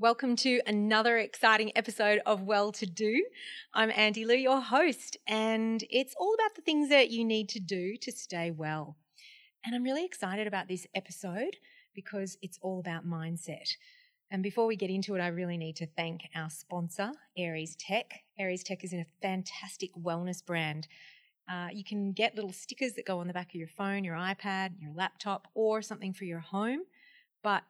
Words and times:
Welcome 0.00 0.34
to 0.38 0.60
another 0.66 1.18
exciting 1.18 1.70
episode 1.76 2.20
of 2.26 2.42
Well 2.42 2.72
to 2.72 2.84
Do. 2.84 3.24
I'm 3.72 3.92
Andi 3.92 4.26
Lew, 4.26 4.34
your 4.34 4.60
host, 4.60 5.16
and 5.28 5.84
it's 5.88 6.16
all 6.18 6.34
about 6.34 6.56
the 6.56 6.62
things 6.62 6.88
that 6.88 7.10
you 7.10 7.24
need 7.24 7.48
to 7.50 7.60
do 7.60 7.96
to 7.98 8.10
stay 8.10 8.50
well. 8.50 8.96
And 9.64 9.72
I'm 9.72 9.84
really 9.84 10.04
excited 10.04 10.48
about 10.48 10.66
this 10.66 10.84
episode 10.96 11.58
because 11.94 12.36
it's 12.42 12.58
all 12.60 12.80
about 12.80 13.06
mindset. 13.06 13.76
And 14.32 14.42
before 14.42 14.66
we 14.66 14.74
get 14.74 14.90
into 14.90 15.14
it, 15.14 15.20
I 15.20 15.28
really 15.28 15.56
need 15.56 15.76
to 15.76 15.86
thank 15.86 16.22
our 16.34 16.50
sponsor, 16.50 17.12
Aires 17.38 17.76
Tech. 17.78 18.24
Aires 18.36 18.64
Tech 18.64 18.82
is 18.82 18.92
a 18.92 19.06
fantastic 19.22 19.90
wellness 19.94 20.44
brand. 20.44 20.88
Uh, 21.48 21.68
you 21.72 21.84
can 21.84 22.10
get 22.10 22.34
little 22.34 22.52
stickers 22.52 22.94
that 22.94 23.06
go 23.06 23.20
on 23.20 23.28
the 23.28 23.32
back 23.32 23.50
of 23.50 23.54
your 23.54 23.68
phone, 23.68 24.02
your 24.02 24.16
iPad, 24.16 24.70
your 24.80 24.92
laptop, 24.92 25.46
or 25.54 25.82
something 25.82 26.12
for 26.12 26.24
your 26.24 26.40
home. 26.40 26.80
But 27.44 27.62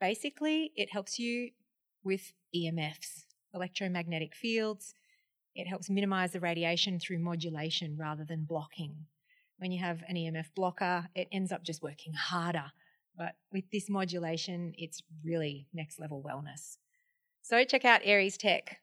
basically, 0.00 0.70
it 0.76 0.92
helps 0.92 1.18
you 1.18 1.50
with 2.04 2.32
EMFs, 2.54 3.24
electromagnetic 3.54 4.34
fields. 4.34 4.94
It 5.54 5.66
helps 5.66 5.90
minimize 5.90 6.32
the 6.32 6.40
radiation 6.40 6.98
through 6.98 7.18
modulation 7.18 7.96
rather 7.98 8.24
than 8.24 8.44
blocking. 8.44 9.06
When 9.58 9.70
you 9.70 9.80
have 9.80 10.02
an 10.08 10.16
EMF 10.16 10.46
blocker, 10.56 11.08
it 11.14 11.28
ends 11.30 11.52
up 11.52 11.62
just 11.62 11.82
working 11.82 12.14
harder. 12.14 12.72
But 13.16 13.34
with 13.52 13.64
this 13.70 13.90
modulation, 13.90 14.72
it's 14.78 15.02
really 15.24 15.66
next 15.72 16.00
level 16.00 16.24
wellness. 16.26 16.78
So 17.42 17.62
check 17.64 17.84
out 17.84 18.00
Aires 18.04 18.36
Tech. 18.36 18.78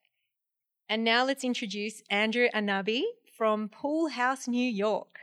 And 0.87 1.03
now 1.03 1.25
let's 1.25 1.43
introduce 1.43 2.03
Andrew 2.09 2.47
Anabi 2.53 3.03
from 3.37 3.69
Pool 3.69 4.09
House, 4.09 4.47
New 4.47 4.69
York. 4.69 5.19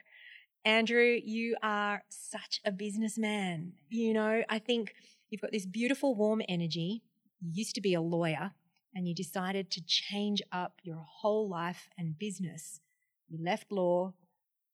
Andrew, 0.65 1.19
you 1.23 1.57
are 1.63 2.02
such 2.09 2.60
a 2.65 2.73
businessman. 2.73 3.74
You 3.88 4.15
know, 4.15 4.43
I 4.49 4.59
think 4.59 4.95
you've 5.30 5.41
got 5.41 5.52
this 5.52 5.66
beautiful, 5.66 6.15
warm 6.15 6.43
energy 6.49 7.02
you 7.41 7.51
used 7.53 7.75
to 7.75 7.81
be 7.81 7.95
a 7.95 8.01
lawyer 8.01 8.53
and 8.95 9.07
you 9.07 9.15
decided 9.15 9.71
to 9.71 9.83
change 9.87 10.41
up 10.53 10.81
your 10.83 11.05
whole 11.21 11.49
life 11.49 11.88
and 11.99 12.19
business. 12.19 12.80
You 13.29 13.38
left 13.43 13.71
law 13.71 14.15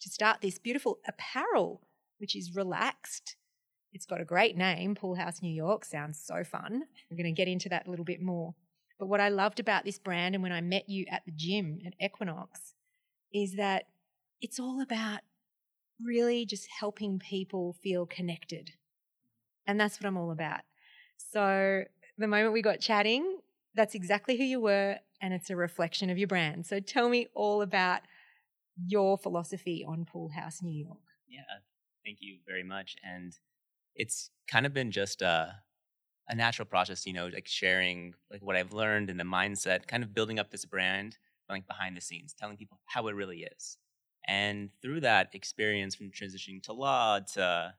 to 0.00 0.09
start 0.09 0.41
this 0.41 0.59
beautiful 0.59 0.98
apparel, 1.06 1.83
which 2.19 2.36
is 2.36 2.55
relaxed. 2.55 3.36
It's 3.92 4.06
got 4.06 4.20
a 4.20 4.25
great 4.25 4.56
name, 4.56 4.95
Pool 4.95 5.17
House 5.17 5.42
New 5.42 5.53
York. 5.53 5.84
Sounds 5.84 6.23
so 6.25 6.45
fun. 6.45 6.84
We're 7.11 7.17
going 7.17 7.34
to 7.34 7.39
get 7.39 7.48
into 7.48 7.69
that 7.70 7.86
a 7.86 7.91
little 7.91 8.05
bit 8.05 8.23
more. 8.23 8.55
But 8.98 9.08
what 9.08 9.20
I 9.20 9.29
loved 9.29 9.58
about 9.58 9.84
this 9.84 9.98
brand 9.98 10.34
and 10.34 10.42
when 10.42 10.53
I 10.53 10.61
met 10.61 10.89
you 10.89 11.05
at 11.11 11.23
the 11.27 11.33
gym 11.34 11.81
at 11.84 11.95
Equinox 12.01 12.75
is 13.33 13.55
that 13.56 13.86
it's 14.41 14.61
all 14.61 14.81
about 14.81 15.20
really 16.01 16.47
just 16.47 16.69
helping 16.79 17.19
people 17.19 17.77
feel 17.83 18.06
connected. 18.06 18.70
And 19.67 19.81
that's 19.81 20.01
what 20.01 20.06
I'm 20.06 20.17
all 20.17 20.31
about. 20.31 20.61
So 21.17 21.84
the 22.18 22.28
moment 22.28 22.52
we 22.52 22.62
got 22.62 22.80
chatting, 22.80 23.38
that's 23.74 23.94
exactly 23.94 24.36
who 24.36 24.44
you 24.44 24.60
were, 24.60 24.98
and 25.20 25.32
it's 25.32 25.50
a 25.50 25.56
reflection 25.56 26.10
of 26.10 26.18
your 26.18 26.28
brand. 26.28 26.66
So 26.66 26.80
tell 26.80 27.08
me 27.08 27.28
all 27.34 27.62
about 27.62 28.00
your 28.86 29.18
philosophy 29.18 29.84
on 29.86 30.05
Pool 30.05 30.30
House 30.30 30.62
New 30.62 30.72
York. 30.72 30.98
Yeah, 31.28 31.40
thank 32.05 32.18
you 32.20 32.38
very 32.46 32.62
much. 32.62 32.96
And 33.02 33.36
it's 33.94 34.30
kind 34.48 34.66
of 34.66 34.74
been 34.74 34.90
just 34.90 35.22
a, 35.22 35.55
a 36.28 36.34
natural 36.34 36.66
process, 36.66 37.06
you 37.06 37.12
know, 37.12 37.28
like 37.28 37.46
sharing 37.46 38.14
like 38.30 38.42
what 38.42 38.56
I've 38.56 38.72
learned 38.72 39.10
and 39.10 39.18
the 39.18 39.24
mindset, 39.24 39.86
kind 39.86 40.02
of 40.02 40.14
building 40.14 40.38
up 40.38 40.50
this 40.50 40.64
brand, 40.64 41.18
like 41.48 41.66
behind 41.66 41.96
the 41.96 42.00
scenes, 42.00 42.34
telling 42.34 42.56
people 42.56 42.80
how 42.86 43.08
it 43.08 43.14
really 43.14 43.46
is. 43.56 43.77
And 44.27 44.70
through 44.80 45.00
that 45.00 45.30
experience 45.34 45.94
from 45.94 46.10
transitioning 46.10 46.62
to 46.64 46.72
law 46.72 47.20
to 47.34 47.74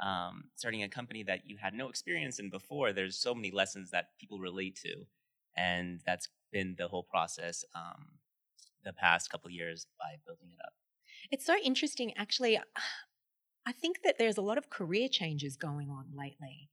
um, 0.00 0.44
starting 0.54 0.82
a 0.82 0.88
company 0.88 1.22
that 1.24 1.40
you 1.44 1.56
had 1.56 1.74
no 1.74 1.88
experience 1.88 2.38
in 2.38 2.50
before, 2.50 2.92
there's 2.92 3.16
so 3.16 3.34
many 3.34 3.50
lessons 3.50 3.90
that 3.90 4.10
people 4.20 4.38
relate 4.38 4.76
to, 4.82 5.06
and 5.56 6.00
that's 6.06 6.28
been 6.52 6.76
the 6.78 6.88
whole 6.88 7.02
process 7.02 7.64
um, 7.74 8.06
the 8.84 8.92
past 8.92 9.30
couple 9.30 9.50
years 9.50 9.86
by 9.98 10.16
building 10.24 10.48
it 10.52 10.58
up. 10.64 10.72
It's 11.30 11.44
so 11.44 11.56
interesting, 11.62 12.12
actually. 12.16 12.58
I 13.66 13.72
think 13.72 13.98
that 14.04 14.16
there's 14.18 14.38
a 14.38 14.42
lot 14.42 14.56
of 14.56 14.70
career 14.70 15.08
changes 15.08 15.56
going 15.56 15.90
on 15.90 16.06
lately, 16.16 16.70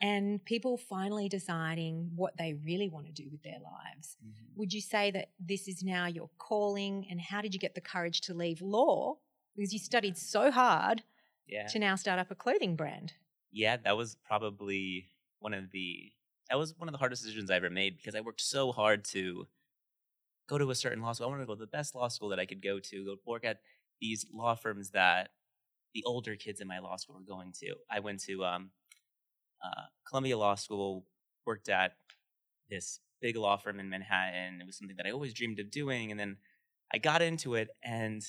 and 0.00 0.44
people 0.44 0.76
finally 0.76 1.28
deciding 1.28 2.10
what 2.14 2.36
they 2.36 2.54
really 2.64 2.88
want 2.88 3.06
to 3.06 3.12
do 3.12 3.28
with 3.30 3.42
their 3.42 3.60
lives. 3.62 4.16
Mm-hmm. 4.22 4.58
Would 4.58 4.72
you 4.72 4.80
say 4.80 5.10
that 5.12 5.30
this 5.38 5.68
is 5.68 5.82
now 5.82 6.06
your 6.06 6.28
calling, 6.38 7.06
and 7.08 7.20
how 7.20 7.40
did 7.40 7.54
you 7.54 7.60
get 7.60 7.74
the 7.74 7.80
courage 7.80 8.20
to 8.22 8.34
leave 8.34 8.60
law? 8.60 9.16
Because 9.56 9.72
you 9.72 9.78
studied 9.78 10.16
so 10.16 10.50
hard 10.50 11.02
yeah. 11.48 11.66
to 11.66 11.78
now 11.78 11.94
start 11.96 12.18
up 12.18 12.30
a 12.30 12.34
clothing 12.34 12.76
brand. 12.76 13.14
Yeah, 13.50 13.76
that 13.78 13.96
was 13.96 14.16
probably 14.26 15.06
one 15.40 15.54
of 15.54 15.70
the 15.70 16.12
that 16.50 16.58
was 16.58 16.74
one 16.78 16.88
of 16.88 16.92
the 16.92 16.98
hardest 16.98 17.22
decisions 17.22 17.50
I 17.50 17.56
ever 17.56 17.70
made 17.70 17.96
because 17.96 18.14
I 18.14 18.20
worked 18.20 18.40
so 18.40 18.72
hard 18.72 19.04
to 19.06 19.46
go 20.48 20.58
to 20.58 20.70
a 20.70 20.74
certain 20.74 21.02
law 21.02 21.12
school. 21.12 21.26
I 21.26 21.30
wanted 21.30 21.42
to 21.42 21.46
go 21.46 21.54
to 21.54 21.60
the 21.60 21.66
best 21.66 21.94
law 21.94 22.08
school 22.08 22.30
that 22.30 22.40
I 22.40 22.46
could 22.46 22.62
go 22.62 22.78
to, 22.78 23.04
go 23.04 23.16
work 23.26 23.44
at 23.44 23.60
these 24.00 24.24
law 24.32 24.54
firms 24.54 24.90
that 24.90 25.30
the 25.94 26.04
older 26.04 26.36
kids 26.36 26.60
in 26.60 26.68
my 26.68 26.78
law 26.78 26.96
school 26.96 27.16
were 27.16 27.34
going 27.34 27.52
to. 27.60 27.74
I 27.90 28.00
went 28.00 28.20
to 28.24 28.44
um, 28.44 28.70
uh, 29.62 29.82
Columbia 30.08 30.38
Law 30.38 30.54
School, 30.54 31.04
worked 31.46 31.68
at 31.68 31.92
this 32.70 33.00
big 33.20 33.36
law 33.36 33.56
firm 33.56 33.80
in 33.80 33.88
Manhattan. 33.88 34.60
It 34.60 34.66
was 34.66 34.76
something 34.76 34.96
that 34.96 35.06
I 35.06 35.10
always 35.10 35.34
dreamed 35.34 35.58
of 35.58 35.70
doing, 35.70 36.10
and 36.10 36.18
then 36.18 36.36
I 36.92 36.98
got 36.98 37.22
into 37.22 37.54
it, 37.54 37.68
and 37.82 38.22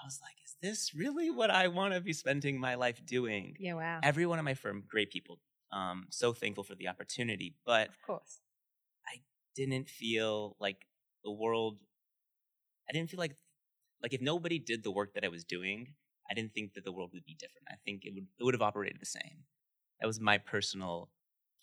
I 0.00 0.06
was 0.06 0.20
like, 0.22 0.36
is 0.44 0.56
this 0.62 0.94
really 0.94 1.30
what 1.30 1.50
I 1.50 1.68
want 1.68 1.94
to 1.94 2.00
be 2.00 2.12
spending 2.12 2.58
my 2.58 2.74
life 2.74 3.04
doing? 3.04 3.56
Yeah, 3.58 3.74
wow. 3.74 4.00
Everyone 4.02 4.38
at 4.38 4.44
my 4.44 4.54
firm, 4.54 4.84
great 4.88 5.10
people. 5.10 5.38
Um, 5.72 6.06
so 6.10 6.32
thankful 6.32 6.64
for 6.64 6.74
the 6.74 6.88
opportunity. 6.88 7.54
But 7.66 7.88
of 7.88 8.02
course, 8.06 8.40
I 9.06 9.20
didn't 9.54 9.88
feel 9.88 10.56
like 10.58 10.86
the 11.22 11.30
world. 11.30 11.78
I 12.88 12.92
didn't 12.92 13.10
feel 13.10 13.20
like 13.20 13.36
like 14.02 14.14
if 14.14 14.22
nobody 14.22 14.58
did 14.58 14.82
the 14.82 14.90
work 14.90 15.14
that 15.14 15.24
I 15.24 15.28
was 15.28 15.44
doing, 15.44 15.94
I 16.30 16.34
didn't 16.34 16.54
think 16.54 16.74
that 16.74 16.84
the 16.84 16.92
world 16.92 17.10
would 17.12 17.24
be 17.24 17.36
different. 17.38 17.66
I 17.68 17.76
think 17.84 18.04
it 18.04 18.14
would 18.14 18.26
it 18.38 18.44
would 18.44 18.54
have 18.54 18.62
operated 18.62 19.00
the 19.00 19.06
same. 19.06 19.44
That 20.00 20.06
was 20.06 20.18
my 20.18 20.38
personal 20.38 21.10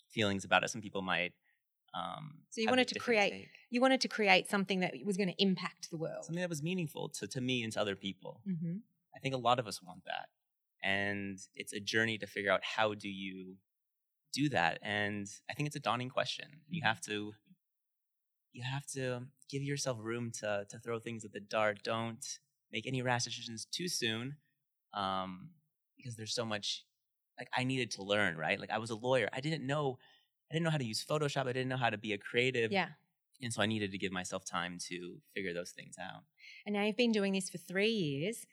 feelings 0.08 0.44
about 0.44 0.62
it. 0.62 0.70
Some 0.70 0.80
people 0.80 1.02
might 1.02 1.32
um, 1.94 2.38
so 2.50 2.60
you 2.60 2.68
wanted 2.68 2.88
to 2.88 2.98
create 2.98 3.30
take. 3.30 3.48
you 3.70 3.80
wanted 3.80 4.00
to 4.02 4.08
create 4.08 4.48
something 4.48 4.80
that 4.80 4.94
was 5.04 5.16
going 5.16 5.28
to 5.28 5.42
impact 5.42 5.90
the 5.90 5.96
world, 5.96 6.24
something 6.24 6.40
that 6.40 6.48
was 6.48 6.62
meaningful 6.62 7.08
to 7.10 7.26
to 7.26 7.40
me 7.40 7.62
and 7.62 7.72
to 7.72 7.80
other 7.80 7.96
people. 7.96 8.40
Mm-hmm. 8.48 8.78
I 9.16 9.20
think 9.20 9.34
a 9.34 9.38
lot 9.38 9.58
of 9.58 9.66
us 9.66 9.82
want 9.82 10.04
that, 10.04 10.28
and 10.82 11.38
it's 11.54 11.72
a 11.72 11.80
journey 11.80 12.18
to 12.18 12.26
figure 12.26 12.52
out 12.52 12.60
how 12.62 12.94
do 12.94 13.08
you 13.08 13.56
do 14.32 14.48
that. 14.50 14.78
And 14.82 15.26
I 15.50 15.54
think 15.54 15.66
it's 15.66 15.76
a 15.76 15.80
daunting 15.80 16.10
question. 16.10 16.46
You 16.68 16.80
mm-hmm. 16.80 16.88
have 16.88 17.00
to 17.02 17.32
you 18.52 18.62
have 18.62 18.86
to 18.94 19.22
give 19.50 19.62
yourself 19.62 19.98
room 20.00 20.30
to 20.40 20.66
to 20.68 20.78
throw 20.78 20.98
things 20.98 21.24
at 21.24 21.32
the 21.32 21.40
dart. 21.40 21.82
Don't 21.82 22.24
make 22.70 22.86
any 22.86 23.02
rash 23.02 23.24
decisions 23.24 23.66
too 23.70 23.88
soon, 23.88 24.36
um, 24.94 25.50
because 25.96 26.16
there's 26.16 26.34
so 26.34 26.44
much. 26.44 26.84
Like 27.38 27.50
I 27.56 27.62
needed 27.62 27.92
to 27.92 28.02
learn, 28.02 28.36
right? 28.36 28.58
Like 28.58 28.72
I 28.72 28.78
was 28.78 28.90
a 28.90 28.96
lawyer. 28.96 29.28
I 29.32 29.40
didn't 29.40 29.64
know 29.64 29.98
I 30.50 30.54
didn't 30.54 30.64
know 30.64 30.70
how 30.70 30.78
to 30.78 30.84
use 30.84 31.04
Photoshop. 31.04 31.42
I 31.42 31.52
didn't 31.52 31.68
know 31.68 31.76
how 31.76 31.90
to 31.90 31.98
be 31.98 32.12
a 32.12 32.18
creative. 32.18 32.72
Yeah. 32.72 32.88
And 33.42 33.52
so 33.52 33.62
I 33.62 33.66
needed 33.66 33.92
to 33.92 33.98
give 33.98 34.12
myself 34.12 34.44
time 34.44 34.78
to 34.88 35.16
figure 35.34 35.54
those 35.54 35.70
things 35.70 35.96
out. 36.00 36.22
And 36.66 36.74
now 36.74 36.84
you've 36.84 36.96
been 36.96 37.12
doing 37.12 37.32
this 37.32 37.48
for 37.48 37.58
three 37.58 37.90
years. 37.90 38.46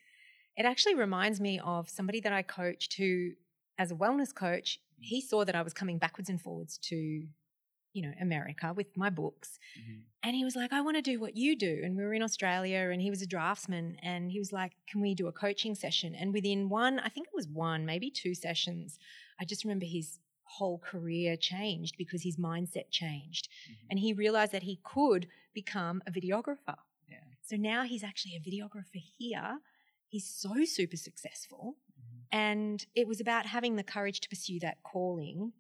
It 0.57 0.65
actually 0.65 0.95
reminds 0.95 1.41
me 1.41 1.59
of 1.59 1.89
somebody 1.89 2.19
that 2.21 2.33
I 2.33 2.43
coached 2.43 2.95
who, 2.97 3.31
as 3.77 3.91
a 3.91 3.95
wellness 3.95 4.33
coach, 4.33 4.79
he 4.99 5.21
saw 5.21 5.43
that 5.43 5.55
I 5.55 5.61
was 5.61 5.73
coming 5.73 5.97
backwards 5.97 6.29
and 6.29 6.39
forwards 6.39 6.77
to, 6.83 6.95
you 6.95 8.01
know, 8.01 8.11
America 8.21 8.73
with 8.75 8.95
my 8.95 9.09
books. 9.09 9.59
Mm-hmm. 9.79 9.99
And 10.23 10.35
he 10.35 10.45
was 10.45 10.55
like, 10.55 10.71
I 10.71 10.81
want 10.81 10.97
to 10.97 11.01
do 11.01 11.19
what 11.19 11.35
you 11.35 11.57
do. 11.57 11.81
And 11.83 11.97
we 11.97 12.03
were 12.03 12.13
in 12.13 12.23
Australia 12.23 12.89
and 12.91 13.01
he 13.01 13.09
was 13.09 13.21
a 13.21 13.27
draftsman. 13.27 13.97
And 14.01 14.31
he 14.31 14.39
was 14.39 14.53
like, 14.53 14.73
Can 14.87 15.01
we 15.01 15.15
do 15.15 15.27
a 15.27 15.31
coaching 15.31 15.75
session? 15.75 16.15
And 16.15 16.33
within 16.33 16.69
one, 16.69 16.99
I 16.99 17.09
think 17.09 17.27
it 17.27 17.35
was 17.35 17.47
one, 17.47 17.85
maybe 17.85 18.09
two 18.09 18.35
sessions, 18.35 18.99
I 19.39 19.45
just 19.45 19.63
remember 19.63 19.85
his 19.85 20.19
whole 20.45 20.79
career 20.79 21.35
changed 21.35 21.95
because 21.97 22.23
his 22.23 22.37
mindset 22.37 22.89
changed. 22.89 23.49
Mm-hmm. 23.49 23.87
And 23.89 23.99
he 23.99 24.13
realized 24.13 24.51
that 24.53 24.63
he 24.63 24.79
could 24.83 25.27
become 25.53 26.01
a 26.07 26.11
videographer. 26.11 26.77
Yeah. 27.09 27.17
So 27.41 27.55
now 27.55 27.83
he's 27.83 28.03
actually 28.03 28.35
a 28.35 28.39
videographer 28.39 29.03
here. 29.17 29.59
He's 30.07 30.27
so 30.27 30.65
super 30.65 30.97
successful. 30.97 31.75
Mm-hmm. 31.91 32.37
And 32.37 32.85
it 32.95 33.07
was 33.07 33.19
about 33.19 33.45
having 33.45 33.75
the 33.75 33.83
courage 33.83 34.21
to 34.21 34.29
pursue 34.29 34.59
that 34.59 34.77
calling 34.83 35.53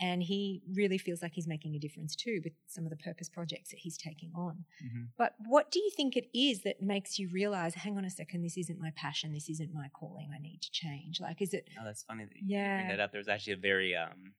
and 0.00 0.22
he 0.22 0.62
really 0.72 0.96
feels 0.96 1.20
like 1.20 1.34
he's 1.34 1.46
making 1.46 1.74
a 1.76 1.78
difference 1.78 2.16
too 2.16 2.40
with 2.42 2.54
some 2.66 2.84
of 2.84 2.90
the 2.90 2.96
purpose 2.96 3.28
projects 3.28 3.70
that 3.70 3.78
he's 3.78 3.98
taking 3.98 4.32
on. 4.34 4.64
Mm-hmm. 4.82 5.02
But 5.18 5.34
what 5.46 5.70
do 5.70 5.78
you 5.78 5.90
think 5.94 6.16
it 6.16 6.28
is 6.32 6.62
that 6.62 6.80
makes 6.80 7.18
you 7.18 7.28
realize, 7.28 7.74
hang 7.74 7.98
on 7.98 8.04
a 8.04 8.10
second, 8.10 8.42
this 8.42 8.56
isn't 8.56 8.80
my 8.80 8.92
passion, 8.96 9.32
this 9.32 9.50
isn't 9.50 9.74
my 9.74 9.90
calling, 9.92 10.30
I 10.34 10.40
need 10.40 10.62
to 10.62 10.70
change? 10.70 11.20
Like, 11.20 11.42
is 11.42 11.52
it? 11.52 11.68
Oh, 11.78 11.84
that's 11.84 12.02
funny 12.02 12.24
that 12.24 12.34
you 12.34 12.42
yeah. 12.46 12.78
bring 12.78 12.88
that 12.88 13.00
up. 13.00 13.12
There 13.12 13.20
was 13.20 13.28
actually 13.28 13.52
a 13.54 13.58
very 13.58 13.94
um, 13.94 14.32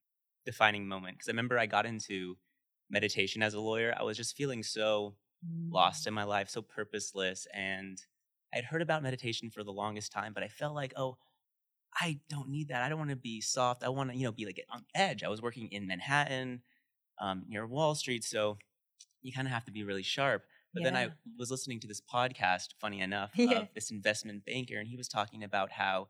defining 0.45 0.87
moment 0.87 1.17
because 1.17 1.29
I 1.29 1.31
remember 1.31 1.59
I 1.59 1.67
got 1.67 1.85
into 1.85 2.37
meditation 2.89 3.43
as 3.43 3.53
a 3.53 3.59
lawyer. 3.59 3.93
I 3.97 4.03
was 4.03 4.17
just 4.17 4.35
feeling 4.35 4.63
so 4.63 5.15
mm. 5.45 5.71
lost 5.71 6.07
in 6.07 6.13
my 6.13 6.23
life, 6.23 6.49
so 6.49 6.63
purposeless, 6.63 7.47
and 7.53 8.01
I'd 8.53 8.65
heard 8.65 8.81
about 8.81 9.03
meditation 9.03 9.49
for 9.49 9.63
the 9.63 9.71
longest 9.71 10.11
time, 10.11 10.33
but 10.33 10.43
I 10.43 10.47
felt 10.47 10.73
like, 10.73 10.93
oh, 10.97 11.17
I 12.01 12.19
don't 12.29 12.49
need 12.49 12.69
that. 12.69 12.81
I 12.81 12.89
don't 12.89 12.97
want 12.97 13.11
to 13.11 13.15
be 13.15 13.39
soft. 13.41 13.83
I 13.83 13.89
want 13.89 14.09
to, 14.11 14.17
you 14.17 14.23
know, 14.25 14.31
be 14.31 14.45
like 14.45 14.59
on 14.71 14.83
edge. 14.95 15.23
I 15.23 15.29
was 15.29 15.41
working 15.41 15.67
in 15.71 15.87
Manhattan. 15.87 16.63
um, 17.19 17.43
near 17.47 17.67
Wall 17.67 17.93
Street. 17.93 18.23
So 18.23 18.57
you 19.21 19.31
kind 19.31 19.47
of 19.47 19.53
have 19.53 19.65
to 19.65 19.71
be 19.71 19.83
really 19.83 20.01
sharp. 20.01 20.43
But 20.73 20.83
then 20.83 20.95
I 20.95 21.09
was 21.37 21.51
listening 21.51 21.79
to 21.81 21.87
this 21.87 22.01
podcast, 22.01 22.69
funny 22.79 22.99
enough, 23.01 23.29
Yeah. 23.35 23.59
of 23.59 23.67
this 23.75 23.91
investment 23.91 24.43
banker, 24.45 24.77
and 24.79 24.87
he 24.87 24.97
was 24.97 25.07
talking 25.07 25.43
about 25.43 25.69
how 25.73 26.07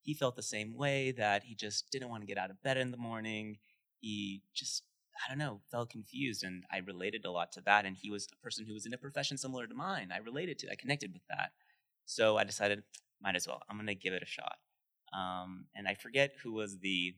he 0.00 0.14
felt 0.14 0.36
the 0.36 0.42
same 0.42 0.74
way 0.74 1.12
that 1.12 1.42
he 1.44 1.54
just 1.54 1.90
didn't 1.90 2.08
want 2.08 2.22
to 2.22 2.26
get 2.26 2.38
out 2.38 2.50
of 2.50 2.62
bed 2.62 2.78
in 2.78 2.90
the 2.92 2.96
morning. 2.96 3.58
He 4.00 4.42
just, 4.54 4.84
I 5.22 5.28
don't 5.28 5.38
know, 5.38 5.60
felt 5.70 5.90
confused. 5.90 6.44
And 6.44 6.64
I 6.72 6.78
related 6.78 7.24
a 7.26 7.30
lot 7.30 7.52
to 7.52 7.60
that. 7.62 7.84
And 7.84 7.96
he 7.96 8.10
was 8.10 8.26
a 8.32 8.36
person 8.42 8.64
who 8.66 8.72
was 8.72 8.86
in 8.86 8.94
a 8.94 8.98
profession 8.98 9.36
similar 9.36 9.66
to 9.66 9.74
mine. 9.74 10.10
I 10.14 10.18
related 10.18 10.58
to, 10.60 10.70
I 10.70 10.76
connected 10.76 11.12
with 11.12 11.26
that. 11.28 11.50
So 12.06 12.38
I 12.38 12.44
decided, 12.44 12.82
might 13.20 13.36
as 13.36 13.46
well, 13.48 13.60
I'm 13.68 13.76
going 13.76 13.86
to 13.88 13.94
give 13.94 14.14
it 14.14 14.22
a 14.22 14.26
shot. 14.26 14.56
Um, 15.16 15.66
and 15.74 15.86
I 15.86 15.94
forget 15.94 16.32
who 16.42 16.52
was 16.52 16.78
the 16.78 17.14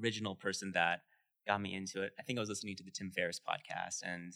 original 0.00 0.34
person 0.34 0.72
that 0.72 1.00
got 1.46 1.60
me 1.60 1.74
into 1.74 2.02
it. 2.02 2.12
I 2.18 2.22
think 2.22 2.38
I 2.38 2.40
was 2.40 2.48
listening 2.48 2.76
to 2.76 2.82
the 2.84 2.90
Tim 2.90 3.10
Ferriss 3.10 3.40
podcast, 3.40 4.02
and 4.02 4.34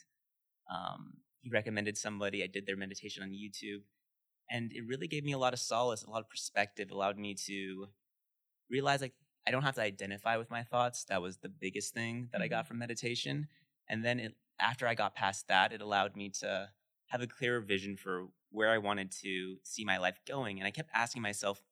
um, 0.70 1.14
he 1.40 1.50
recommended 1.50 1.98
somebody. 1.98 2.42
I 2.42 2.46
did 2.46 2.66
their 2.66 2.76
meditation 2.76 3.22
on 3.22 3.30
YouTube, 3.30 3.82
and 4.50 4.72
it 4.72 4.86
really 4.86 5.08
gave 5.08 5.24
me 5.24 5.32
a 5.32 5.38
lot 5.38 5.52
of 5.52 5.58
solace, 5.58 6.04
a 6.04 6.10
lot 6.10 6.20
of 6.20 6.30
perspective. 6.30 6.90
Allowed 6.90 7.18
me 7.18 7.34
to 7.46 7.88
realize 8.70 9.00
like 9.00 9.14
I 9.46 9.50
don't 9.50 9.62
have 9.62 9.74
to 9.76 9.82
identify 9.82 10.36
with 10.36 10.50
my 10.50 10.62
thoughts. 10.62 11.04
That 11.04 11.22
was 11.22 11.38
the 11.38 11.48
biggest 11.48 11.94
thing 11.94 12.28
that 12.32 12.42
I 12.42 12.48
got 12.48 12.66
from 12.66 12.78
meditation. 12.78 13.48
And 13.88 14.04
then 14.04 14.20
it, 14.20 14.34
after 14.60 14.86
I 14.86 14.94
got 14.94 15.14
past 15.14 15.48
that, 15.48 15.72
it 15.72 15.80
allowed 15.80 16.14
me 16.14 16.30
to 16.40 16.68
have 17.08 17.20
a 17.20 17.26
clearer 17.26 17.60
vision 17.60 17.96
for 17.96 18.28
where 18.50 18.70
I 18.70 18.78
wanted 18.78 19.10
to 19.22 19.56
see 19.62 19.84
my 19.84 19.98
life 19.98 20.20
going. 20.28 20.58
And 20.58 20.66
I 20.66 20.70
kept 20.70 20.90
asking 20.94 21.22
myself 21.22 21.62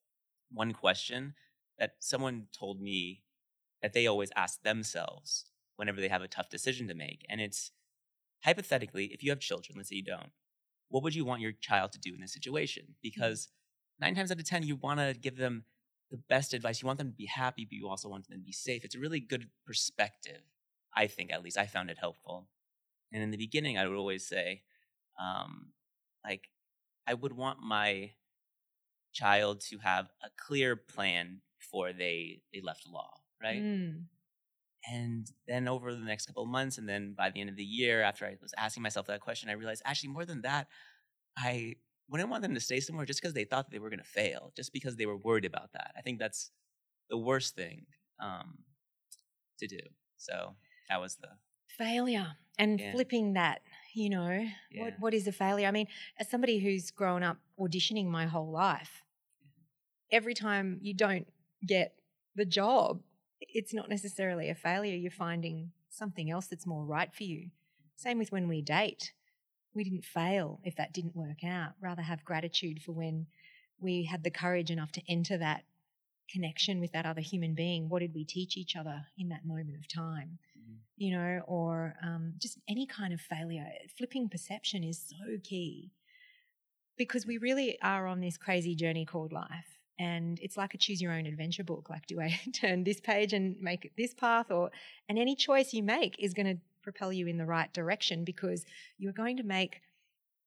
one 0.51 0.73
question 0.73 1.35
that 1.79 1.93
someone 2.01 2.47
told 2.53 2.81
me 2.81 3.23
that 3.83 3.93
they 3.93 4.07
always 4.07 4.31
ask 4.37 4.63
themselves 4.63 5.47
whenever 5.77 6.01
they 6.01 6.09
have 6.09 6.23
a 6.23 6.29
tough 6.29 6.51
decision 6.51 6.89
to 6.89 6.95
make. 6.95 7.25
And 7.29 7.41
it's 7.41 7.71
hypothetically, 8.45 9.07
if 9.07 9.23
you 9.23 9.31
have 9.31 9.41
children, 9.41 9.77
let's 9.77 9.91
say 9.91 9.97
you 9.97 10.05
don't, 10.05 10.31
what 10.89 11.03
would 11.03 11.15
you 11.15 11.25
want 11.25 11.41
your 11.41 11.53
child 11.53 11.93
to 11.93 11.99
do 11.99 12.15
in 12.15 12.21
this 12.21 12.33
situation? 12.33 12.95
Because 13.03 13.49
nine 14.01 14.15
times 14.15 14.31
out 14.31 14.41
of 14.41 14.47
10, 14.47 14.63
you 14.65 14.77
want 14.77 15.01
to 15.01 15.15
give 15.19 15.37
them 15.37 15.65
the 16.11 16.19
best 16.29 16.55
advice. 16.55 16.81
You 16.83 16.87
want 16.87 16.99
them 16.99 17.11
to 17.11 17.17
be 17.17 17.27
happy, 17.27 17.65
but 17.65 17.77
you 17.77 17.89
also 17.89 18.09
want 18.09 18.29
them 18.29 18.39
to 18.39 18.45
be 18.45 18.53
safe. 18.53 18.85
It's 18.85 18.95
a 18.95 19.01
really 19.01 19.21
good 19.21 19.49
perspective, 19.67 20.43
I 20.97 21.07
think, 21.07 21.33
at 21.33 21.43
least. 21.43 21.59
I 21.59 21.67
found 21.67 21.91
it 21.91 21.99
helpful. 22.01 22.49
And 23.13 23.23
in 23.23 23.31
the 23.31 23.37
beginning, 23.37 23.79
I 23.79 23.87
would 23.87 23.97
always 23.97 24.27
say, 24.27 24.63
um, 25.21 25.73
like, 26.25 26.49
I 27.07 27.15
would 27.15 27.33
want 27.33 27.61
my 27.61 28.13
child 29.19 29.61
to 29.71 29.79
have 29.79 30.07
a 30.23 30.29
clear 30.37 30.77
plan 30.77 31.41
before 31.59 31.93
they, 31.93 32.41
they 32.53 32.61
left 32.61 32.87
law, 32.87 33.11
right? 33.43 33.65
Mm. 33.65 34.05
And 34.91 35.27
then 35.47 35.69
over 35.69 35.93
the 35.93 36.05
next 36.05 36.27
couple 36.27 36.45
of 36.45 36.49
months, 36.49 36.79
and 36.79 36.89
then 36.89 37.15
by 37.17 37.31
the 37.31 37.41
end 37.41 37.51
of 37.51 37.57
the 37.57 37.65
year, 37.65 38.03
after 38.03 38.25
I 38.27 38.37
was 38.41 38.55
asking 38.57 38.83
myself 38.83 39.07
that 39.07 39.21
question, 39.21 39.51
I 39.51 39.55
realized 39.55 39.83
actually 39.85 40.11
more 40.11 40.25
than 40.25 40.43
that, 40.43 40.69
I 41.37 41.75
wouldn't 42.09 42.31
want 42.31 42.43
them 42.43 42.55
to 42.55 42.61
stay 42.61 42.81
somewhere 42.81 43.05
just 43.05 43.21
because 43.21 43.35
they 43.35 43.45
thought 43.45 43.71
they 43.71 43.81
were 43.81 43.91
going 43.91 43.99
to 43.99 44.05
fail, 44.05 44.53
just 44.57 44.73
because 44.73 44.97
they 44.97 45.07
were 45.07 45.17
worried 45.17 45.45
about 45.45 45.73
that. 45.73 45.93
I 45.97 46.01
think 46.01 46.19
that's 46.19 46.51
the 47.11 47.19
worst 47.19 47.55
thing 47.55 47.87
um, 48.21 48.59
to 49.59 49.67
do. 49.67 49.81
So 50.17 50.55
that 50.89 51.01
was 51.01 51.17
the 51.17 51.29
failure 51.69 52.37
and 52.59 52.81
Yeah. 52.81 52.93
flipping 52.93 53.35
that 53.35 53.61
you 53.95 54.11
know 54.11 54.45
Yeah. 54.71 54.83
what 54.83 54.95
what 54.99 55.15
is 55.15 55.27
a 55.29 55.33
failure 55.33 55.69
i 55.69 55.71
mean 55.71 55.87
as 56.19 56.29
somebody 56.29 56.59
who's 56.59 56.91
grown 56.91 57.23
up 57.23 57.39
auditioning 57.61 58.07
my 58.07 58.27
whole 58.27 58.51
life 58.51 59.05
every 60.11 60.35
time 60.35 60.79
you 60.83 60.95
don't 60.95 61.27
get 61.67 61.95
the 62.37 62.45
job 62.45 63.01
it's 63.41 63.75
not 63.75 63.89
necessarily 63.89 64.51
a 64.51 64.55
failure. 64.55 64.97
You're 64.97 65.11
finding 65.11 65.71
something 65.91 66.31
else 66.31 66.47
that's 66.47 66.67
more 66.67 66.85
right 66.85 67.15
for 67.15 67.25
you. 67.25 67.51
Same 67.97 68.19
with 68.19 68.33
when 68.33 68.49
we 68.49 68.63
date. 68.63 69.13
We 69.75 69.85
didn't 69.85 70.05
fail 70.05 70.61
if 70.65 70.77
that 70.77 70.93
didn't 70.93 71.17
work 71.17 71.45
out. 71.45 71.73
Rather 71.81 72.03
have 72.03 72.25
gratitude 72.25 72.83
for 72.83 72.93
when 72.93 73.27
we 73.81 74.05
had 74.05 74.25
the 74.25 74.31
courage 74.31 74.71
enough 74.71 74.93
to 74.93 75.03
enter 75.09 75.39
that 75.39 75.65
connection 76.31 76.81
with 76.81 76.93
that 76.93 77.07
other 77.07 77.21
human 77.21 77.55
being. 77.55 77.89
What 77.89 78.01
did 78.01 78.15
we 78.15 78.25
teach 78.25 78.57
each 78.57 78.77
other 78.77 79.07
in 79.17 79.29
that 79.29 79.47
moment 79.47 79.77
of 79.79 79.89
time? 79.89 80.39
Mhm. 80.59 80.79
you 80.97 81.13
know, 81.13 81.43
or 81.47 81.95
um, 82.03 82.35
just 82.39 82.59
any 82.69 82.85
kind 82.85 83.15
of 83.15 83.21
failure. 83.21 83.71
Flipping 83.97 84.29
perception 84.29 84.83
is 84.83 84.99
so 84.99 85.39
key. 85.45 85.93
Because 86.97 87.25
we 87.25 87.39
really 87.39 87.81
are 87.81 88.09
on 88.09 88.21
this 88.21 88.37
crazy 88.37 88.75
journey 88.75 89.05
called 89.07 89.33
life. 89.33 89.78
And 89.99 90.39
it's 90.41 90.57
like 90.57 90.75
a 90.75 90.79
choose 90.79 91.03
your 91.03 91.13
own 91.13 91.27
adventure 91.27 91.65
book. 91.65 91.91
Like, 91.91 92.07
do 92.07 92.21
I 92.21 92.39
turn 92.53 92.85
this 92.85 93.01
page 93.01 93.33
and 93.33 93.57
make 93.61 93.85
it 93.85 93.93
this 93.97 94.15
path? 94.15 94.51
Or, 94.51 94.71
and 95.09 95.19
any 95.19 95.35
choice 95.35 95.73
you 95.73 95.83
make 95.83 96.17
is 96.19 96.35
going 96.35 96.47
to 96.47 96.61
propel 96.83 97.13
you 97.13 97.27
in 97.27 97.37
the 97.37 97.47
right 97.47 97.73
direction 97.73 98.25
because 98.25 98.65
you're 98.97 99.13
going 99.13 99.37
to 99.37 99.43
make 99.43 99.81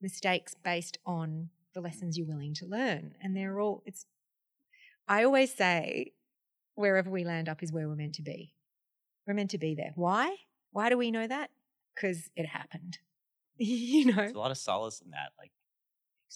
mistakes 0.01 0.55
based 0.63 0.97
on 1.05 1.49
the 1.73 1.81
lessons 1.81 2.17
you're 2.17 2.27
willing 2.27 2.53
to 2.55 2.65
learn. 2.65 3.13
And 3.21 3.35
they're 3.35 3.59
all, 3.59 3.83
it's, 3.85 4.05
I 5.07 5.23
always 5.23 5.53
say, 5.53 6.13
wherever 6.75 7.09
we 7.09 7.25
land 7.25 7.49
up 7.49 7.61
is 7.61 7.71
where 7.71 7.87
we're 7.87 7.95
meant 7.95 8.15
to 8.15 8.21
be. 8.21 8.53
We're 9.27 9.33
meant 9.33 9.51
to 9.51 9.57
be 9.57 9.75
there. 9.75 9.91
Why? 9.95 10.35
Why 10.71 10.89
do 10.89 10.97
we 10.97 11.11
know 11.11 11.27
that? 11.27 11.51
Because 11.93 12.29
it 12.35 12.47
happened. 12.47 12.99
you 13.57 14.05
know? 14.05 14.15
There's 14.15 14.31
a 14.31 14.39
lot 14.39 14.51
of 14.51 14.57
solace 14.57 15.01
in 15.01 15.11
that, 15.11 15.31
like 15.37 15.51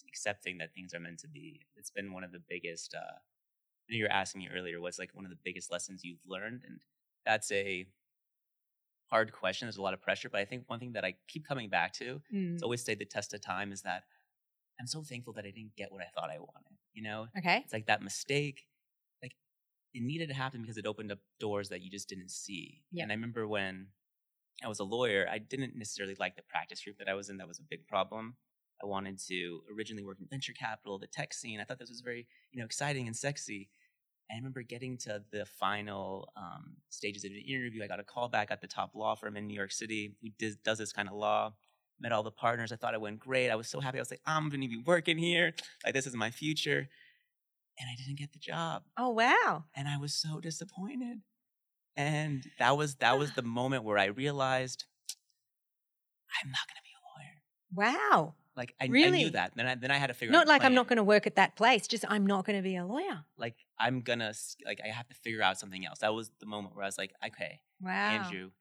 accepting 0.08 0.58
that 0.60 0.74
things 0.74 0.94
are 0.94 1.00
meant 1.00 1.20
to 1.20 1.28
be. 1.28 1.62
It's 1.76 1.92
been 1.92 2.12
one 2.14 2.24
of 2.24 2.32
the 2.32 2.42
biggest. 2.50 2.94
Uh, 2.96 3.00
I 3.18 3.94
know 3.94 3.98
you 3.98 4.04
were 4.06 4.12
asking 4.12 4.40
me 4.40 4.50
earlier, 4.54 4.82
what's 4.82 5.00
like 5.00 5.12
one 5.14 5.26
of 5.26 5.32
the 5.32 5.38
biggest 5.44 5.72
lessons 5.72 6.04
you've 6.04 6.26
learned, 6.26 6.64
and 6.66 6.82
that's 7.26 7.52
a 7.52 7.88
hard 9.10 9.32
question. 9.32 9.68
There's 9.68 9.78
a 9.78 9.82
lot 9.82 9.94
of 9.94 10.02
pressure, 10.02 10.30
but 10.30 10.42
I 10.42 10.46
think 10.46 10.64
one 10.68 10.80
thing 10.80 10.94
that 10.94 11.06
I 11.06 11.16
keep 11.28 11.48
coming 11.48 11.70
back 11.70 11.94
to, 11.94 12.22
Mm. 12.34 12.54
it's 12.54 12.64
always 12.64 12.82
stayed 12.82 13.00
the 13.00 13.06
test 13.06 13.34
of 13.34 13.42
time, 13.42 13.72
is 13.72 13.82
that 13.84 14.04
I'm 14.80 14.88
so 14.88 15.04
thankful 15.04 15.34
that 15.34 15.46
I 15.46 15.52
didn't 15.52 15.76
get 15.76 15.92
what 15.92 16.02
I 16.02 16.08
thought 16.14 16.30
I 16.30 16.40
wanted. 16.40 16.78
You 16.94 17.04
know, 17.04 17.28
Okay. 17.38 17.58
it's 17.58 17.74
like 17.74 17.86
that 17.88 18.02
mistake 18.02 18.68
like 19.22 19.36
it 19.94 20.02
needed 20.02 20.30
to 20.30 20.34
happen 20.36 20.62
because 20.62 20.78
it 20.78 20.86
opened 20.86 21.12
up 21.12 21.20
doors 21.40 21.70
that 21.70 21.82
you 21.82 21.90
just 21.92 22.10
didn't 22.10 22.30
see 22.32 22.84
Yep. 22.92 23.04
and 23.04 23.12
i 23.12 23.16
remember 23.16 23.48
when 23.48 23.88
i 24.64 24.68
was 24.70 24.80
a 24.80 24.84
lawyer 24.86 25.28
i 25.30 25.38
didn't 25.38 25.76
necessarily 25.76 26.16
like 26.20 26.36
the 26.38 26.42
practice 26.44 26.84
group 26.84 26.98
that 27.00 27.10
i 27.10 27.14
was 27.14 27.30
in 27.30 27.38
that 27.38 27.48
was 27.48 27.60
a 27.60 27.64
big 27.64 27.86
problem 27.88 28.38
i 28.82 28.86
wanted 28.86 29.20
to 29.20 29.62
originally 29.76 30.04
work 30.04 30.18
in 30.20 30.28
venture 30.28 30.54
capital 30.54 30.98
the 30.98 31.08
tech 31.08 31.34
scene 31.34 31.60
i 31.60 31.64
thought 31.64 31.80
this 31.80 31.90
was 31.90 32.02
very 32.02 32.28
you 32.52 32.60
know 32.60 32.66
exciting 32.66 33.08
and 33.08 33.16
sexy 33.16 33.70
and 34.30 34.38
i 34.38 34.40
remember 34.40 34.62
getting 34.62 34.98
to 34.98 35.22
the 35.32 35.46
final 35.46 36.32
um, 36.38 36.76
stages 36.90 37.24
of 37.24 37.32
the 37.32 37.40
interview 37.40 37.84
i 37.84 37.88
got 37.88 38.00
a 38.00 38.04
call 38.04 38.30
back 38.30 38.52
at 38.52 38.62
the 38.62 38.68
top 38.68 38.92
law 38.96 39.16
firm 39.16 39.38
in 39.38 39.48
new 39.48 39.56
york 39.56 39.72
city 39.72 40.16
who 40.22 40.30
does, 40.40 40.56
does 40.58 40.78
this 40.78 40.94
kind 40.94 41.08
of 41.08 41.16
law 41.16 41.54
met 42.00 42.12
all 42.12 42.24
the 42.24 42.32
partners 42.32 42.72
i 42.72 42.76
thought 42.76 42.94
it 42.94 43.02
went 43.02 43.20
great 43.20 43.50
i 43.50 43.56
was 43.56 43.68
so 43.68 43.80
happy 43.80 43.98
i 43.98 44.02
was 44.02 44.12
like 44.12 44.22
i'm 44.26 44.50
going 44.50 44.62
to 44.62 44.68
be 44.68 44.82
working 44.86 45.18
here 45.18 45.54
like 45.86 45.94
this 45.94 46.08
is 46.08 46.16
my 46.16 46.30
future 46.30 46.90
and 47.80 47.90
I 47.90 47.96
didn't 47.96 48.18
get 48.18 48.32
the 48.32 48.40
job. 48.40 48.84
Oh, 48.98 49.10
wow. 49.10 49.66
And 49.76 49.88
I 49.88 49.98
was 49.98 50.14
so 50.14 50.40
disappointed. 50.40 51.22
And 51.98 52.44
that 52.60 52.78
was 52.78 52.96
that 52.96 53.18
was 53.18 53.34
the 53.34 53.42
moment 53.44 53.84
where 53.84 53.98
I 53.98 54.06
realized 54.06 54.86
I'm 56.44 56.52
not 56.52 56.60
gonna 56.68 56.84
be 56.84 56.92
a 56.92 57.04
lawyer. 57.16 57.96
Wow. 58.14 58.36
Like 58.56 58.74
I, 58.80 58.86
I 58.86 58.88
knew 58.88 59.30
that. 59.32 59.54
Then 59.56 59.68
I 59.68 59.76
then 59.76 59.92
I 59.92 59.98
had 59.98 60.08
to 60.08 60.14
figure 60.14 60.34
out 60.34 60.40
Not 60.40 60.48
like 60.48 60.64
I'm 60.64 60.74
not 60.74 60.88
going 60.88 60.98
to 60.98 61.04
work 61.04 61.28
at 61.28 61.36
that 61.36 61.56
place, 61.56 61.88
just 61.88 62.06
I'm 62.08 62.26
not 62.26 62.46
going 62.46 62.58
to 62.58 62.64
be 62.64 62.76
a 62.78 62.86
lawyer. 62.86 63.26
like 63.38 63.56
I'm 63.78 64.02
gonna 64.02 64.34
like 64.66 64.80
I 64.84 64.88
have 64.88 65.08
to 65.10 65.16
figure 65.16 65.42
out 65.42 65.60
something 65.60 65.86
else. 65.86 66.00
That 66.00 66.14
was 66.14 66.32
the 66.40 66.46
moment 66.46 66.76
where 66.76 66.84
I 66.84 66.88
was 66.88 66.98
like, 66.98 67.14
okay, 67.28 67.60
Wow. 67.82 67.92
Andrew, 68.10 68.52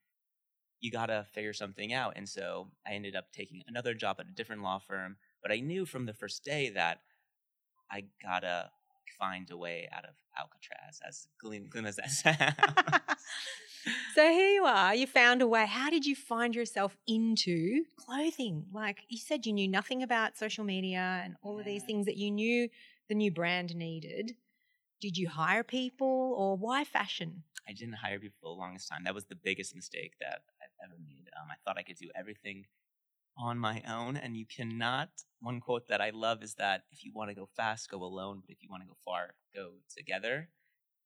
you 0.81 0.91
gotta 0.91 1.27
figure 1.33 1.53
something 1.53 1.93
out. 1.93 2.15
And 2.17 2.29
so 2.29 2.71
I 2.87 2.93
ended 2.95 3.15
up 3.15 3.33
taking 3.33 3.63
another 3.69 3.95
job 3.95 4.17
at 4.19 4.27
a 4.27 4.33
different 4.33 4.63
law 4.63 4.79
firm. 4.81 5.17
But 5.43 5.53
I 5.53 5.61
knew 5.61 5.87
from 5.87 6.07
the 6.07 6.13
first 6.15 6.45
day 6.45 6.71
that 6.71 7.01
I 7.91 8.05
gotta 8.21 8.71
find 9.19 9.49
a 9.51 9.57
way 9.57 9.89
out 9.93 10.05
of 10.05 10.15
Alcatraz, 10.39 11.01
as 11.07 11.29
glim, 11.39 11.69
glim 11.69 11.87
as 11.87 11.97
that 11.97 12.11
sounds. 12.11 13.19
So 14.15 14.23
here 14.23 14.49
you 14.49 14.65
are, 14.65 14.95
you 14.95 15.07
found 15.07 15.43
a 15.43 15.47
way. 15.47 15.67
How 15.67 15.91
did 15.91 16.07
you 16.07 16.17
find 16.17 16.55
yourself 16.55 16.97
into 17.07 17.85
clothing? 17.97 18.65
Like 18.73 19.05
you 19.09 19.19
said, 19.19 19.45
you 19.45 19.53
knew 19.53 19.69
nothing 19.69 20.03
about 20.03 20.39
social 20.39 20.65
media 20.65 21.21
and 21.25 21.37
all 21.43 21.59
of 21.59 21.65
these 21.65 21.83
things 21.83 22.07
that 22.07 22.17
you 22.17 22.31
knew 22.31 22.69
the 23.09 23.15
new 23.15 23.31
brand 23.31 23.75
needed. 23.75 24.37
Did 25.01 25.19
you 25.19 25.29
hire 25.29 25.65
people 25.65 26.35
or 26.39 26.57
why 26.57 26.85
fashion? 26.85 27.43
I 27.69 27.73
didn't 27.73 27.95
hire 27.95 28.19
people 28.19 28.37
for 28.41 28.55
the 28.55 28.61
longest 28.61 28.89
time. 28.89 29.05
That 29.05 29.15
was 29.15 29.25
the 29.27 29.35
biggest 29.35 29.75
mistake 29.75 30.13
that 30.21 30.43
I've 30.63 30.89
ever 30.89 30.99
made. 31.05 31.29
Um, 31.39 31.49
I 31.51 31.57
thought 31.65 31.77
I 31.77 31.83
could 31.83 31.97
do 31.97 32.09
everything 32.15 32.65
on 33.37 33.59
my 33.59 33.83
own, 33.89 34.17
and 34.17 34.37
you 34.37 34.47
cannot. 34.47 35.11
One 35.41 35.61
quote 35.61 35.89
that 35.89 36.01
I 36.01 36.11
love 36.11 36.43
is 36.43 36.55
that 36.55 36.85
if 36.93 37.05
you 37.05 37.13
want 37.15 37.31
to 37.31 37.35
go 37.35 37.49
fast, 37.57 37.91
go 37.91 38.03
alone, 38.03 38.41
but 38.47 38.51
if 38.53 38.63
you 38.63 38.69
want 38.71 38.83
to 38.83 38.89
go 38.89 38.97
far, 39.05 39.35
go 39.55 39.73
together. 39.97 40.49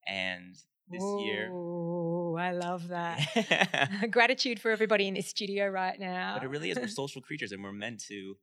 And 0.07 0.55
this 0.91 1.03
year, 1.19 1.53
Oh, 1.55 2.37
I 2.37 2.53
love 2.53 2.89
that. 2.89 3.89
Gratitude 4.11 4.61
for 4.61 4.71
everybody 4.71 5.09
in 5.09 5.15
this 5.15 5.29
studio 5.29 5.69
right 5.69 5.99
now. 5.99 6.35
but 6.35 6.45
it 6.45 6.49
really 6.49 6.71
is. 6.71 6.79
We're 6.79 6.87
social 7.05 7.21
creatures, 7.23 7.53
and 7.53 7.63
we're 7.63 7.73
meant 7.73 8.03
to 8.09 8.37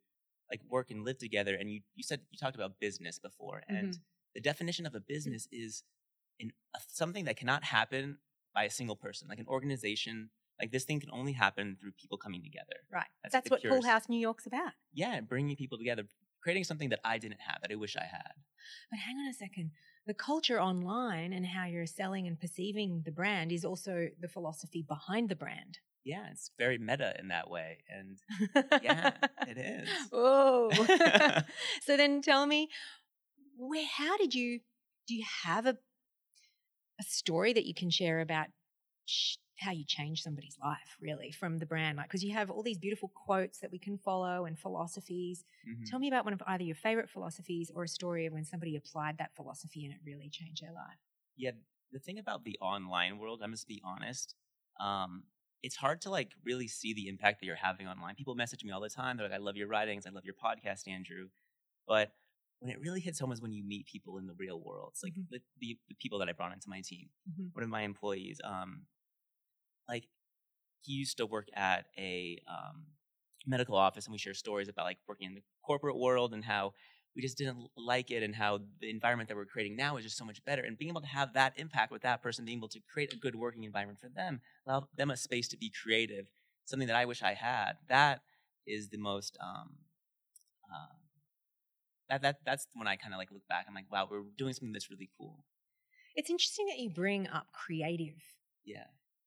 like 0.51 0.61
work 0.69 0.91
and 0.91 1.03
live 1.03 1.17
together. 1.17 1.55
And 1.55 1.69
you, 1.69 1.81
you 1.95 2.03
said 2.03 2.21
you 2.31 2.37
talked 2.37 2.55
about 2.55 2.79
business 2.79 3.19
before, 3.19 3.63
and 3.67 3.77
Mm-hmm. 3.77 3.91
the 4.35 4.41
definition 4.41 4.85
of 4.85 4.95
a 4.95 4.99
business 4.99 5.47
is 5.51 5.83
in 6.39 6.51
a, 6.75 6.79
something 6.87 7.25
that 7.25 7.37
cannot 7.37 7.63
happen 7.63 8.17
by 8.53 8.63
a 8.65 8.69
single 8.69 8.95
person. 8.95 9.27
Like 9.27 9.39
an 9.39 9.47
organization 9.47 10.29
Like 10.59 10.71
this 10.71 10.85
thing 10.85 10.99
can 10.99 11.09
only 11.11 11.33
happen 11.33 11.77
through 11.79 11.91
people 11.99 12.17
coming 12.17 12.41
together. 12.41 12.77
Right. 12.91 13.05
That's 13.23 13.33
That's, 13.33 13.49
what 13.49 13.63
Pool 13.63 13.83
House 13.83 14.07
New 14.07 14.19
York's 14.19 14.45
about. 14.45 14.71
Yeah, 14.93 15.19
bringing 15.21 15.55
people 15.55 15.77
together, 15.77 16.03
creating 16.41 16.63
something 16.63 16.89
that 16.89 16.99
I 17.03 17.17
didn't 17.17 17.41
have 17.41 17.59
that 17.61 17.71
I 17.71 17.75
wish 17.75 17.95
I 17.97 18.05
had. 18.05 18.33
But 18.89 18.99
hang 18.99 19.17
on 19.17 19.27
a 19.29 19.33
second. 19.33 19.71
The 20.07 20.13
culture 20.13 20.61
online 20.61 21.33
and 21.33 21.45
how 21.45 21.65
you're 21.65 21.87
selling 21.87 22.27
and 22.27 22.39
perceiving 22.39 23.01
the 23.05 23.11
brand 23.11 23.51
is 23.51 23.65
also 23.65 24.09
the 24.19 24.27
philosophy 24.27 24.85
behind 24.87 25.29
the 25.29 25.35
brand. 25.35 25.79
Yeah, 26.03 26.27
it's 26.31 26.51
very 26.59 26.77
meta 26.77 27.15
in 27.17 27.29
that 27.29 27.49
way, 27.49 27.79
and 27.89 28.19
yeah, 28.83 29.11
it 29.47 29.57
is. 29.57 29.89
Oh. 30.13 30.69
so 31.81 31.97
then 31.97 32.21
tell 32.21 32.45
me, 32.45 32.69
where 33.57 33.87
how 33.87 34.15
did 34.17 34.35
you 34.35 34.59
do 35.07 35.15
you 35.15 35.25
have 35.43 35.65
a 35.65 35.77
a 36.99 37.03
story 37.03 37.53
that 37.53 37.65
you 37.65 37.73
can 37.73 37.89
share 37.89 38.21
about 38.21 38.47
sh- 39.05 39.37
how 39.59 39.71
you 39.71 39.85
change 39.85 40.21
somebody's 40.21 40.57
life 40.63 40.97
really 41.01 41.31
from 41.31 41.57
the 41.59 41.65
brand 41.65 41.97
like 41.97 42.07
because 42.07 42.23
you 42.23 42.33
have 42.33 42.49
all 42.49 42.63
these 42.63 42.77
beautiful 42.77 43.09
quotes 43.09 43.59
that 43.59 43.71
we 43.71 43.79
can 43.79 43.97
follow 43.97 44.45
and 44.45 44.59
philosophies 44.59 45.43
Mhm. 45.67 45.85
tell 45.85 45.99
me 45.99 46.07
about 46.07 46.25
one 46.25 46.33
of 46.33 46.41
either 46.47 46.63
your 46.63 46.75
favorite 46.75 47.09
philosophies 47.09 47.71
or 47.73 47.83
a 47.83 47.87
story 47.87 48.25
of 48.25 48.33
when 48.33 48.43
somebody 48.45 48.75
applied 48.75 49.17
that 49.17 49.35
philosophy 49.35 49.85
and 49.85 49.93
it 49.93 49.99
really 50.05 50.29
changed 50.29 50.61
their 50.63 50.73
life 50.73 50.99
Yeah, 51.37 51.51
the 51.91 51.99
thing 51.99 52.19
about 52.19 52.43
the 52.43 52.57
online 52.61 53.17
world, 53.19 53.41
I 53.43 53.47
must 53.47 53.67
be 53.67 53.81
honest, 53.83 54.35
um, 54.79 55.23
it's 55.63 55.75
hard 55.75 56.01
to 56.01 56.09
like 56.09 56.33
really 56.43 56.67
see 56.67 56.93
the 56.93 57.07
impact 57.07 57.39
that 57.39 57.45
you're 57.45 57.55
having 57.55 57.87
online. 57.87 58.15
People 58.15 58.35
message 58.35 58.63
me 58.63 58.71
all 58.71 58.81
the 58.81 58.89
time. 58.89 59.17
They're 59.17 59.27
like, 59.27 59.35
"I 59.35 59.41
love 59.41 59.57
your 59.57 59.67
writings. 59.67 60.05
I 60.05 60.11
love 60.11 60.25
your 60.25 60.35
podcast, 60.35 60.87
Andrew." 60.87 61.29
But 61.87 62.13
when 62.59 62.71
it 62.71 62.79
really 62.81 63.01
hits 63.01 63.19
home 63.19 63.31
is 63.31 63.41
when 63.41 63.53
you 63.53 63.63
meet 63.63 63.87
people 63.87 64.17
in 64.17 64.27
the 64.27 64.33
real 64.35 64.59
world. 64.61 64.91
It's 64.93 65.03
like 65.03 65.13
Mhm. 65.15 65.27
the, 65.29 65.41
the 65.59 65.79
the 65.89 65.95
people 65.95 66.19
that 66.19 66.29
I 66.29 66.33
brought 66.33 66.53
into 66.53 66.69
my 66.69 66.81
team. 66.81 67.09
Mhm. 67.25 67.53
One 67.53 67.63
of 67.63 67.69
my 67.69 67.81
employees, 67.83 68.41
um, 68.43 68.87
like 69.87 70.05
he 70.81 70.93
used 70.93 71.17
to 71.17 71.25
work 71.25 71.47
at 71.53 71.85
a 71.97 72.39
um, 72.47 72.85
medical 73.45 73.75
office, 73.75 74.05
and 74.05 74.11
we 74.11 74.17
share 74.17 74.33
stories 74.33 74.69
about 74.69 74.85
like 74.85 74.97
working 75.07 75.27
in 75.27 75.35
the 75.35 75.43
corporate 75.63 75.97
world 75.97 76.33
and 76.33 76.43
how 76.43 76.73
we 77.15 77.21
just 77.21 77.37
didn't 77.37 77.57
like 77.77 78.11
it 78.11 78.23
and 78.23 78.35
how 78.35 78.59
the 78.81 78.89
environment 78.89 79.29
that 79.29 79.37
we're 79.37 79.45
creating 79.45 79.75
now 79.75 79.95
is 79.95 80.03
just 80.03 80.17
so 80.17 80.25
much 80.25 80.43
better. 80.43 80.63
And 80.63 80.77
being 80.77 80.89
able 80.89 81.01
to 81.01 81.07
have 81.07 81.33
that 81.33 81.53
impact 81.57 81.91
with 81.91 82.01
that 82.01 82.21
person, 82.21 82.43
being 82.43 82.57
able 82.57 82.67
to 82.69 82.79
create 82.91 83.13
a 83.13 83.17
good 83.17 83.35
working 83.35 83.63
environment 83.63 83.99
for 83.99 84.09
them, 84.09 84.41
allow 84.67 84.87
them 84.97 85.11
a 85.11 85.17
space 85.17 85.47
to 85.49 85.57
be 85.57 85.71
creative, 85.81 86.27
something 86.65 86.87
that 86.87 86.97
I 86.97 87.05
wish 87.05 87.23
I 87.23 87.33
had. 87.33 87.73
That 87.87 88.21
is 88.67 88.89
the 88.89 88.97
most. 88.97 89.37
Um, 89.41 89.75
uh, 90.73 90.93
that 92.09 92.21
that 92.21 92.37
that's 92.45 92.67
when 92.73 92.87
I 92.87 92.95
kind 92.95 93.13
of 93.13 93.17
like 93.17 93.31
look 93.31 93.47
back. 93.47 93.65
I'm 93.67 93.73
like, 93.73 93.91
wow, 93.91 94.07
we're 94.09 94.23
doing 94.37 94.53
something 94.53 94.73
that's 94.73 94.91
really 94.91 95.09
cool. 95.17 95.45
it's 96.15 96.29
interesting 96.29 96.67
that 96.67 96.79
you 96.79 96.89
bring 96.89 97.27
up 97.27 97.47
creative 97.51 98.21
Yeah, 98.63 98.85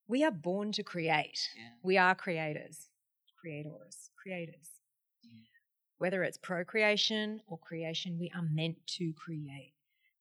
we 0.09 0.25
are 0.25 0.31
born 0.31 0.73
to 0.73 0.83
create 0.83 1.51
yeah, 1.57 1.69
We 1.83 1.97
are 1.99 2.15
creators, 2.15 2.89
creators, 3.41 4.11
creators. 4.21 4.71
Mm. 5.27 5.43
Whether 5.99 6.23
it's 6.25 6.39
procreation 6.39 7.41
or 7.47 7.59
creation, 7.59 8.19
we 8.19 8.31
are 8.35 8.43
meant 8.43 8.79
to 8.99 9.13
create. 9.13 9.75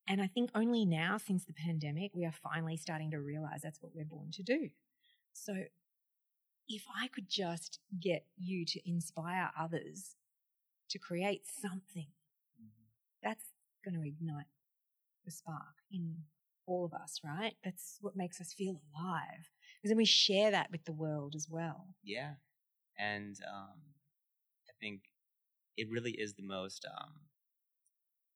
And 0.08 0.22
I 0.22 0.28
think 0.28 0.52
only 0.56 0.86
now, 0.86 1.18
since 1.18 1.46
the 1.46 1.54
pandemic, 1.54 2.12
we 2.14 2.26
are 2.26 2.32
finally 2.32 2.78
starting 2.78 3.12
to 3.12 3.20
realize 3.20 3.62
that's 3.62 3.82
what 3.82 3.94
we're 3.96 4.06
born 4.06 4.32
to 4.32 4.44
do. 4.44 4.70
So, 5.34 5.54
if 6.70 6.84
I 7.02 7.08
could 7.08 7.30
just 7.30 7.80
get 8.00 8.26
you 8.38 8.66
to 8.66 8.90
inspire 8.90 9.52
others 9.58 10.16
to 10.90 11.00
create 11.00 11.46
something, 11.48 12.08
Mhm. 12.62 12.70
that's 13.22 13.54
going 13.84 13.96
to 13.96 14.08
ignite 14.08 14.48
the 15.26 15.32
spark 15.32 15.84
in 15.92 16.26
all 16.66 16.86
of 16.86 16.94
us, 16.94 17.22
right? 17.24 17.58
That's 17.64 17.98
what 18.02 18.16
makes 18.16 18.42
us 18.42 18.54
feel 18.54 18.82
alive. 18.94 19.50
Because 19.78 19.90
then 19.92 19.98
we 19.98 20.06
share 20.06 20.52
that 20.52 20.72
with 20.72 20.86
the 20.86 20.94
world 20.94 21.36
as 21.36 21.48
well. 21.50 21.96
yeah. 22.04 22.34
And 23.00 23.38
um, 23.48 23.78
I 24.68 24.72
think 24.82 25.02
it 25.78 25.88
really 25.90 26.12
is 26.12 26.34
the 26.34 26.42
most. 26.42 26.84
Um, 26.86 27.14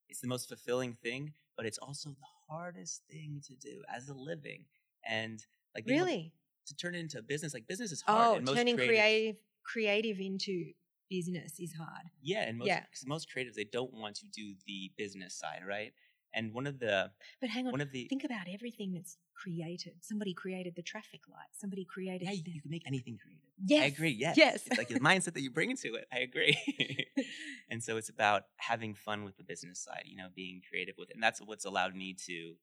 it's 0.08 0.20
the 0.22 0.28
most 0.28 0.48
fulfilling 0.50 0.94
thing, 1.02 1.34
but 1.58 1.66
it's 1.66 1.78
also 1.80 2.10
the 2.10 2.28
hardest 2.48 3.02
thing 3.10 3.42
to 3.48 3.56
do 3.56 3.82
as 3.94 4.10
a 4.10 4.14
living. 4.14 4.66
And 5.10 5.44
like 5.74 5.86
Really? 5.88 6.32
to 6.68 6.76
turn 6.76 6.94
it 6.96 7.00
into 7.00 7.18
a 7.18 7.22
business, 7.24 7.54
like 7.56 7.66
business 7.68 7.92
is 7.92 8.02
hard. 8.02 8.28
Oh, 8.28 8.36
and 8.36 8.46
most 8.46 8.56
turning 8.58 8.76
creative- 8.76 9.38
creative 9.64 10.20
into 10.20 10.74
business 11.10 11.60
is 11.60 11.74
hard. 11.74 12.06
Yeah, 12.22 12.44
and 12.48 12.58
most 12.60 12.68
Yeah. 12.68 12.86
most 13.06 13.28
creatives 13.36 13.56
they 13.56 13.64
don't 13.64 13.94
want 13.94 14.16
to 14.18 14.26
do 14.28 14.54
the 14.68 14.92
business 14.98 15.34
side, 15.34 15.64
right? 15.66 15.94
And 16.34 16.54
one 16.54 16.68
of 16.68 16.80
the 16.80 17.12
But 17.40 17.50
hang 17.50 17.68
on, 17.68 17.74
one 17.74 17.82
of 17.82 17.92
the 17.92 18.08
think 18.08 18.24
about 18.24 18.48
everything 18.52 18.94
that's 18.94 19.18
created. 19.34 19.94
Somebody 20.02 20.34
created 20.34 20.76
the 20.76 20.82
traffic 20.82 21.22
light. 21.30 21.50
Somebody 21.54 21.86
created. 21.86 22.26
yeah, 22.26 22.32
you, 22.32 22.44
you 22.46 22.62
can 22.62 22.72
make 22.72 22.84
anything 22.88 23.18
creative. 23.22 23.50
yes, 23.66 23.84
I 23.84 23.86
agree. 23.88 24.12
Yes. 24.12 24.38
Yes. 24.38 24.64
It's 24.66 24.78
like 24.78 24.88
the 24.88 25.00
mindset 25.00 25.34
that 25.34 25.42
you 25.42 25.52
bring 25.52 25.72
into 25.72 25.96
it. 25.96 26.06
I 26.12 26.20
agree. 26.20 26.58
and 27.70 27.84
so 27.84 27.98
it's 27.98 28.10
about 28.10 28.44
having 28.58 28.94
fun 28.94 29.24
with 29.24 29.38
the 29.38 29.44
business 29.44 29.80
side, 29.80 30.04
you 30.06 30.16
know, 30.16 30.28
being 30.36 30.62
creative 30.70 30.96
with 30.98 31.10
it. 31.10 31.16
And 31.16 31.24
that's 31.24 31.42
what's 31.42 31.66
allowed 31.66 31.96
me 31.96 32.16
to 32.28 32.54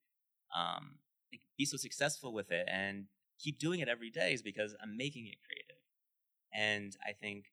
um, 0.57 0.97
be 1.57 1.65
so 1.65 1.77
successful 1.77 2.33
with 2.33 2.51
it 2.51 2.67
and 2.71 3.07
keep 3.39 3.59
doing 3.59 3.81
it 3.81 3.89
every 3.89 4.11
day 4.11 4.33
is 4.33 4.43
because 4.43 4.75
I'm 4.83 4.97
making 4.97 5.27
it 5.27 5.37
creative. 5.47 5.77
And 6.53 6.97
I 7.07 7.13
think 7.13 7.47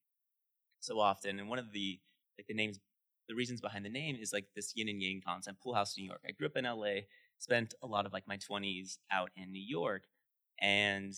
so 0.79 0.99
often, 0.99 1.39
and 1.39 1.49
one 1.49 1.59
of 1.59 1.71
the 1.71 1.99
like 2.37 2.47
the 2.47 2.53
names, 2.53 2.79
the 3.27 3.35
reasons 3.35 3.61
behind 3.61 3.85
the 3.85 3.89
name 3.89 4.17
is 4.19 4.33
like 4.33 4.47
this 4.55 4.73
yin 4.75 4.89
and 4.89 5.01
yang 5.01 5.21
concept, 5.25 5.61
Pool 5.61 5.73
House 5.73 5.97
New 5.97 6.05
York. 6.05 6.21
I 6.27 6.31
grew 6.31 6.47
up 6.47 6.57
in 6.57 6.65
LA, 6.65 7.01
spent 7.39 7.73
a 7.81 7.87
lot 7.87 8.05
of 8.05 8.13
like 8.13 8.27
my 8.27 8.37
20s 8.37 8.97
out 9.11 9.31
in 9.35 9.51
New 9.51 9.63
York, 9.63 10.03
and 10.59 11.13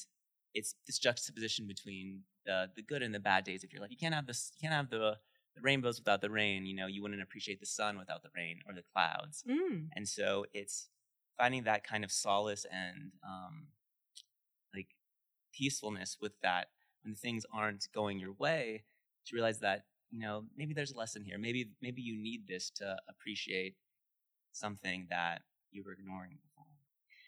it's 0.53 0.75
this 0.85 0.97
juxtaposition 0.97 1.67
between 1.67 2.21
the 2.45 2.69
the 2.75 2.81
good 2.81 3.03
and 3.03 3.13
the 3.13 3.19
bad 3.19 3.43
days 3.43 3.63
of 3.63 3.71
your 3.71 3.81
life. 3.81 3.91
You 3.91 3.97
can't 3.97 4.15
have 4.15 4.25
this. 4.25 4.51
You 4.55 4.67
can't 4.67 4.73
have 4.73 4.89
the, 4.89 5.17
the 5.55 5.61
rainbows 5.61 5.99
without 5.99 6.21
the 6.21 6.29
rain. 6.29 6.65
You 6.65 6.75
know, 6.75 6.87
you 6.87 7.01
wouldn't 7.01 7.21
appreciate 7.21 7.59
the 7.59 7.65
sun 7.65 7.97
without 7.97 8.23
the 8.23 8.29
rain 8.35 8.59
or 8.67 8.73
the 8.73 8.83
clouds. 8.93 9.43
Mm. 9.49 9.89
And 9.95 10.07
so 10.07 10.45
it's 10.53 10.87
finding 11.37 11.63
that 11.65 11.83
kind 11.83 12.03
of 12.03 12.11
solace 12.11 12.65
and 12.71 13.11
um, 13.23 13.67
like 14.73 14.87
peacefulness 15.53 16.17
with 16.19 16.33
that 16.41 16.67
when 17.03 17.15
things 17.15 17.45
aren't 17.53 17.87
going 17.93 18.19
your 18.19 18.33
way. 18.33 18.83
To 19.27 19.35
realize 19.35 19.59
that 19.59 19.83
you 20.11 20.19
know 20.19 20.45
maybe 20.55 20.73
there's 20.73 20.91
a 20.91 20.97
lesson 20.97 21.23
here. 21.23 21.37
Maybe 21.37 21.69
maybe 21.81 22.01
you 22.01 22.17
need 22.17 22.47
this 22.47 22.69
to 22.77 22.97
appreciate 23.09 23.75
something 24.51 25.07
that 25.09 25.41
you 25.71 25.83
were 25.83 25.93
ignoring 25.93 26.37
before. 26.41 26.65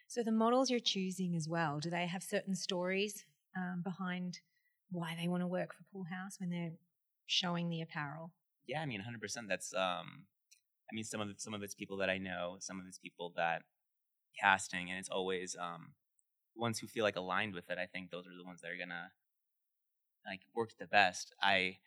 So 0.08 0.24
the 0.24 0.32
models 0.32 0.72
you're 0.72 0.80
choosing 0.80 1.36
as 1.36 1.48
well, 1.48 1.80
do 1.80 1.90
they 1.90 2.08
have 2.08 2.24
certain 2.24 2.56
stories 2.56 3.26
um, 3.56 3.82
behind 3.84 4.40
why 4.92 5.16
they 5.20 5.28
want 5.28 5.44
to 5.44 5.48
work 5.48 5.74
for 5.74 5.84
Pool 5.94 6.06
House 6.06 6.40
when 6.40 6.50
they're 6.50 6.72
showing 7.28 7.70
the 7.70 7.82
apparel? 7.82 8.32
yeah, 8.70 8.82
I 8.82 8.86
mean, 8.86 9.02
100%. 9.02 9.48
That's, 9.48 9.74
um, 9.74 10.26
I 10.92 10.94
mean, 10.94 11.04
some 11.04 11.22
of 11.22 11.30
it, 11.30 11.42
some 11.42 11.56
of 11.56 11.64
it's 11.64 11.74
people 11.74 11.98
that 11.98 12.10
I 12.10 12.20
know, 12.20 12.58
some 12.60 12.80
of 12.80 12.86
it's 12.88 13.00
people 13.00 13.34
that 13.36 13.64
casting, 14.40 14.90
and 14.90 15.00
it's 15.00 15.10
always 15.10 15.58
um, 15.60 15.94
ones 16.56 16.78
who 16.78 16.88
feel 16.88 17.04
like 17.04 17.16
aligned 17.16 17.56
with 17.56 17.70
it. 17.72 17.80
I 17.80 17.88
think 17.88 18.12
those 18.12 18.28
are 18.28 18.38
the 18.38 18.46
ones 18.46 18.62
that 18.62 18.70
are 18.70 18.78
gonna 18.78 19.12
like 20.26 20.42
work 20.56 20.72
the 20.80 20.86
best. 20.86 21.34
I 21.42 21.78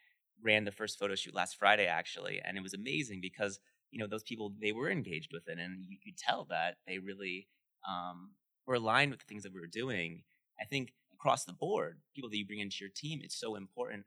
ran 0.43 0.65
the 0.65 0.73
first 0.73 0.99
photo 0.99 1.15
shoot 1.15 1.35
last 1.35 1.57
Friday 1.57 1.87
actually, 1.87 2.41
and 2.45 2.57
it 2.57 2.63
was 2.63 2.75
amazing 2.75 3.21
because 3.21 3.61
you 3.91 3.99
know 3.99 4.07
those 4.07 4.23
people 4.23 4.53
they 4.61 4.73
were 4.73 4.91
engaged 4.91 5.33
with 5.33 5.49
it, 5.49 5.59
and 5.59 5.85
you 5.87 5.99
could 6.03 6.17
tell 6.17 6.47
that 6.51 6.77
they 6.87 6.99
really 6.99 7.49
um, 7.89 8.33
were 8.67 8.75
aligned 8.75 9.11
with 9.11 9.21
the 9.21 9.27
things 9.27 9.43
that 9.43 9.53
we 9.53 9.61
were 9.61 9.67
doing. 9.67 10.23
I 10.61 10.65
think 10.65 10.93
across 11.13 11.45
the 11.45 11.53
board, 11.53 12.01
people 12.15 12.31
that 12.31 12.37
you 12.37 12.47
bring 12.47 12.61
into 12.61 12.79
your 12.81 12.91
team, 12.95 13.21
it's 13.23 13.39
so 13.39 13.55
important 13.55 14.05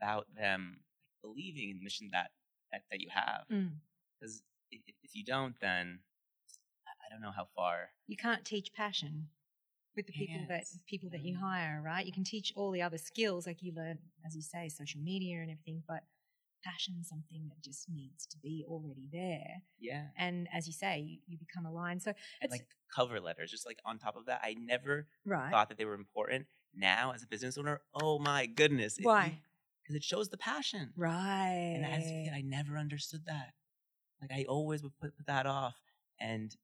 about 0.00 0.26
them 0.36 0.80
believing 1.22 1.70
in 1.70 1.78
the 1.78 1.84
mission 1.84 2.10
that 2.12 2.30
that, 2.72 2.82
that 2.90 3.00
you 3.00 3.08
have. 3.10 3.44
Mm. 3.50 3.70
Because 4.20 4.42
if, 4.70 4.80
if 5.02 5.14
you 5.14 5.24
don't, 5.24 5.54
then 5.60 6.00
I 7.08 7.12
don't 7.12 7.22
know 7.22 7.32
how 7.34 7.48
far. 7.56 7.90
You 8.06 8.16
can't 8.16 8.44
teach 8.44 8.72
passion 8.74 9.28
with 9.98 10.06
the 10.06 10.12
people 10.12 10.40
that 10.48 10.64
people 10.86 11.10
that 11.10 11.24
you 11.24 11.34
Mm. 11.34 11.40
hire, 11.40 11.82
right? 11.82 12.06
You 12.06 12.12
can 12.12 12.22
teach 12.24 12.52
all 12.54 12.70
the 12.70 12.80
other 12.80 12.98
skills, 12.98 13.46
like 13.48 13.62
you 13.62 13.72
learn, 13.72 13.98
as 14.24 14.36
you 14.36 14.42
say, 14.42 14.68
social 14.68 15.00
media 15.00 15.40
and 15.40 15.50
everything, 15.50 15.82
but 15.88 16.04
passion 16.62 16.94
is 17.00 17.08
something 17.08 17.48
that 17.48 17.60
just 17.60 17.88
needs 17.88 18.26
to 18.26 18.38
be 18.38 18.64
already 18.68 19.08
there. 19.10 19.62
Yeah. 19.78 20.06
And 20.16 20.48
as 20.52 20.66
you 20.68 20.72
say, 20.72 21.00
you, 21.00 21.18
you 21.26 21.36
become 21.36 21.66
aligned. 21.66 22.02
So 22.02 22.12
it's 22.40 22.52
like 22.52 22.66
cover 22.94 23.20
letters, 23.20 23.50
just 23.50 23.66
like 23.66 23.80
on 23.84 23.98
top 23.98 24.16
of 24.16 24.26
that, 24.26 24.40
I 24.44 24.54
never 24.54 25.08
right. 25.24 25.50
thought 25.50 25.68
that 25.68 25.78
they 25.78 25.84
were 25.84 25.94
important. 25.94 26.46
Now, 26.74 27.12
as 27.12 27.24
a 27.24 27.26
business 27.26 27.58
owner, 27.58 27.80
oh 27.92 28.20
my 28.20 28.46
goodness. 28.46 28.98
Why? 29.02 29.40
Because 29.82 29.96
it 29.96 30.04
shows 30.04 30.28
the 30.28 30.38
passion. 30.38 30.92
Right. 30.96 31.72
And 31.74 31.84
as 31.84 32.06
a 32.06 32.24
kid, 32.24 32.32
I 32.32 32.42
never 32.42 32.78
understood 32.78 33.24
that. 33.26 33.54
Like 34.20 34.30
I 34.32 34.44
always 34.48 34.82
would 34.84 34.96
put, 35.00 35.16
put 35.16 35.26
that 35.26 35.46
off. 35.46 35.76
And 36.20 36.54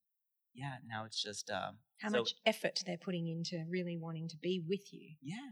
yeah, 0.54 0.76
now 0.86 1.04
it's 1.04 1.20
just 1.22 1.50
um 1.50 1.78
How 2.00 2.10
so, 2.10 2.18
much 2.18 2.34
effort 2.46 2.80
they're 2.86 2.96
putting 2.98 3.28
into 3.28 3.64
really 3.68 3.96
wanting 3.96 4.28
to 4.28 4.36
be 4.36 4.62
with 4.66 4.92
you. 4.92 5.16
Yeah. 5.22 5.50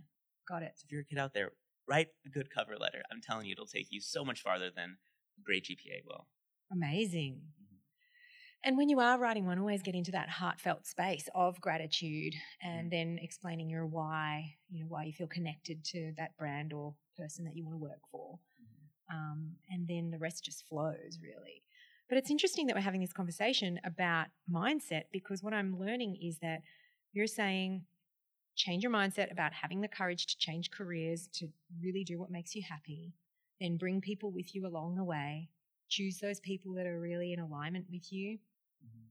Got 0.49 0.63
it. 0.63 0.73
So 0.77 0.85
if 0.87 0.93
you're 0.93 1.03
a 1.03 1.05
kid 1.05 1.19
out 1.19 1.35
there, 1.35 1.53
write 1.89 2.09
a 2.27 2.29
good 2.31 2.51
cover 2.51 2.77
letter. 2.79 3.03
I'm 3.11 3.21
telling 3.21 3.47
you, 3.47 3.53
it'll 3.53 3.67
take 3.67 3.89
you 3.91 4.01
so 4.01 4.25
much 4.25 4.41
farther 4.43 4.71
than 4.75 4.99
a 5.39 5.43
great 5.43 5.65
GPA 5.65 6.03
will. 6.07 6.27
Amazing. 6.71 7.43
Mhm. 7.63 7.79
And 8.65 8.77
when 8.77 8.89
you 8.89 9.01
are 9.01 9.19
writing 9.19 9.45
one, 9.47 9.59
always 9.59 9.83
get 9.83 9.95
into 9.95 10.13
that 10.13 10.29
heartfelt 10.29 10.87
space 10.87 11.29
of 11.35 11.61
gratitude 11.61 12.35
and 12.61 12.89
Mm. 12.89 12.91
then 12.91 13.19
explaining 13.21 13.69
your 13.71 13.87
why, 13.87 14.57
you 14.69 14.81
know, 14.81 14.87
why 14.87 15.05
you 15.05 15.13
feel 15.13 15.27
connected 15.27 15.85
to 15.87 16.13
that 16.17 16.37
brand 16.37 16.73
or 16.73 16.95
person 17.17 17.45
that 17.45 17.57
you 17.57 17.65
want 17.65 17.75
to 17.75 17.79
work 17.79 18.07
for. 18.11 18.39
Mm-hmm. 18.61 19.17
Um, 19.17 19.57
and 19.69 19.87
then 19.89 20.11
the 20.11 20.19
rest 20.19 20.45
just 20.45 20.67
flows, 20.67 21.19
really. 21.21 21.65
But 22.13 22.19
it's 22.19 22.31
interesting 22.31 22.67
that 22.67 22.77
we're 22.77 22.83
having 22.83 23.01
this 23.01 23.15
conversation 23.15 23.81
about 23.85 24.27
mindset 24.47 25.05
because 25.15 25.43
what 25.43 25.55
I'm 25.55 25.79
learning 25.79 26.19
is 26.21 26.37
that 26.41 26.61
you're 27.15 27.27
saying 27.27 27.87
change 28.55 28.83
your 28.83 28.93
mindset 28.93 29.33
about 29.33 29.55
having 29.55 29.81
the 29.81 29.89
courage 29.89 30.27
to 30.27 30.37
change 30.37 30.71
careers, 30.71 31.27
to 31.29 31.49
really 31.81 32.05
do 32.05 32.19
what 32.19 32.31
makes 32.31 32.55
you 32.55 32.61
happy, 32.61 33.15
then 33.63 33.79
bring 33.79 34.03
people 34.03 34.31
with 34.31 34.55
you 34.55 34.67
along 34.67 34.97
the 34.97 35.05
way, 35.05 35.49
choose 35.89 36.19
those 36.19 36.39
people 36.39 36.75
that 36.75 36.87
are 36.87 37.01
really 37.01 37.33
in 37.33 37.41
alignment 37.41 37.87
with 37.91 38.13
you, 38.13 38.39
Mhm. 38.85 39.09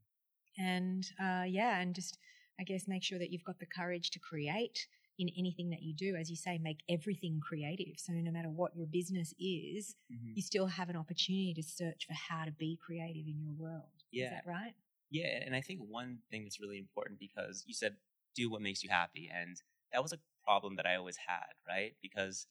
and 0.60 1.12
uh, 1.20 1.46
yeah, 1.48 1.80
and 1.80 1.96
just 1.96 2.20
I 2.60 2.64
guess 2.64 2.88
make 2.88 3.02
sure 3.02 3.18
that 3.18 3.32
you've 3.32 3.44
got 3.44 3.58
the 3.58 3.66
courage 3.66 4.12
to 4.12 4.20
create 4.20 4.88
in 5.22 5.30
anything 5.38 5.70
that 5.70 5.82
you 5.84 5.94
do. 5.94 6.16
As 6.16 6.30
you 6.30 6.36
say, 6.36 6.58
make 6.58 6.80
everything 6.90 7.40
creative. 7.40 7.98
So 7.98 8.14
no 8.14 8.32
matter 8.32 8.50
what 8.50 8.76
your 8.76 8.88
business 8.88 9.34
is, 9.40 9.96
Mhm. 10.12 10.36
you 10.36 10.42
still 10.42 10.68
have 10.68 10.90
an 10.90 10.96
opportunity 10.96 11.54
to 11.54 11.64
search 11.64 12.06
for 12.08 12.14
how 12.14 12.46
to 12.46 12.52
be 12.52 12.76
creative 12.78 13.28
in 13.28 13.40
your 13.40 13.54
world. 13.54 14.04
Is 14.12 14.12
Yeah. 14.12 14.30
that 14.32 14.46
right? 14.46 14.76
Yeah, 15.10 15.28
and 15.46 15.56
I 15.56 15.62
think 15.62 15.82
one 15.82 16.20
thing 16.30 16.44
that's 16.44 16.60
really 16.60 16.78
important 16.78 17.20
because 17.20 17.64
you 17.68 17.74
said 17.74 17.98
do 18.34 18.50
what 18.50 18.62
makes 18.62 18.82
you 18.84 18.90
happy, 18.90 19.30
and 19.32 19.62
that 19.92 20.02
was 20.02 20.14
a 20.14 20.20
problem 20.44 20.78
that 20.78 20.86
I 20.86 20.96
always 20.96 21.18
had, 21.18 21.54
right? 21.68 21.96
Because, 22.02 22.48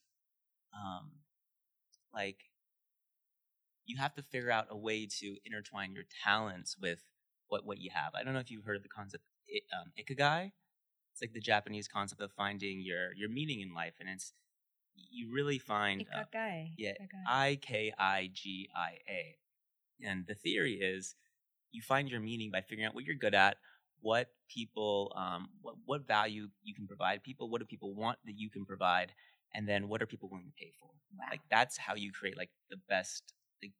um, 0.73 1.11
like, 2.13 2.51
you 3.85 3.97
have 3.97 4.13
to 4.15 4.21
figure 4.21 4.51
out 4.51 4.67
a 4.69 4.77
way 4.77 5.07
to 5.19 5.37
intertwine 5.43 5.93
your 5.93 6.05
talents 6.23 6.77
with 6.77 7.03
what 7.47 7.65
what 7.65 7.79
you 7.79 7.89
have. 7.91 8.13
I 8.15 8.23
don't 8.23 8.33
know 8.33 8.39
if 8.39 8.51
you've 8.51 8.63
heard 8.63 8.77
of 8.77 8.83
the 8.83 8.89
concept 8.89 9.23
um, 9.73 9.91
ikigai. 9.99 10.51
It's 11.11 11.21
like 11.21 11.33
the 11.33 11.39
Japanese 11.39 11.87
concept 11.87 12.21
of 12.21 12.31
finding 12.31 12.81
your 12.81 13.13
your 13.15 13.29
meaning 13.29 13.61
in 13.61 13.73
life, 13.73 13.93
and 13.99 14.09
it's 14.09 14.33
you 14.95 15.31
really 15.33 15.59
find 15.59 16.05
uh, 16.15 16.23
yeah, 16.77 16.93
I 17.27 17.59
K 17.61 17.93
I 17.97 18.29
G 18.33 18.69
I 18.75 18.97
A. 19.09 19.35
And 20.03 20.25
the 20.25 20.35
theory 20.35 20.73
is 20.73 21.15
you 21.71 21.81
find 21.81 22.09
your 22.09 22.19
meaning 22.19 22.51
by 22.51 22.61
figuring 22.61 22.85
out 22.85 22.95
what 22.95 23.05
you're 23.05 23.15
good 23.15 23.35
at, 23.35 23.57
what 24.01 24.27
people, 24.49 25.13
um, 25.15 25.49
what, 25.61 25.75
what 25.85 26.07
value 26.07 26.49
you 26.63 26.73
can 26.73 26.87
provide 26.87 27.23
people, 27.23 27.49
what 27.49 27.59
do 27.59 27.65
people 27.65 27.93
want 27.93 28.17
that 28.25 28.37
you 28.37 28.49
can 28.49 28.65
provide, 28.65 29.13
and 29.53 29.67
then 29.67 29.87
what 29.87 30.01
are 30.01 30.05
people 30.07 30.29
willing 30.29 30.47
to 30.47 30.53
pay 30.59 30.71
for? 30.79 30.89
wow. 31.17 31.25
Like 31.29 31.41
that's 31.49 31.77
how 31.77 31.95
you 31.95 32.11
create 32.11 32.37
like 32.37 32.49
the 32.69 32.77
best 32.89 33.33
like 33.61 33.73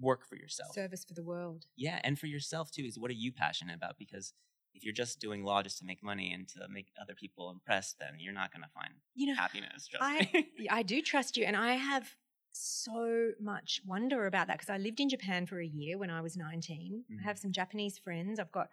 work 0.00 0.26
for 0.26 0.36
yourself. 0.36 0.74
Service 0.74 1.04
for 1.04 1.14
the 1.14 1.24
world. 1.24 1.66
yeah, 1.76 2.00
and 2.04 2.18
for 2.18 2.26
yourself 2.26 2.70
too 2.70 2.82
is 2.82 2.98
what 2.98 3.10
are 3.10 3.14
you 3.14 3.32
passionate 3.32 3.74
about? 3.74 3.96
Because 3.98 4.32
if 4.74 4.84
you're 4.84 4.94
just 4.94 5.20
doing 5.20 5.44
law 5.44 5.62
just 5.62 5.78
to 5.78 5.84
make 5.84 6.02
money 6.02 6.32
and 6.32 6.48
to 6.48 6.66
make 6.68 6.88
other 7.00 7.14
people 7.14 7.50
impressed, 7.50 7.98
then 7.98 8.14
you're 8.18 8.32
not 8.32 8.52
gonna 8.52 8.68
find 8.74 8.94
You 9.14 9.28
know, 9.28 9.34
happiness. 9.34 9.88
Trust 9.88 10.02
I 10.04 10.30
me. 10.32 10.68
I 10.70 10.82
do 10.82 11.02
trust 11.02 11.36
you, 11.36 11.44
and 11.44 11.56
I 11.56 11.72
have 11.74 12.14
so 12.52 13.32
much 13.40 13.80
wonder 13.86 14.26
about 14.26 14.46
that 14.48 14.58
because 14.58 14.70
I 14.70 14.78
lived 14.78 15.00
in 15.00 15.08
Japan 15.08 15.46
for 15.46 15.60
a 15.60 15.66
year 15.66 15.98
when 15.98 16.10
I 16.10 16.20
was 16.20 16.36
19. 16.36 17.04
Mhm. 17.10 17.20
I 17.20 17.22
have 17.24 17.38
some 17.38 17.52
Japanese 17.52 17.98
friends. 17.98 18.38
I've 18.38 18.52
got 18.52 18.68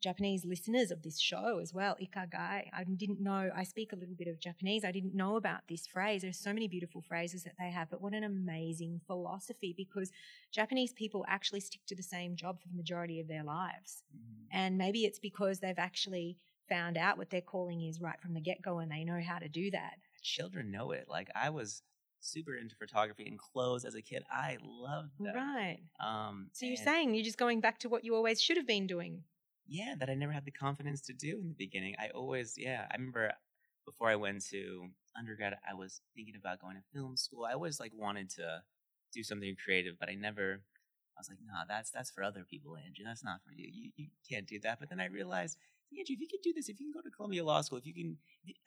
Japanese 0.00 0.44
listeners 0.44 0.90
of 0.90 1.02
this 1.02 1.18
show 1.18 1.58
as 1.62 1.72
well. 1.72 1.96
Ikagai. 2.00 2.68
I 2.72 2.84
didn't 2.96 3.20
know. 3.20 3.50
I 3.54 3.64
speak 3.64 3.92
a 3.92 3.96
little 3.96 4.14
bit 4.14 4.28
of 4.28 4.38
Japanese. 4.38 4.84
I 4.84 4.92
didn't 4.92 5.14
know 5.14 5.36
about 5.36 5.60
this 5.68 5.86
phrase. 5.86 6.22
There's 6.22 6.38
so 6.38 6.52
many 6.52 6.68
beautiful 6.68 7.00
phrases 7.00 7.42
that 7.44 7.54
they 7.58 7.70
have, 7.70 7.88
but 7.90 8.02
what 8.02 8.12
an 8.12 8.24
amazing 8.24 9.00
philosophy 9.06 9.72
because 9.76 10.12
Japanese 10.52 10.92
people 10.92 11.24
actually 11.28 11.60
stick 11.60 11.80
to 11.86 11.94
the 11.96 12.02
same 12.02 12.36
job 12.36 12.60
for 12.60 12.68
the 12.68 12.76
majority 12.76 13.18
of 13.20 13.28
their 13.28 13.44
lives. 13.44 14.02
Mhm. 14.14 14.46
And 14.50 14.76
maybe 14.78 15.04
it's 15.06 15.18
because 15.18 15.60
they've 15.60 15.78
actually 15.78 16.36
found 16.68 16.96
out 16.96 17.16
what 17.18 17.30
their 17.30 17.40
calling 17.40 17.80
is 17.82 18.00
right 18.00 18.20
from 18.20 18.34
the 18.34 18.40
get 18.40 18.60
go 18.62 18.78
and 18.78 18.90
they 18.92 19.04
know 19.04 19.20
how 19.20 19.38
to 19.38 19.48
do 19.48 19.70
that. 19.70 19.98
children 20.22 20.70
know 20.70 20.90
it. 20.92 21.06
Like 21.06 21.28
I 21.34 21.50
was 21.50 21.82
super 22.20 22.54
into 22.54 22.74
photography 22.76 23.26
and 23.26 23.38
clothes 23.38 23.84
as 23.84 23.94
a 23.94 24.00
kid. 24.00 24.24
I 24.30 24.56
loved 24.62 25.12
that. 25.20 25.34
Right. 25.34 25.80
Um, 26.00 26.48
So 26.52 26.64
you're 26.64 26.76
saying 26.76 27.14
you're 27.14 27.22
just 27.24 27.36
going 27.36 27.60
back 27.60 27.78
to 27.80 27.90
what 27.90 28.04
you 28.04 28.14
always 28.14 28.40
should 28.40 28.56
have 28.56 28.66
been 28.66 28.86
doing. 28.86 29.24
Yeah, 29.66 29.94
that 29.98 30.10
I 30.10 30.14
never 30.14 30.32
had 30.32 30.44
the 30.44 30.50
confidence 30.50 31.00
to 31.02 31.12
do 31.12 31.38
in 31.40 31.48
the 31.48 31.54
beginning. 31.54 31.94
I 31.98 32.08
always, 32.08 32.54
yeah, 32.56 32.86
I 32.90 32.96
remember 32.96 33.32
before 33.86 34.08
I 34.08 34.16
went 34.16 34.44
to 34.50 34.88
undergrad, 35.16 35.54
I 35.68 35.74
was 35.74 36.00
thinking 36.14 36.34
about 36.36 36.60
going 36.60 36.76
to 36.76 36.82
film 36.92 37.16
school. 37.16 37.44
I 37.44 37.52
always 37.52 37.80
like 37.80 37.92
wanted 37.94 38.30
to 38.30 38.62
do 39.12 39.22
something 39.22 39.54
creative, 39.62 39.94
but 39.98 40.08
I 40.08 40.14
never. 40.14 40.62
I 41.16 41.20
was 41.20 41.28
like, 41.28 41.38
nah, 41.46 41.64
that's 41.68 41.90
that's 41.90 42.10
for 42.10 42.24
other 42.24 42.44
people, 42.48 42.76
Andrew. 42.76 43.04
That's 43.04 43.22
not 43.22 43.40
for 43.44 43.52
you. 43.52 43.68
You 43.72 43.90
you 43.96 44.08
can't 44.28 44.46
do 44.48 44.58
that. 44.64 44.80
But 44.80 44.90
then 44.90 45.00
I 45.00 45.06
realized, 45.06 45.56
Andrew, 45.98 46.14
if 46.14 46.20
you 46.20 46.28
can 46.28 46.40
do 46.42 46.52
this, 46.52 46.68
if 46.68 46.80
you 46.80 46.86
can 46.86 46.92
go 46.92 47.00
to 47.02 47.10
Columbia 47.10 47.44
Law 47.44 47.60
School, 47.60 47.78
if 47.78 47.86
you 47.86 47.94
can, 47.94 48.16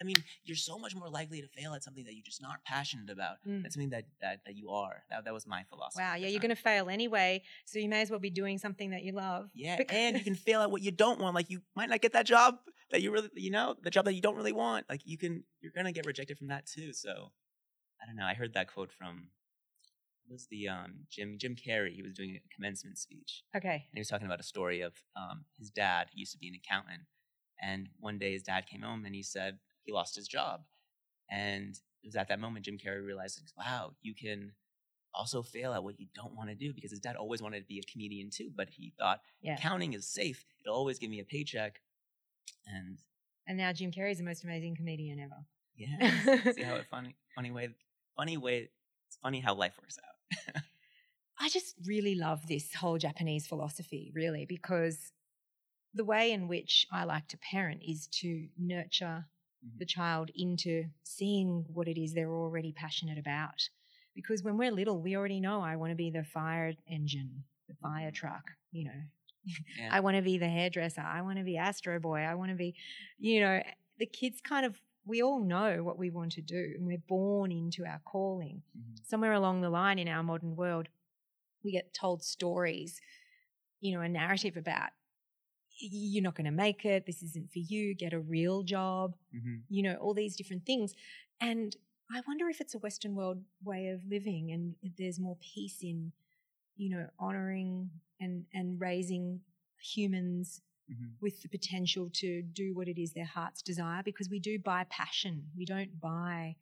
I 0.01 0.03
mean, 0.03 0.15
you're 0.43 0.55
so 0.55 0.77
much 0.77 0.95
more 0.95 1.09
likely 1.09 1.41
to 1.41 1.47
fail 1.47 1.73
at 1.73 1.83
something 1.83 2.03
that 2.05 2.13
you're 2.13 2.23
just 2.23 2.41
not 2.41 2.63
passionate 2.65 3.09
about. 3.09 3.37
Mm. 3.47 3.63
That's 3.63 3.75
something 3.75 3.89
that 3.89 4.05
that 4.21 4.41
that 4.45 4.55
you 4.55 4.69
are. 4.69 5.03
That 5.09 5.25
that 5.25 5.33
was 5.33 5.45
my 5.47 5.63
philosophy. 5.69 6.01
Wow. 6.03 6.15
Yeah, 6.15 6.27
you're 6.27 6.39
going 6.39 6.55
to 6.55 6.61
fail 6.61 6.89
anyway. 6.89 7.43
So 7.65 7.79
you 7.79 7.89
may 7.89 8.01
as 8.01 8.09
well 8.09 8.19
be 8.19 8.29
doing 8.29 8.57
something 8.57 8.91
that 8.91 9.03
you 9.03 9.11
love. 9.13 9.49
Yeah, 9.53 9.79
and 9.89 10.17
you 10.17 10.23
can 10.23 10.35
fail 10.47 10.61
at 10.61 10.71
what 10.71 10.81
you 10.81 10.91
don't 10.91 11.19
want. 11.19 11.35
Like 11.35 11.49
you 11.49 11.61
might 11.75 11.89
not 11.89 12.01
get 12.01 12.13
that 12.13 12.25
job 12.25 12.57
that 12.91 13.01
you 13.01 13.11
really, 13.11 13.29
you 13.35 13.51
know, 13.51 13.75
the 13.81 13.89
job 13.89 14.05
that 14.05 14.13
you 14.13 14.21
don't 14.21 14.35
really 14.35 14.53
want. 14.53 14.85
Like 14.89 15.01
you 15.05 15.17
can, 15.17 15.43
you're 15.61 15.73
gonna 15.75 15.91
get 15.91 16.05
rejected 16.05 16.37
from 16.37 16.47
that 16.47 16.65
too. 16.65 16.93
So 16.93 17.31
I 18.01 18.05
don't 18.05 18.15
know. 18.15 18.25
I 18.25 18.33
heard 18.33 18.53
that 18.53 18.71
quote 18.73 18.91
from 18.91 19.29
was 20.29 20.47
the 20.47 20.67
um 20.67 21.05
Jim 21.09 21.37
Jim 21.37 21.55
Carrey. 21.55 21.93
He 21.93 22.01
was 22.01 22.13
doing 22.13 22.35
a 22.37 22.55
commencement 22.55 22.97
speech, 22.97 23.43
Okay. 23.55 23.69
and 23.69 23.93
he 23.93 23.99
was 23.99 24.07
talking 24.09 24.27
about 24.27 24.39
a 24.39 24.43
story 24.43 24.81
of 24.81 24.93
um 25.15 25.45
his 25.57 25.69
dad 25.69 26.07
who 26.13 26.19
used 26.19 26.33
to 26.33 26.37
be 26.37 26.47
an 26.47 26.55
accountant, 26.55 27.03
and 27.61 27.89
one 27.99 28.17
day 28.17 28.33
his 28.33 28.43
dad 28.43 28.65
came 28.67 28.81
home 28.81 29.05
and 29.05 29.15
he 29.15 29.23
said 29.23 29.59
he 29.83 29.91
lost 29.91 30.15
his 30.15 30.27
job, 30.27 30.61
and 31.29 31.75
it 32.03 32.07
was 32.07 32.15
at 32.15 32.27
that 32.29 32.39
moment 32.39 32.65
Jim 32.65 32.77
Carrey 32.77 33.05
realized, 33.05 33.41
wow, 33.57 33.93
you 34.01 34.13
can 34.13 34.53
also 35.13 35.41
fail 35.41 35.73
at 35.73 35.83
what 35.83 35.99
you 35.99 36.07
don't 36.13 36.35
want 36.35 36.49
to 36.49 36.55
do 36.55 36.73
because 36.73 36.91
his 36.91 36.99
dad 36.99 37.15
always 37.15 37.41
wanted 37.41 37.59
to 37.61 37.65
be 37.67 37.79
a 37.79 37.91
comedian 37.91 38.29
too, 38.29 38.51
but 38.55 38.69
he 38.69 38.93
thought 38.99 39.21
Yeah. 39.41 39.55
accounting 39.55 39.93
is 39.93 40.07
safe. 40.07 40.45
It'll 40.63 40.75
always 40.75 40.99
give 40.99 41.09
me 41.09 41.19
a 41.19 41.25
paycheck. 41.25 41.81
And 42.67 42.99
And 43.47 43.57
now 43.57 43.71
Jim 43.73 43.91
Carrey's 43.91 44.19
the 44.19 44.23
most 44.23 44.43
amazing 44.43 44.75
comedian 44.75 45.19
ever. 45.19 45.45
yeah, 45.75 46.51
see 46.51 46.61
how 46.63 46.75
it 46.75 46.85
funny, 46.91 47.15
funny 47.33 47.51
way, 47.51 47.69
funny 48.15 48.37
way. 48.37 48.69
It's 49.07 49.17
funny 49.23 49.39
how 49.39 49.55
life 49.55 49.73
works 49.81 49.97
out. 50.05 50.63
I 51.39 51.49
just 51.49 51.75
really 51.85 52.15
love 52.15 52.47
this 52.47 52.73
whole 52.73 52.97
Japanese 52.97 53.47
philosophy, 53.47 54.11
really, 54.15 54.45
because 54.45 55.11
the 55.93 56.05
way 56.05 56.31
in 56.31 56.47
which 56.47 56.85
I 56.91 57.03
like 57.05 57.27
to 57.29 57.37
parent 57.37 57.81
is 57.83 58.07
to 58.21 58.49
nurture 58.57 59.25
Mhm. 59.63 59.79
the 59.79 59.85
child 59.85 60.31
into 60.35 60.85
seeing 61.03 61.65
what 61.73 61.87
it 61.87 61.97
is 62.01 62.13
they're 62.13 62.33
already 62.33 62.71
passionate 62.73 63.17
about. 63.17 63.69
Because 64.15 64.43
when 64.43 64.57
we're 64.57 64.71
little, 64.71 65.01
we 65.01 65.15
already 65.15 65.39
know 65.39 65.61
I 65.61 65.75
want 65.75 65.91
to 65.91 65.95
be 65.95 66.09
the 66.11 66.23
fire 66.23 66.73
engine, 66.87 67.45
the 67.67 67.75
fire 67.75 68.09
Mhm. 68.09 68.13
truck, 68.13 68.51
you 68.71 68.85
know. 68.85 69.01
Yeah. 69.75 69.89
I 69.91 70.01
want 70.01 70.17
to 70.17 70.23
be 70.23 70.37
the 70.37 70.49
hairdresser. 70.49 71.01
I 71.01 71.21
want 71.21 71.37
to 71.37 71.43
be 71.43 71.57
Astro 71.57 71.99
Boy. 71.99 72.19
I 72.21 72.35
want 72.35 72.51
to 72.51 72.55
be, 72.57 72.75
you 73.19 73.39
know, 73.41 73.63
the 73.97 74.05
kids 74.05 74.41
kind 74.41 74.65
of, 74.65 74.79
we 75.05 75.21
all 75.23 75.39
know 75.43 75.83
what 75.83 75.97
we 75.97 76.09
want 76.09 76.33
to 76.33 76.41
do 76.41 76.73
and 76.77 76.85
we're 76.85 76.97
born 77.07 77.51
into 77.51 77.85
our 77.85 78.01
calling 78.05 78.63
Mhm. 78.75 78.97
somewhere 79.03 79.33
along 79.33 79.61
the 79.61 79.69
line 79.69 79.99
in 79.99 80.07
our 80.09 80.23
modern 80.23 80.55
world, 80.55 80.89
we 81.63 81.71
get 81.71 81.93
told 81.93 82.23
stories, 82.23 82.99
you 83.81 83.93
know, 83.93 84.01
a 84.01 84.09
narrative 84.09 84.57
about 84.57 84.91
"Y- 84.91 85.06
you're 85.79 86.23
not 86.23 86.35
going 86.35 86.45
to 86.45 86.51
make 86.51 86.85
it, 86.85 87.05
this 87.05 87.21
isn't 87.23 87.51
for 87.51 87.59
you, 87.59 87.93
get 87.93 88.13
a 88.13 88.19
real 88.19 88.63
job, 88.63 89.15
Mhm. 89.33 89.63
you 89.69 89.83
know, 89.83 89.95
all 89.95 90.13
these 90.13 90.35
different 90.35 90.65
things. 90.65 90.93
And 91.39 91.75
I 92.09 92.21
wonder 92.27 92.49
if 92.49 92.61
it's 92.61 92.73
a 92.75 92.79
Western 92.79 93.15
world 93.15 93.43
way 93.63 93.89
of 93.89 94.05
living 94.05 94.51
and 94.51 94.75
there's 94.97 95.19
more 95.19 95.37
peace 95.37 95.83
in, 95.83 96.11
you 96.75 96.89
know, 96.89 97.09
honoring 97.19 97.89
and, 98.19 98.45
and 98.53 98.79
raising 98.79 99.41
humans 99.79 100.61
Mhm. 100.89 101.15
with 101.19 101.41
the 101.41 101.49
potential 101.49 102.09
to 102.11 102.41
do 102.41 102.73
what 102.73 102.87
it 102.87 102.97
is 102.97 103.13
their 103.13 103.25
hearts 103.25 103.61
desire 103.61 104.01
because 104.03 104.29
we 104.29 104.39
do 104.39 104.57
buy 104.57 104.85
passion. 104.85 105.51
We 105.55 105.65
don't 105.65 105.99
buy 105.99 106.55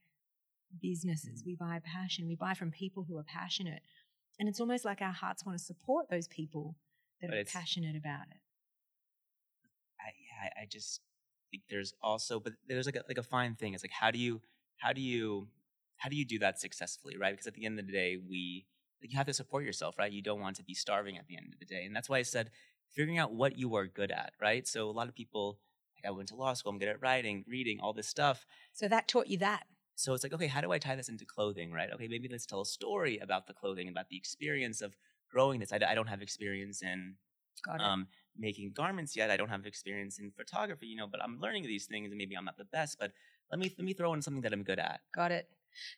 businesses. 0.81 1.43
Mm. 1.43 1.45
We 1.45 1.55
buy 1.55 1.79
passion. 1.79 2.27
We 2.27 2.35
buy 2.35 2.53
from 2.53 2.71
people 2.71 3.03
who 3.03 3.17
are 3.17 3.23
passionate. 3.23 3.83
And 4.39 4.49
it's 4.49 4.59
almost 4.59 4.83
like 4.83 5.01
our 5.01 5.13
hearts 5.13 5.45
want 5.45 5.57
to 5.57 5.63
support 5.63 6.09
those 6.09 6.27
people 6.27 6.75
that 7.21 7.29
But 7.29 7.37
are 7.37 7.45
passionate 7.45 7.95
about 7.95 8.27
it. 8.31 8.37
I, 10.41 10.61
I- 10.63 10.67
just 10.69 11.01
think 11.51 11.63
there's 11.69 11.93
also, 12.01 12.39
but 12.39 12.53
there's 12.67 12.85
like 12.85 12.95
a 12.95 13.03
like 13.07 13.17
a 13.17 13.23
fine 13.23 13.55
thing. 13.55 13.73
It's 13.73 13.83
like 13.83 13.91
how 13.91 14.11
do 14.11 14.19
you 14.19 14.41
how 14.77 14.93
do 14.93 15.01
you 15.01 15.47
how 15.97 16.09
do 16.09 16.15
you 16.15 16.25
do 16.25 16.39
that 16.39 16.59
successfully, 16.59 17.17
right? 17.17 17.31
Because 17.33 17.47
at 17.47 17.53
the 17.53 17.65
end 17.65 17.79
of 17.79 17.85
the 17.87 17.91
day, 17.93 18.17
we 18.17 18.65
like 19.01 19.11
you 19.11 19.17
have 19.17 19.27
to 19.27 19.33
support 19.33 19.63
yourself, 19.63 19.95
right? 19.97 20.11
You 20.11 20.21
don't 20.21 20.41
want 20.41 20.55
to 20.57 20.63
be 20.63 20.73
starving 20.73 21.17
at 21.17 21.27
the 21.27 21.37
end 21.37 21.53
of 21.53 21.59
the 21.59 21.65
day, 21.65 21.85
and 21.85 21.95
that's 21.95 22.09
why 22.09 22.17
I 22.17 22.23
said 22.23 22.49
figuring 22.95 23.17
out 23.17 23.33
what 23.33 23.57
you 23.57 23.75
are 23.75 23.85
good 23.87 24.11
at, 24.11 24.33
right? 24.41 24.67
So 24.67 24.89
a 24.89 24.91
lot 24.91 25.07
of 25.07 25.15
people, 25.15 25.59
like 25.97 26.07
I 26.09 26.11
went 26.15 26.29
to 26.29 26.35
law 26.35 26.53
school, 26.53 26.71
I'm 26.71 26.79
good 26.79 26.87
at 26.87 27.01
writing, 27.01 27.43
reading, 27.47 27.79
all 27.81 27.93
this 27.93 28.07
stuff. 28.07 28.45
So 28.73 28.87
that 28.87 29.07
taught 29.07 29.27
you 29.27 29.37
that. 29.39 29.63
So 29.95 30.13
it's 30.13 30.23
like, 30.23 30.33
okay, 30.33 30.47
how 30.47 30.61
do 30.61 30.71
I 30.71 30.77
tie 30.77 30.95
this 30.95 31.09
into 31.09 31.25
clothing, 31.25 31.71
right? 31.71 31.89
Okay, 31.93 32.07
maybe 32.07 32.27
let's 32.31 32.45
tell 32.45 32.61
a 32.61 32.65
story 32.65 33.17
about 33.17 33.47
the 33.47 33.53
clothing, 33.53 33.89
about 33.89 34.09
the 34.09 34.17
experience 34.17 34.81
of 34.81 34.95
growing 35.31 35.59
this. 35.59 35.73
I, 35.73 35.79
I 35.87 35.95
don't 35.95 36.07
have 36.07 36.21
experience 36.21 36.81
in 36.81 37.15
Got 37.65 37.81
it. 37.81 37.81
um, 37.81 38.07
making 38.37 38.71
garments 38.73 39.15
yet. 39.15 39.29
I 39.29 39.37
don't 39.37 39.49
have 39.49 39.65
experience 39.65 40.19
in 40.19 40.31
photography, 40.31 40.87
you 40.87 40.97
know, 40.97 41.07
but 41.07 41.23
I'm 41.23 41.39
learning 41.39 41.63
these 41.63 41.85
things 41.85 42.11
and 42.11 42.17
maybe 42.17 42.35
I'm 42.35 42.45
not 42.45 42.57
the 42.57 42.65
best, 42.65 42.97
but 42.99 43.11
let 43.51 43.59
me 43.59 43.73
let 43.77 43.85
me 43.85 43.93
throw 43.93 44.13
in 44.13 44.21
something 44.21 44.41
that 44.41 44.53
I'm 44.53 44.63
good 44.63 44.79
at. 44.79 45.01
Got 45.13 45.31
it. 45.31 45.49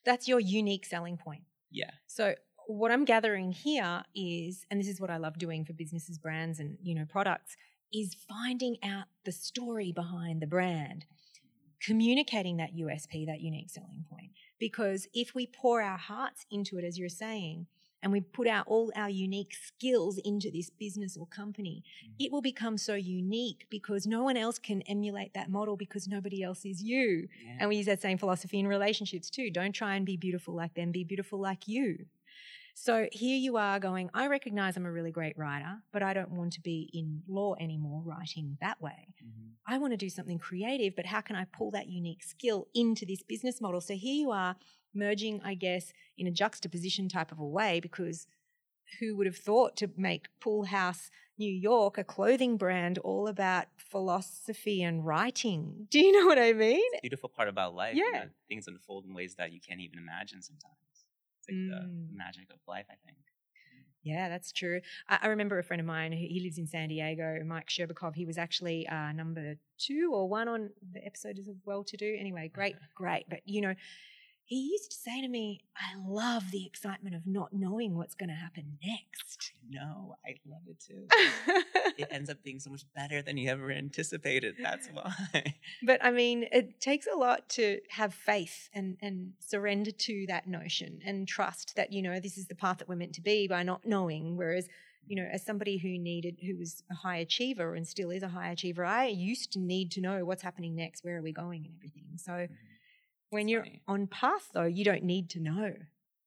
That's 0.06 0.28
your 0.28 0.40
unique 0.40 0.86
selling 0.86 1.18
point. 1.18 1.44
Yeah. 1.72 1.92
So 2.08 2.36
what 2.68 2.92
I'm 2.92 3.06
gathering 3.06 3.52
here 3.52 4.04
is, 4.16 4.66
and 4.70 4.80
this 4.80 4.88
is 4.88 5.00
what 5.00 5.10
I 5.10 5.18
love 5.18 5.38
doing 5.38 5.66
for 5.66 5.74
businesses, 5.74 6.18
brands, 6.18 6.60
and 6.60 6.78
you 6.82 6.96
know 6.96 7.06
products, 7.06 7.56
is 7.94 8.16
finding 8.28 8.78
out 8.84 9.06
the 9.26 9.32
story 9.32 9.92
behind 9.92 10.42
the 10.42 10.48
brand, 10.48 11.06
communicating 11.82 12.58
that 12.58 12.76
USP, 12.76 13.26
that 13.26 13.42
unique 13.42 13.70
selling 13.70 14.06
point. 14.10 14.32
Because 14.60 15.08
if 15.14 15.34
we 15.36 15.48
pour 15.48 15.82
our 15.82 15.98
hearts 15.98 16.46
into 16.52 16.78
it, 16.78 16.84
as 16.84 16.98
you're 16.98 17.10
saying, 17.10 17.68
and 18.04 18.12
we 18.12 18.22
put 18.22 18.48
out 18.48 18.66
all 18.68 18.92
our 18.96 19.10
unique 19.10 19.54
skills 19.56 20.18
into 20.20 20.52
this 20.52 20.70
business 20.70 21.18
or 21.18 21.26
company, 21.28 21.84
Mhm. 22.04 22.14
it 22.20 22.32
will 22.32 22.42
become 22.42 22.78
so 22.78 22.94
unique 22.96 23.66
because 23.70 24.06
no 24.06 24.24
one 24.24 24.38
else 24.38 24.60
can 24.60 24.82
emulate 24.84 25.34
that 25.34 25.50
model 25.50 25.76
because 25.78 26.08
nobody 26.08 26.44
else 26.44 26.66
is 26.66 26.82
you. 26.84 27.28
yeah. 27.44 27.58
And 27.60 27.70
we 27.70 27.78
use 27.78 27.88
that 27.88 28.02
same 28.02 28.18
philosophy 28.18 28.60
in 28.60 28.68
relationships 28.68 29.30
too. 29.30 29.50
Don't 29.50 29.74
try 29.74 29.96
and 29.96 30.06
be 30.06 30.18
beautiful 30.18 30.54
like 30.54 30.74
them, 30.76 30.92
be 30.92 31.04
beautiful 31.04 31.40
like 31.40 31.68
you. 31.68 32.06
So 32.76 33.08
here 33.12 33.38
you 33.38 33.58
are 33.58 33.80
going, 33.80 34.12
I 34.14 34.28
recognize 34.28 34.78
I'm 34.78 34.86
a 34.86 34.92
really 34.92 35.10
great 35.12 35.36
writer, 35.36 35.82
but 35.92 36.04
I 36.04 36.14
don't 36.14 36.30
want 36.34 36.54
to 36.54 36.62
be 36.62 36.92
in 36.94 37.24
law 37.28 37.56
anymore 37.60 38.04
writing 38.06 38.58
that 38.62 38.80
way. 38.80 39.08
Mhm. 39.24 39.54
I 39.66 39.80
want 39.80 39.94
to 39.94 39.98
do 39.98 40.10
something 40.10 40.38
creative, 40.38 40.96
but 40.96 41.08
how 41.08 41.22
can 41.22 41.36
I 41.36 41.46
pull 41.46 41.72
that 41.72 41.88
unique 41.88 42.22
skill 42.24 42.68
into 42.76 43.04
this 43.06 43.24
business 43.24 43.60
model? 43.60 43.82
So 43.82 43.96
here 43.96 44.14
you 44.14 44.30
are 44.30 44.56
merging, 44.94 45.42
I 45.44 45.54
guess, 45.54 45.94
in 46.18 46.28
a 46.28 46.32
juxtaposition 46.32 47.10
type 47.10 47.32
of 47.32 47.40
a 47.40 47.46
way 47.46 47.80
because 47.80 48.28
who 49.00 49.16
would 49.18 49.28
have 49.28 49.36
thought 49.38 49.76
to 49.78 49.90
make 49.98 50.28
Pool 50.40 50.64
House 50.66 51.10
New 51.38 51.52
York 51.52 51.98
a 51.98 52.04
clothing 52.04 52.58
brand 52.58 52.98
all 53.00 53.28
about 53.28 53.66
philosophy 53.78 54.82
and 54.82 55.06
writing? 55.06 55.88
Do 55.92 56.00
you 56.00 56.12
know 56.12 56.26
what 56.28 56.40
I 56.40 56.54
mean? 56.54 56.90
Beautiful 57.02 57.30
part 57.30 57.50
about 57.50 57.76
life. 57.76 57.96
you 57.96 58.04
Yeah. 58.12 58.20
know, 58.20 58.30
things 58.48 58.68
unfold 58.68 59.06
in 59.06 59.14
ways 59.14 59.36
that 59.36 59.52
you 59.52 59.60
can't 59.60 59.82
even 59.82 60.00
imagine 60.00 60.42
sometimes. 60.42 60.74
It's 61.40 61.50
like 61.50 61.58
Mm. 61.58 62.10
the 62.12 62.18
magic 62.18 62.50
of 62.52 62.60
life, 62.68 62.86
I 62.90 62.96
think. 63.06 63.18
Yeah, 64.04 64.30
that's 64.30 64.52
true. 64.54 64.80
I, 65.10 65.20
I 65.24 65.28
remember 65.28 65.60
a 65.60 65.64
friend 65.64 65.82
of 65.82 65.86
mine, 65.86 66.12
he 66.14 66.28
he 66.28 66.40
lives 66.40 66.58
in 66.58 66.66
San 66.68 66.88
Diego, 66.90 67.44
Mike 67.46 67.68
Sherbakov. 67.68 68.16
He 68.16 68.26
was 68.26 68.38
actually 68.38 68.88
uh, 68.88 69.12
number 69.12 69.56
two 69.78 70.12
or 70.14 70.30
one 70.30 70.48
on 70.48 70.70
the 70.94 71.06
episodes 71.06 71.48
of 71.48 71.56
Well 71.66 71.84
to 71.84 71.98
Do. 71.98 72.16
Anyway, 72.18 72.50
great, 72.54 72.76
great. 72.96 73.26
But, 73.30 73.42
you 73.46 73.60
know, 73.62 73.74
he 74.48 74.70
used 74.72 74.92
to 74.92 74.98
say 74.98 75.22
to 75.22 75.28
me, 75.28 75.60
I 75.76 75.96
love 76.08 76.52
the 76.52 76.66
excitement 76.66 77.16
of 77.16 77.28
not 77.28 77.50
knowing 77.52 77.98
what's 77.98 78.16
going 78.16 78.30
to 78.30 78.36
happen 78.36 78.78
next. 78.82 79.52
No, 79.70 80.16
I 80.26 80.36
love 80.50 80.62
it 80.68 80.80
too. 80.80 81.06
it 81.98 82.08
ends 82.10 82.30
up 82.30 82.42
being 82.44 82.60
so 82.60 82.70
much 82.70 82.84
better 82.96 83.22
than 83.22 83.36
you 83.36 83.50
ever 83.50 83.70
anticipated. 83.72 84.56
That's 84.64 84.88
why. 84.94 85.56
but 85.84 86.04
I 86.04 86.12
mean, 86.12 86.46
it 86.52 86.80
takes 86.80 87.08
a 87.14 87.18
lot 87.18 87.50
to 87.50 87.82
have 87.90 88.14
faith 88.14 88.70
and, 88.74 88.96
and 89.02 89.34
surrender 89.40 89.92
to 89.92 90.26
that 90.30 90.48
notion 90.48 91.02
and 91.06 91.28
trust 91.28 91.76
that, 91.76 91.92
you 91.92 92.02
know, 92.02 92.22
this 92.22 92.38
is 92.38 92.48
the 92.48 92.56
path 92.56 92.78
that 92.78 92.88
we're 92.88 92.96
meant 92.96 93.14
to 93.16 93.22
be 93.22 93.50
by 93.50 93.64
not 93.64 93.86
knowing. 93.86 94.38
Whereas, 94.38 94.70
you 95.08 95.18
know, 95.18 95.28
as 95.30 95.46
somebody 95.46 95.78
who 95.78 95.90
needed, 96.00 96.38
who 96.42 96.58
was 96.58 96.84
a 96.90 96.96
high 96.96 97.18
achiever 97.18 97.76
and 97.76 97.86
still 97.86 98.12
is 98.12 98.24
a 98.24 98.30
high 98.30 98.52
achiever, 98.52 98.86
I 98.86 99.08
used 99.08 99.52
to 99.54 99.60
need 99.60 99.92
to 99.92 100.02
know 100.02 100.24
what's 100.24 100.42
happening 100.42 100.74
next, 100.74 101.04
where 101.04 101.18
are 101.18 101.22
we 101.22 101.34
going 101.34 101.66
and 101.66 101.74
everything. 101.76 102.06
So 102.16 102.32
Mhm. 102.32 102.50
When 103.30 103.48
you're 103.48 103.64
funny. 103.64 103.82
on 103.88 104.08
path, 104.08 104.50
though, 104.54 104.64
you 104.64 104.84
don't 104.84 105.04
need 105.04 105.30
to 105.32 105.40
know. 105.40 105.74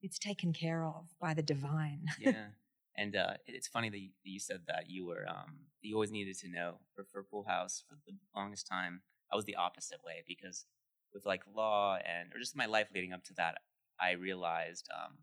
It's 0.01 0.17
taken 0.17 0.53
care 0.53 0.85
of 0.85 1.05
by 1.19 1.33
the 1.33 1.43
divine. 1.43 2.05
yeah. 2.19 2.47
And 2.97 3.15
uh, 3.15 3.35
it's 3.47 3.69
funny 3.69 3.89
that 3.89 3.99
you, 4.23 4.39
said 4.39 4.63
that 4.67 4.89
you 4.89 5.05
were 5.05 5.25
um, 5.27 5.59
you 5.81 5.95
always 5.95 6.11
needed 6.11 6.37
to 6.39 6.49
know 6.49 6.75
for, 6.93 7.05
for 7.11 7.23
Pool 7.23 7.45
House 7.47 7.81
for 7.87 7.95
the 8.05 8.13
longest 8.35 8.67
time. 8.67 9.01
I 9.31 9.35
was 9.37 9.45
the 9.45 9.55
opposite 9.55 9.99
way 10.05 10.23
because 10.27 10.65
with 11.13 11.25
like 11.25 11.41
law 11.55 11.95
and 11.97 12.33
or 12.33 12.39
just 12.39 12.55
my 12.55 12.65
life 12.65 12.87
leading 12.93 13.13
up 13.13 13.23
to 13.23 13.33
that, 13.35 13.59
I 13.99 14.11
realized 14.11 14.89
um, 14.93 15.19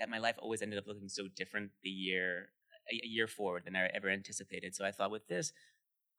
that 0.00 0.08
my 0.08 0.18
life 0.18 0.36
always 0.38 0.62
ended 0.62 0.78
up 0.78 0.86
looking 0.86 1.08
so 1.08 1.24
different 1.34 1.72
the 1.82 1.90
year 1.90 2.48
a, 2.90 2.96
a 2.96 3.06
year 3.06 3.26
forward 3.26 3.64
than 3.64 3.76
I 3.76 3.86
ever 3.94 4.08
anticipated. 4.08 4.74
So 4.74 4.84
I 4.84 4.92
thought 4.92 5.10
with 5.10 5.26
this, 5.28 5.52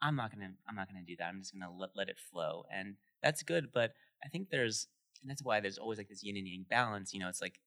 I'm 0.01 0.15
not 0.15 0.31
gonna 0.31 0.51
I'm 0.67 0.75
not 0.75 0.87
gonna 0.87 1.05
do 1.05 1.15
that. 1.17 1.27
I'm 1.27 1.39
just 1.39 1.53
gonna 1.53 1.71
let 1.75 1.89
let 1.95 2.09
it 2.09 2.19
flow, 2.19 2.65
and 2.71 2.95
that's 3.23 3.43
good. 3.43 3.69
But 3.73 3.93
I 4.23 4.29
think 4.29 4.49
there's 4.49 4.87
and 5.21 5.29
that's 5.29 5.43
why 5.43 5.59
there's 5.59 5.77
always 5.77 5.97
like 5.97 6.09
this 6.09 6.23
yin 6.23 6.37
and 6.37 6.47
yang 6.47 6.65
balance. 6.69 7.13
You 7.13 7.19
know, 7.19 7.29
it's 7.29 7.41
like 7.41 7.59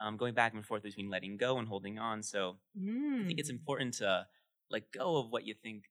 um, 0.00 0.16
going 0.16 0.34
back 0.34 0.52
and 0.54 0.64
forth 0.64 0.82
between 0.82 1.08
letting 1.10 1.36
go 1.36 1.58
and 1.58 1.66
holding 1.68 1.98
on. 1.98 2.22
So 2.22 2.58
I 2.76 3.24
think 3.26 3.38
it's 3.40 3.48
Mm. 3.50 3.54
important 3.58 3.94
to 3.94 4.26
let 4.70 4.90
go 4.92 5.16
of 5.18 5.30
what 5.30 5.44
you 5.46 5.54
think. 5.54 5.84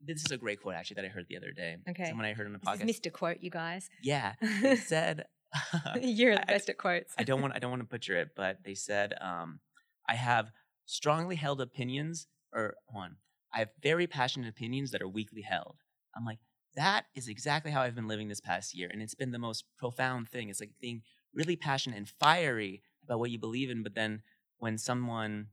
This 0.00 0.24
is 0.24 0.30
a 0.32 0.36
great 0.36 0.60
quote 0.60 0.74
actually 0.74 0.96
that 0.96 1.04
I 1.04 1.08
heard 1.08 1.26
the 1.28 1.36
other 1.36 1.52
day. 1.52 1.76
Okay. 1.88 2.06
Someone 2.08 2.26
I 2.26 2.32
heard 2.34 2.46
on 2.48 2.54
a 2.56 2.58
This 2.58 2.68
podcast. 2.68 2.88
is 2.90 3.00
Mr. 3.00 3.12
Quote, 3.12 3.38
you 3.40 3.50
guys. 3.50 3.88
Yeah, 4.02 4.34
they 4.62 4.76
said. 4.94 5.26
You're 6.00 6.34
the 6.34 6.42
I- 6.42 6.44
best 6.54 6.68
at 6.68 6.76
quotes. 6.76 7.14
I 7.16 7.22
don't 7.22 7.40
want 7.40 7.54
I 7.54 7.58
don't 7.60 7.70
want 7.70 7.82
to 7.82 7.88
butcher 7.88 8.16
it, 8.16 8.30
but 8.36 8.58
they 8.64 8.74
said 8.74 9.14
um, 9.20 9.60
I 10.08 10.16
have 10.16 10.50
strongly 10.86 11.36
held 11.36 11.60
opinions, 11.60 12.26
or 12.52 12.74
one, 12.88 13.16
I 13.54 13.60
have 13.60 13.68
very 13.82 14.06
passionate 14.06 14.48
opinions 14.48 14.90
that 14.90 15.00
are 15.02 15.08
weakly 15.08 15.42
held. 15.42 15.76
I'm 16.16 16.24
like, 16.24 16.38
that 16.76 17.06
is 17.14 17.28
exactly 17.28 17.70
how 17.70 17.82
I've 17.82 17.94
been 17.94 18.08
living 18.08 18.28
this 18.28 18.40
past 18.40 18.74
year, 18.74 18.88
and 18.92 19.02
it's 19.02 19.14
been 19.14 19.32
the 19.32 19.38
most 19.38 19.64
profound 19.78 20.28
thing. 20.28 20.48
It's 20.48 20.60
like 20.60 20.72
being 20.80 21.02
really 21.34 21.56
passionate 21.56 21.96
and 21.96 22.08
fiery 22.08 22.82
about 23.04 23.18
what 23.18 23.30
you 23.30 23.38
believe 23.38 23.70
in, 23.70 23.82
but 23.82 23.94
then 23.94 24.22
when 24.58 24.78
someone, 24.78 25.48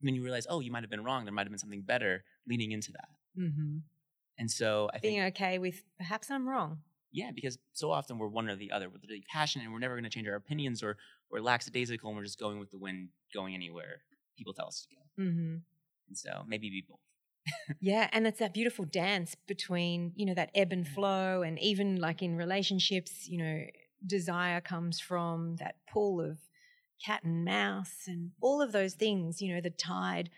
when 0.00 0.14
you 0.14 0.22
realize, 0.22 0.46
oh, 0.48 0.60
you 0.60 0.70
might 0.72 0.82
have 0.82 0.90
been 0.90 1.04
wrong, 1.04 1.24
there 1.24 1.32
might 1.32 1.42
have 1.46 1.50
been 1.52 1.58
something 1.58 1.82
better, 1.82 2.24
leaning 2.46 2.72
into 2.72 2.92
that. 2.92 3.08
hmm 3.36 3.78
And 4.38 4.50
so 4.50 4.88
I 4.92 4.98
think 4.98 5.14
Being 5.14 5.24
okay 5.28 5.58
with 5.58 5.82
perhaps 5.98 6.30
I'm 6.30 6.48
wrong. 6.48 6.78
yeah, 7.12 7.30
because 7.34 7.58
so 7.72 7.90
often 7.90 8.18
we're 8.18 8.28
one 8.28 8.48
or 8.48 8.56
the 8.56 8.72
other. 8.72 8.88
We're 8.88 9.00
really 9.08 9.24
passionate 9.32 9.64
and 9.64 9.72
we're 9.72 9.78
never 9.78 9.94
going 9.94 10.04
to 10.04 10.10
change 10.10 10.28
our 10.28 10.34
opinions, 10.34 10.82
or 10.82 10.96
we're 11.30 11.40
lackadaisical 11.40 12.08
and 12.10 12.16
we're 12.16 12.24
just 12.24 12.38
going 12.38 12.58
with 12.58 12.70
the 12.70 12.78
wind, 12.78 13.08
going 13.34 13.54
anywhere 13.54 14.02
people 14.36 14.52
tell 14.52 14.66
us 14.68 14.86
to 14.88 14.94
go. 14.94 15.02
hmm 15.24 15.56
And 16.08 16.16
so 16.16 16.44
maybe 16.46 16.68
be 16.68 16.84
both. 16.86 17.00
Yeah, 17.80 18.08
and 18.12 18.26
it's 18.26 18.38
that 18.38 18.54
beautiful 18.54 18.84
dance 18.84 19.34
between, 19.46 20.12
you 20.16 20.26
know, 20.26 20.34
that 20.34 20.50
ebb 20.54 20.72
and 20.72 20.84
mm. 20.84 20.88
flow 20.88 21.42
and 21.42 21.58
even 21.58 21.96
like 21.96 22.22
in 22.22 22.36
relationships, 22.36 23.28
you 23.28 23.38
know, 23.38 23.64
desire 24.06 24.60
comes 24.60 25.00
from 25.00 25.56
that 25.56 25.76
pull 25.90 26.20
of 26.20 26.38
cat 27.04 27.22
and 27.24 27.44
mouse 27.44 28.04
and 28.06 28.30
all 28.40 28.62
of 28.62 28.72
those 28.72 28.94
things, 28.94 29.42
you 29.42 29.54
know, 29.54 29.60
the 29.60 29.70
tide 29.70 30.30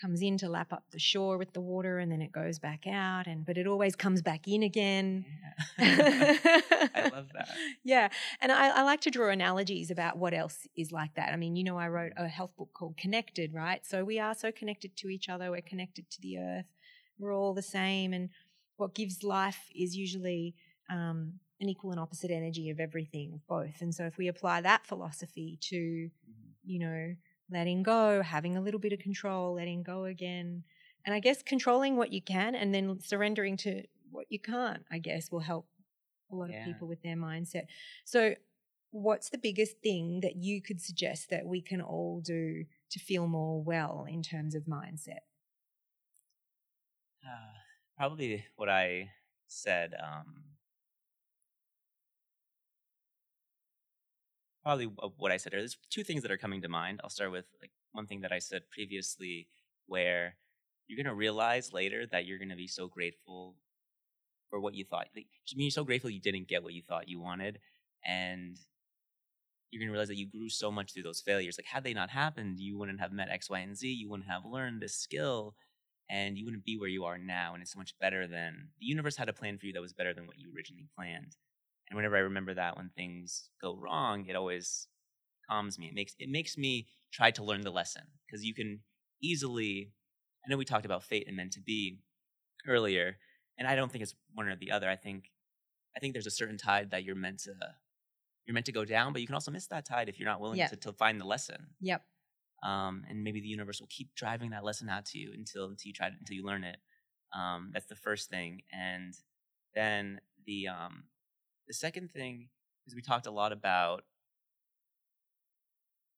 comes 0.00 0.22
in 0.22 0.36
to 0.38 0.48
lap 0.48 0.72
up 0.72 0.84
the 0.90 0.98
shore 0.98 1.38
with 1.38 1.52
the 1.52 1.60
water 1.60 1.98
and 1.98 2.10
then 2.12 2.20
it 2.20 2.30
goes 2.32 2.58
back 2.58 2.86
out 2.86 3.26
and 3.26 3.44
but 3.46 3.56
it 3.56 3.66
always 3.66 3.96
comes 3.96 4.22
back 4.22 4.46
in 4.46 4.62
again. 4.62 5.24
I 5.78 7.10
love 7.12 7.28
that. 7.34 7.48
Yeah. 7.84 8.08
And 8.40 8.52
I, 8.52 8.68
I 8.78 8.82
like 8.82 9.00
to 9.02 9.10
draw 9.10 9.30
analogies 9.30 9.90
about 9.90 10.18
what 10.18 10.34
else 10.34 10.66
is 10.76 10.92
like 10.92 11.14
that. 11.14 11.32
I 11.32 11.36
mean, 11.36 11.56
you 11.56 11.64
know, 11.64 11.78
I 11.78 11.88
wrote 11.88 12.12
a 12.16 12.28
health 12.28 12.56
book 12.56 12.70
called 12.74 12.96
Connected, 12.96 13.54
right? 13.54 13.84
So 13.86 14.04
we 14.04 14.18
are 14.18 14.34
so 14.34 14.52
connected 14.52 14.96
to 14.98 15.08
each 15.08 15.28
other. 15.28 15.50
We're 15.50 15.62
connected 15.62 16.10
to 16.10 16.20
the 16.20 16.38
earth. 16.38 16.72
We're 17.18 17.34
all 17.34 17.54
the 17.54 17.62
same. 17.62 18.12
And 18.12 18.28
what 18.76 18.94
gives 18.94 19.22
life 19.22 19.60
is 19.74 19.96
usually 19.96 20.54
um, 20.90 21.34
an 21.60 21.68
equal 21.68 21.90
and 21.90 22.00
opposite 22.00 22.30
energy 22.30 22.68
of 22.70 22.80
everything, 22.80 23.40
both. 23.48 23.80
And 23.80 23.94
so 23.94 24.04
if 24.04 24.18
we 24.18 24.28
apply 24.28 24.60
that 24.60 24.86
philosophy 24.86 25.58
to, 25.62 25.76
Mhm. 25.76 26.52
you 26.64 26.78
know, 26.80 27.14
letting 27.50 27.82
go, 27.82 28.22
having 28.22 28.56
a 28.56 28.60
little 28.60 28.80
bit 28.80 28.92
of 28.92 28.98
control, 28.98 29.54
letting 29.54 29.82
go 29.82 30.04
again. 30.04 30.64
And 31.04 31.14
I 31.14 31.20
guess 31.20 31.42
controlling 31.42 31.96
what 31.96 32.12
you 32.12 32.20
can 32.22 32.54
and 32.54 32.74
then 32.74 33.00
surrendering 33.00 33.56
to 33.58 33.84
what 34.10 34.26
you 34.30 34.38
can't, 34.40 34.84
I 34.90 34.98
guess, 34.98 35.30
will 35.30 35.40
help 35.40 35.68
a 36.30 36.34
lot 36.34 36.50
Yeah. 36.50 36.50
of 36.50 36.58
people 36.58 36.88
with 36.88 37.02
their 37.02 37.16
mindset. 37.16 37.66
So, 38.04 38.34
what's 38.90 39.30
the 39.30 39.38
biggest 39.38 39.78
thing 39.82 40.20
that 40.20 40.36
you 40.36 40.62
could 40.62 40.80
suggest 40.80 41.30
that 41.30 41.46
we 41.46 41.60
can 41.60 41.80
all 41.80 42.20
do 42.20 42.64
to 42.90 42.98
feel 42.98 43.26
more 43.26 43.62
well 43.62 44.06
in 44.08 44.22
terms 44.22 44.54
of 44.54 44.64
mindset? 44.64 45.20
Uh, 47.26 47.52
probably 47.96 48.44
what 48.56 48.68
I 48.68 49.10
said. 49.46 49.94
Um, 49.94 50.44
probably 54.66 54.86
what 55.18 55.30
I 55.30 55.36
said. 55.36 55.52
There's 55.52 55.78
two 55.90 56.02
things 56.02 56.22
that 56.22 56.32
are 56.32 56.36
coming 56.36 56.60
to 56.62 56.68
mind. 56.68 57.00
I'll 57.04 57.08
start 57.08 57.30
with 57.30 57.44
like 57.62 57.70
one 57.92 58.06
thing 58.08 58.22
that 58.22 58.32
I 58.32 58.40
said 58.40 58.62
previously, 58.68 59.46
where 59.86 60.34
you're 60.88 61.00
gonna 61.00 61.14
realize 61.14 61.72
later 61.72 62.04
that 62.10 62.26
you're 62.26 62.40
gonna 62.40 62.56
be 62.56 62.66
so 62.66 62.88
grateful 62.88 63.54
for 64.50 64.58
what 64.58 64.74
you 64.74 64.84
thought. 64.84 65.06
Like, 65.14 65.28
just 65.46 65.56
being 65.56 65.70
so 65.70 65.84
grateful 65.84 66.10
you 66.10 66.20
didn't 66.20 66.48
get 66.48 66.64
what 66.64 66.72
you 66.72 66.82
thought 66.82 67.08
you 67.08 67.20
wanted, 67.20 67.60
and 68.04 68.58
you're 69.70 69.80
gonna 69.80 69.92
realize 69.92 70.08
that 70.08 70.18
you 70.18 70.28
grew 70.28 70.48
so 70.48 70.72
much 70.72 70.92
through 70.92 71.04
those 71.04 71.20
failures. 71.20 71.56
Like, 71.56 71.66
had 71.66 71.84
they 71.84 71.94
not 71.94 72.10
happened, 72.10 72.58
you 72.58 72.76
wouldn't 72.76 73.00
have 73.00 73.12
met 73.12 73.28
X, 73.30 73.48
Y, 73.48 73.60
and 73.60 73.76
Z. 73.76 73.86
You 73.86 74.10
wouldn't 74.10 74.28
have 74.28 74.44
learned 74.44 74.82
this 74.82 74.96
skill 74.96 75.54
and 76.10 76.36
you 76.36 76.44
wouldn't 76.44 76.64
be 76.64 76.76
where 76.78 76.88
you 76.88 77.04
are 77.04 77.18
now 77.18 77.52
and 77.54 77.62
it's 77.62 77.72
so 77.72 77.78
much 77.78 77.98
better 78.00 78.26
than 78.26 78.68
the 78.78 78.86
universe 78.86 79.16
had 79.16 79.28
a 79.28 79.32
plan 79.32 79.58
for 79.58 79.66
you 79.66 79.72
that 79.72 79.82
was 79.82 79.92
better 79.92 80.14
than 80.14 80.26
what 80.26 80.38
you 80.38 80.52
originally 80.54 80.86
planned 80.94 81.36
and 81.88 81.96
whenever 81.96 82.16
i 82.16 82.20
remember 82.20 82.54
that 82.54 82.76
when 82.76 82.90
things 82.96 83.50
go 83.60 83.76
wrong 83.76 84.26
it 84.26 84.36
always 84.36 84.88
calms 85.48 85.78
me 85.78 85.86
it 85.86 85.94
makes 85.94 86.14
it 86.18 86.28
makes 86.28 86.56
me 86.58 86.86
try 87.12 87.30
to 87.30 87.44
learn 87.44 87.62
the 87.62 87.70
lesson 87.70 88.02
because 88.26 88.44
you 88.44 88.54
can 88.54 88.80
easily 89.22 89.92
I 90.44 90.50
know 90.50 90.56
we 90.56 90.64
talked 90.64 90.84
about 90.84 91.02
fate 91.02 91.26
and 91.26 91.36
meant 91.36 91.54
to 91.54 91.60
be 91.60 91.98
earlier, 92.68 93.16
and 93.58 93.66
I 93.66 93.74
don't 93.74 93.90
think 93.90 94.02
it's 94.02 94.14
one 94.32 94.46
or 94.46 94.54
the 94.54 94.70
other. 94.70 94.88
I 94.88 94.94
think 94.94 95.30
I 95.96 95.98
think 95.98 96.12
there's 96.12 96.26
a 96.26 96.30
certain 96.30 96.56
tide 96.56 96.90
that 96.92 97.02
you're 97.02 97.16
meant 97.16 97.40
to 97.40 97.52
you're 98.46 98.54
meant 98.54 98.66
to 98.66 98.72
go 98.72 98.84
down, 98.84 99.12
but 99.12 99.20
you 99.20 99.26
can 99.26 99.34
also 99.34 99.50
miss 99.50 99.66
that 99.68 99.84
tide 99.84 100.08
if 100.08 100.20
you're 100.20 100.28
not 100.28 100.40
willing 100.40 100.58
Yeah. 100.58 100.68
to, 100.68 100.76
to 100.76 100.92
find 100.92 101.20
the 101.20 101.24
lesson. 101.24 101.74
Yep. 101.80 102.02
Um, 102.62 103.04
and 103.08 103.24
maybe 103.24 103.40
the 103.40 103.48
universe 103.48 103.80
will 103.80 103.88
keep 103.88 104.14
driving 104.14 104.50
that 104.50 104.64
lesson 104.64 104.88
out 104.88 105.04
to 105.06 105.18
you 105.18 105.32
until 105.34 105.64
until 105.64 105.88
you 105.88 105.92
try 105.92 106.10
to, 106.10 106.14
until 106.16 106.36
you 106.36 106.44
learn 106.44 106.62
it. 106.62 106.76
Um, 107.34 107.70
that's 107.72 107.86
the 107.86 107.96
first 107.96 108.30
thing, 108.30 108.62
and 108.72 109.14
then 109.74 110.20
the 110.46 110.68
um, 110.68 111.04
the 111.66 111.74
second 111.74 112.10
thing 112.12 112.48
is 112.86 112.94
we 112.94 113.02
talked 113.02 113.26
a 113.26 113.30
lot 113.30 113.52
about 113.52 114.04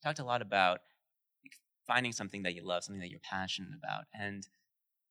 talked 0.02 0.18
a 0.18 0.24
lot 0.24 0.42
about 0.42 0.80
finding 1.86 2.12
something 2.12 2.42
that 2.42 2.54
you 2.54 2.64
love, 2.64 2.84
something 2.84 3.00
that 3.00 3.10
you're 3.10 3.20
passionate 3.20 3.70
about, 3.76 4.04
and 4.18 4.46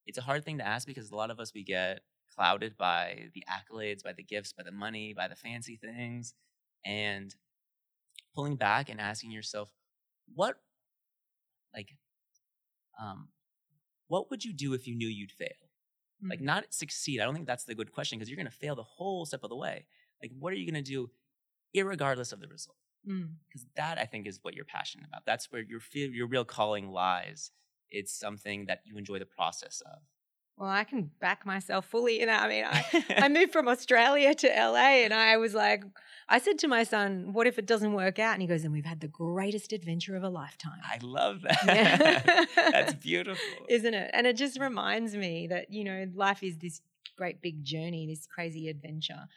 it's 0.05 0.17
a 0.17 0.21
hard 0.21 0.45
thing 0.45 0.57
to 0.59 0.65
ask 0.67 0.87
because 0.87 1.11
a 1.11 1.15
lot 1.15 1.31
of 1.31 1.39
us 1.39 1.53
we 1.53 1.63
get 1.63 2.01
clouded 2.35 2.77
by 2.77 3.29
the 3.33 3.43
accolades, 3.49 4.03
by 4.03 4.13
the 4.13 4.23
gifts, 4.23 4.53
by 4.53 4.63
the 4.63 4.71
money, 4.71 5.13
by 5.13 5.27
the 5.27 5.35
fancy 5.35 5.77
things, 5.77 6.33
and 6.85 7.35
pulling 8.35 8.55
back 8.55 8.89
and 8.89 9.01
asking 9.01 9.31
yourself, 9.31 9.71
what 10.35 10.57
like 11.73 11.89
um 13.01 13.29
what 14.07 14.29
would 14.29 14.43
you 14.45 14.53
do 14.53 14.73
if 14.73 14.87
you 14.87 14.95
knew 14.95 15.07
you'd 15.07 15.31
fail? 15.31 15.49
Like 16.21 16.39
Mm. 16.39 16.45
not 16.45 16.73
succeed. 16.73 17.19
I 17.19 17.25
don't 17.25 17.33
think 17.35 17.47
that's 17.47 17.65
the 17.65 17.75
good 17.75 17.91
question 17.91 18.17
because 18.17 18.29
you're 18.29 18.37
going 18.37 18.45
to 18.47 18.51
fail 18.51 18.75
the 18.75 18.83
whole 18.83 19.25
step 19.25 19.43
of 19.43 19.49
the 19.49 19.55
way. 19.55 19.85
Like 20.21 20.31
what 20.37 20.53
are 20.53 20.55
you 20.55 20.69
going 20.69 20.83
to 20.83 20.89
do 20.89 21.09
irregardless 21.75 22.33
of 22.33 22.39
the 22.39 22.47
result? 22.47 22.77
Mm. 23.07 23.29
Because 23.47 23.65
that 23.75 23.97
I 23.97 24.05
think 24.05 24.27
is 24.27 24.39
what 24.41 24.53
you're 24.53 24.65
passionate 24.65 25.07
about. 25.07 25.25
That's 25.25 25.51
where 25.51 25.61
your 25.61 25.79
your 25.93 26.27
real 26.27 26.45
calling 26.45 26.89
lies. 26.89 27.51
It's 27.89 28.17
something 28.17 28.65
that 28.65 28.81
you 28.85 28.97
enjoy 28.97 29.19
the 29.19 29.25
process 29.25 29.81
of. 29.85 29.99
Well, 30.57 30.69
I 30.69 30.85
can 30.85 31.11
back 31.21 31.45
myself 31.45 31.85
fully 31.85 32.19
You 32.19 32.25
know, 32.25 32.33
I 32.33 32.47
mean, 32.47 32.65
I, 32.65 33.05
I 33.25 33.29
moved 33.29 33.53
from 33.53 33.67
Australia 33.67 34.33
to 34.33 34.47
LA 34.47 35.03
and 35.03 35.13
I 35.13 35.37
was 35.37 35.53
like, 35.53 35.83
I 36.27 36.39
said 36.39 36.57
to 36.59 36.67
my 36.67 36.83
son, 36.83 37.31
what 37.31 37.45
if 37.45 37.59
it 37.59 37.67
doesn't 37.67 37.93
work 37.93 38.17
out? 38.17 38.33
And 38.33 38.41
he 38.41 38.47
goes, 38.47 38.63
and 38.63 38.73
we've 38.73 38.83
had 38.83 38.99
the 38.99 39.07
greatest 39.07 39.71
adventure 39.71 40.15
of 40.15 40.23
a 40.23 40.29
lifetime. 40.29 40.79
I 40.83 40.97
love 41.01 41.43
that. 41.43 41.63
Yeah. 41.67 42.45
That's 42.71 42.95
beautiful. 42.95 43.45
Isn't 43.69 43.93
it? 43.93 44.09
And 44.13 44.25
it 44.25 44.35
just 44.35 44.59
reminds 44.59 45.15
me 45.15 45.47
that, 45.47 45.71
you 45.71 45.83
know, 45.83 46.07
life 46.15 46.41
is 46.41 46.57
this 46.57 46.81
great 47.17 47.41
big 47.41 47.63
journey, 47.63 48.07
this 48.07 48.25
crazy 48.25 48.67
adventure. 48.67 49.27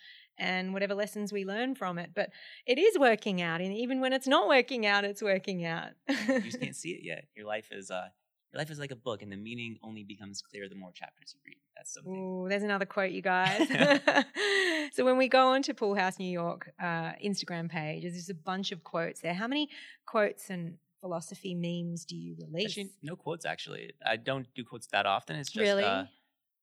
And 0.41 0.73
whatever 0.73 0.95
lessons 0.95 1.33
we 1.33 1.45
learn 1.45 1.75
from 1.75 1.99
it, 1.99 2.13
but 2.15 2.31
it 2.67 2.79
is 2.79 2.99
working 2.99 3.43
out, 3.43 3.61
and 3.61 3.75
even 3.75 4.01
when 4.01 4.15
it's 4.15 4.27
not 4.27 4.49
working 4.49 4.87
out, 4.87 5.05
it's 5.05 5.23
working 5.23 5.67
out. 5.67 5.91
you 6.09 6.41
just 6.41 6.61
can't 6.61 6.75
see 6.85 6.93
it 6.93 7.03
yet. 7.05 7.27
Your 7.37 7.47
life 7.47 7.69
is 7.71 7.91
uh 7.91 8.09
your 8.53 8.59
life 8.59 8.71
is 8.71 8.79
like 8.81 8.91
a 8.91 8.97
book 8.97 9.23
and 9.23 9.31
the 9.31 9.37
meaning 9.37 9.77
only 9.83 10.03
becomes 10.03 10.43
clear 10.43 10.69
the 10.69 10.75
more 10.75 10.91
chapters 10.93 11.35
you 11.35 11.41
read. 11.47 11.59
That's 11.77 11.95
something. 11.95 12.13
Ooh, 12.13 12.49
there's 12.49 12.65
another 12.65 12.85
quote, 12.85 13.13
you 13.13 13.23
guys. 13.23 13.69
so 14.93 15.05
when 15.05 15.17
we 15.17 15.29
go 15.29 15.49
onto 15.49 15.73
Pool 15.73 15.95
House 15.95 16.19
New 16.19 16.31
York 16.31 16.73
uh, 16.83 17.13
Instagram 17.25 17.71
page, 17.71 18.03
there's 18.03 18.15
just 18.15 18.31
a 18.31 18.35
bunch 18.35 18.73
of 18.73 18.83
quotes 18.83 19.21
there. 19.21 19.35
How 19.35 19.47
many 19.47 19.69
quotes 20.05 20.51
and 20.51 20.79
philosophy 21.01 21.55
memes 21.55 22.05
do 22.05 22.17
you 22.17 22.35
release? 22.39 22.71
Actually, 22.71 22.91
no 23.03 23.15
quotes 23.15 23.45
actually. 23.45 23.93
I 24.05 24.17
don't 24.17 24.47
do 24.55 24.65
quotes 24.65 24.89
that 24.89 25.07
often. 25.07 25.37
It's 25.37 25.51
just 25.51 25.63
really? 25.63 25.85
uh 25.85 26.05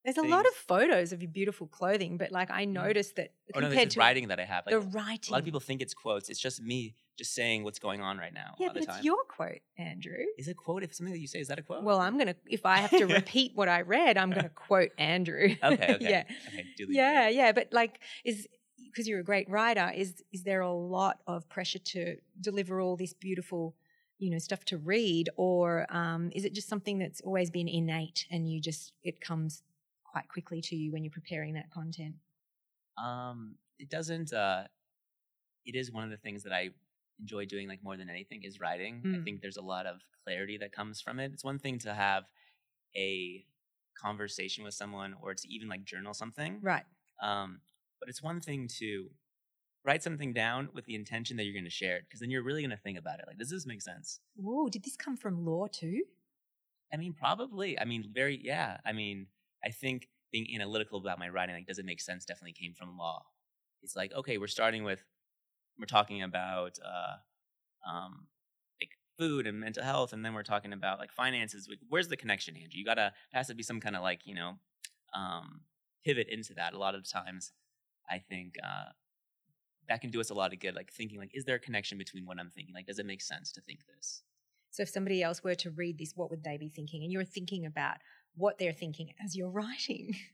there's 0.03 0.17
a 0.17 0.23
lot 0.23 0.45
of 0.45 0.53
photos 0.53 1.11
of 1.11 1.21
your 1.21 1.31
beautiful 1.31 1.67
clothing, 1.67 2.17
but 2.17 2.31
like 2.31 2.49
I 2.49 2.65
noticed 2.65 3.17
that 3.17 3.33
no, 3.53 3.61
compared 3.61 3.77
there's 3.77 3.93
to 3.95 3.99
writing 3.99 4.29
that 4.29 4.39
I 4.39 4.45
have. 4.45 4.65
Like 4.65 4.79
the 4.79 4.87
a 4.87 5.31
lot 5.31 5.39
of 5.39 5.45
people 5.45 5.59
think 5.59 5.81
it's 5.81 5.93
quotes. 5.93 6.29
It's 6.29 6.39
just 6.39 6.61
me 6.61 6.95
just 7.17 7.33
saying 7.33 7.63
what's 7.63 7.79
going 7.79 7.99
on 7.99 8.17
right 8.17 8.33
now. 8.33 8.53
yeah, 8.59 8.67
all 8.67 8.73
but 8.73 8.81
the 8.81 8.87
it's 8.87 8.95
time. 8.95 9.03
your 9.03 9.23
quote, 9.27 9.59
Andrew. 9.77 10.23
Is 10.37 10.47
it 10.47 10.51
a 10.51 10.53
quote? 10.53 10.83
If 10.83 10.93
something 10.93 11.13
that 11.13 11.19
you 11.19 11.27
say 11.27 11.39
is 11.39 11.47
that 11.47 11.59
a 11.59 11.61
quote? 11.61 11.83
Well, 11.83 11.99
I'm 11.99 12.17
gonna 12.17 12.35
if 12.45 12.65
I 12.65 12.77
have 12.77 12.91
to 12.91 13.05
repeat 13.13 13.51
what 13.55 13.67
I 13.67 13.81
read, 13.81 14.17
I'm 14.17 14.29
gonna 14.29 14.49
quote 14.49 14.91
Andrew. 14.97 15.55
okay, 15.63 15.95
okay, 15.95 15.97
yeah. 15.99 16.23
okay. 16.47 16.65
Yeah, 16.77 17.27
yeah, 17.27 17.51
but 17.51 17.69
like, 17.73 17.99
is 18.23 18.47
because 18.85 19.07
you're 19.07 19.19
a 19.19 19.23
great 19.23 19.49
writer, 19.49 19.91
is 19.95 20.23
is 20.31 20.43
there 20.43 20.61
a 20.61 20.71
lot 20.71 21.19
of 21.27 21.49
pressure 21.49 21.79
to 21.79 22.17
deliver 22.39 22.79
all 22.79 22.95
this 22.95 23.13
beautiful, 23.13 23.75
you 24.19 24.29
know, 24.29 24.37
stuff 24.37 24.63
to 24.65 24.77
read, 24.77 25.29
or 25.35 25.85
um, 25.89 26.31
is 26.33 26.45
it 26.45 26.53
just 26.53 26.69
something 26.69 26.99
that's 26.99 27.21
always 27.21 27.49
been 27.49 27.67
innate 27.67 28.25
and 28.31 28.49
you 28.49 28.61
just 28.61 28.93
it 29.03 29.19
comes 29.19 29.63
quite 30.17 30.29
quickly 30.29 30.61
to 30.61 30.75
you 30.75 30.91
when 30.91 31.03
you're 31.03 31.11
preparing 31.11 31.53
that 31.53 31.69
content? 31.71 32.15
Um, 32.97 33.55
it 33.79 33.89
doesn't. 33.89 34.33
uh 34.33 34.63
It 35.65 35.75
is 35.75 35.91
one 35.91 36.03
of 36.03 36.09
the 36.09 36.17
things 36.17 36.43
that 36.43 36.53
I 36.53 36.69
enjoy 37.19 37.45
doing, 37.45 37.67
like 37.67 37.83
more 37.83 37.97
than 37.97 38.09
anything, 38.09 38.43
is 38.43 38.59
writing. 38.59 39.01
I 39.05 39.07
Mm. 39.17 39.23
think 39.23 39.41
there's 39.41 39.57
a 39.57 39.61
lot 39.75 39.85
of 39.85 40.01
clarity 40.23 40.57
that 40.57 40.71
comes 40.71 41.01
from 41.01 41.19
it. 41.19 41.31
It's 41.33 41.43
one 41.43 41.59
thing 41.59 41.77
to 41.79 41.93
have 41.93 42.23
a 42.95 43.45
conversation 43.95 44.63
with 44.63 44.73
someone, 44.73 45.13
or 45.21 45.33
to 45.33 45.47
even 45.55 45.67
like 45.67 45.83
journal 45.83 46.13
something. 46.13 46.59
Right. 46.61 46.85
Um, 47.21 47.61
but 47.99 48.09
it's 48.09 48.21
one 48.21 48.39
thing 48.41 48.67
to 48.79 49.09
write 49.83 50.03
something 50.03 50.33
down 50.33 50.69
with 50.73 50.85
the 50.85 50.95
intention 50.95 51.37
that 51.37 51.43
you're 51.45 51.53
going 51.53 51.63
to 51.63 51.69
share 51.69 51.97
it, 51.97 52.03
because 52.05 52.19
then 52.19 52.29
you're 52.29 52.43
really 52.43 52.61
going 52.61 52.77
to 52.77 52.83
think 52.85 52.97
about 52.97 53.19
it. 53.19 53.25
Like, 53.27 53.37
does 53.37 53.49
this 53.49 53.65
make 53.65 53.81
sense? 53.81 54.19
Whoa, 54.35 54.69
did 54.69 54.83
this 54.83 54.95
come 54.95 55.17
from 55.17 55.45
law 55.45 55.67
too? 55.67 56.03
I 56.93 56.97
mean, 56.97 57.13
probably. 57.13 57.79
I 57.79 57.85
mean, 57.85 58.09
very, 58.13 58.39
yeah. 58.43 58.77
I 58.85 58.93
mean, 58.93 59.27
I 59.63 59.69
think 59.69 60.07
being 60.31 60.47
analytical 60.55 60.99
about 60.99 61.19
my 61.19 61.29
writing, 61.29 61.55
like, 61.55 61.67
does 61.67 61.79
it 61.79 61.85
make 61.85 62.01
sense, 62.01 62.25
definitely 62.25 62.53
came 62.53 62.73
from 62.73 62.97
law. 62.97 63.23
It's 63.83 63.95
like, 63.95 64.13
okay, 64.13 64.37
we're 64.37 64.47
starting 64.47 64.83
with, 64.83 65.03
we're 65.79 65.85
talking 65.85 66.21
about, 66.23 66.77
uh, 66.83 67.89
um, 67.89 68.27
like 68.81 68.91
food 69.17 69.47
and 69.47 69.59
mental 69.59 69.83
health, 69.83 70.13
and 70.13 70.25
then 70.25 70.33
we're 70.33 70.43
talking 70.43 70.73
about 70.73 70.99
like 70.99 71.11
finances. 71.11 71.67
Like, 71.69 71.79
where's 71.87 72.07
the 72.07 72.17
connection, 72.17 72.55
Andrew? 72.55 72.79
You 72.79 72.85
gotta, 72.85 73.13
there 73.31 73.39
has 73.39 73.47
to 73.47 73.55
be 73.55 73.63
some 73.63 73.79
kind 73.79 73.95
of 73.95 74.01
like, 74.01 74.21
you 74.25 74.35
know, 74.35 74.53
um, 75.13 75.61
pivot 76.03 76.27
into 76.29 76.53
that. 76.55 76.73
A 76.73 76.77
lot 76.77 76.95
of 76.95 77.09
times, 77.09 77.53
I 78.09 78.19
think, 78.19 78.55
uh, 78.63 78.91
that 79.87 80.01
can 80.01 80.11
do 80.11 80.19
us 80.19 80.29
a 80.29 80.33
lot 80.33 80.53
of 80.53 80.59
good. 80.59 80.75
Like 80.75 80.91
thinking, 80.91 81.19
like, 81.19 81.31
is 81.33 81.45
there 81.45 81.55
a 81.55 81.59
connection 81.59 81.97
between 81.97 82.25
what 82.25 82.39
I'm 82.39 82.49
thinking? 82.49 82.73
Like, 82.75 82.87
does 82.87 82.99
it 82.99 83.05
make 83.05 83.21
sense 83.21 83.51
to 83.53 83.61
think 83.61 83.79
this? 83.87 84.21
So 84.71 84.83
if 84.83 84.89
somebody 84.89 85.23
else 85.23 85.43
were 85.43 85.55
to 85.55 85.71
read 85.71 85.97
this, 85.97 86.13
what 86.15 86.29
would 86.29 86.43
they 86.43 86.57
be 86.57 86.69
thinking? 86.69 87.03
And 87.03 87.11
you're 87.11 87.23
thinking 87.23 87.65
about 87.65 87.97
what 88.37 88.57
they're 88.57 88.73
thinking 88.73 89.13
as 89.23 89.35
you're 89.35 89.49
writing. 89.49 90.15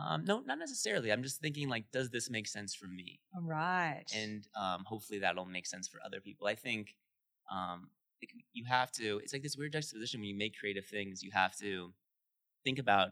Um, 0.00 0.24
no, 0.24 0.42
not 0.46 0.60
necessarily. 0.60 1.10
I'm 1.10 1.24
just 1.24 1.40
thinking 1.40 1.68
like, 1.68 1.90
does 1.92 2.08
this 2.10 2.30
make 2.30 2.46
sense 2.46 2.72
for 2.72 2.86
me? 2.86 3.18
All 3.34 3.42
right. 3.42 4.04
And 4.14 4.46
um, 4.54 4.84
hopefully 4.86 5.18
that'll 5.18 5.44
make 5.44 5.66
sense 5.66 5.88
for 5.88 5.98
other 6.06 6.20
people. 6.20 6.46
I 6.46 6.54
think 6.54 6.94
um, 7.50 7.90
like, 8.22 8.30
you 8.52 8.64
have 8.66 8.92
to. 8.92 9.18
It's 9.24 9.32
like 9.32 9.42
this 9.42 9.56
weird 9.56 9.72
juxtaposition 9.72 10.20
when 10.20 10.28
you 10.28 10.36
make 10.36 10.56
creative 10.56 10.86
things. 10.86 11.24
You 11.24 11.32
have 11.32 11.56
to 11.56 11.92
think 12.64 12.78
about 12.78 13.08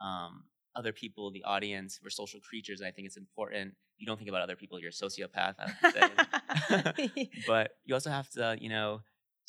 um, 0.00 0.44
other 0.76 0.92
people, 0.92 1.32
the 1.32 1.42
audience. 1.42 1.98
We're 2.02 2.10
social 2.10 2.40
creatures. 2.40 2.80
I 2.80 2.92
think 2.92 3.06
it's 3.06 3.16
important. 3.16 3.74
You 3.96 4.06
don't 4.06 4.16
think 4.16 4.28
about 4.28 4.42
other 4.42 4.56
people. 4.56 4.78
You're 4.78 4.90
a 4.90 4.92
sociopath. 4.92 5.54
I 5.58 5.72
would 5.82 7.14
say. 7.14 7.30
but 7.46 7.72
you 7.84 7.94
also 7.94 8.10
have 8.10 8.30
to, 8.30 8.56
you 8.60 8.68
know, 8.68 9.00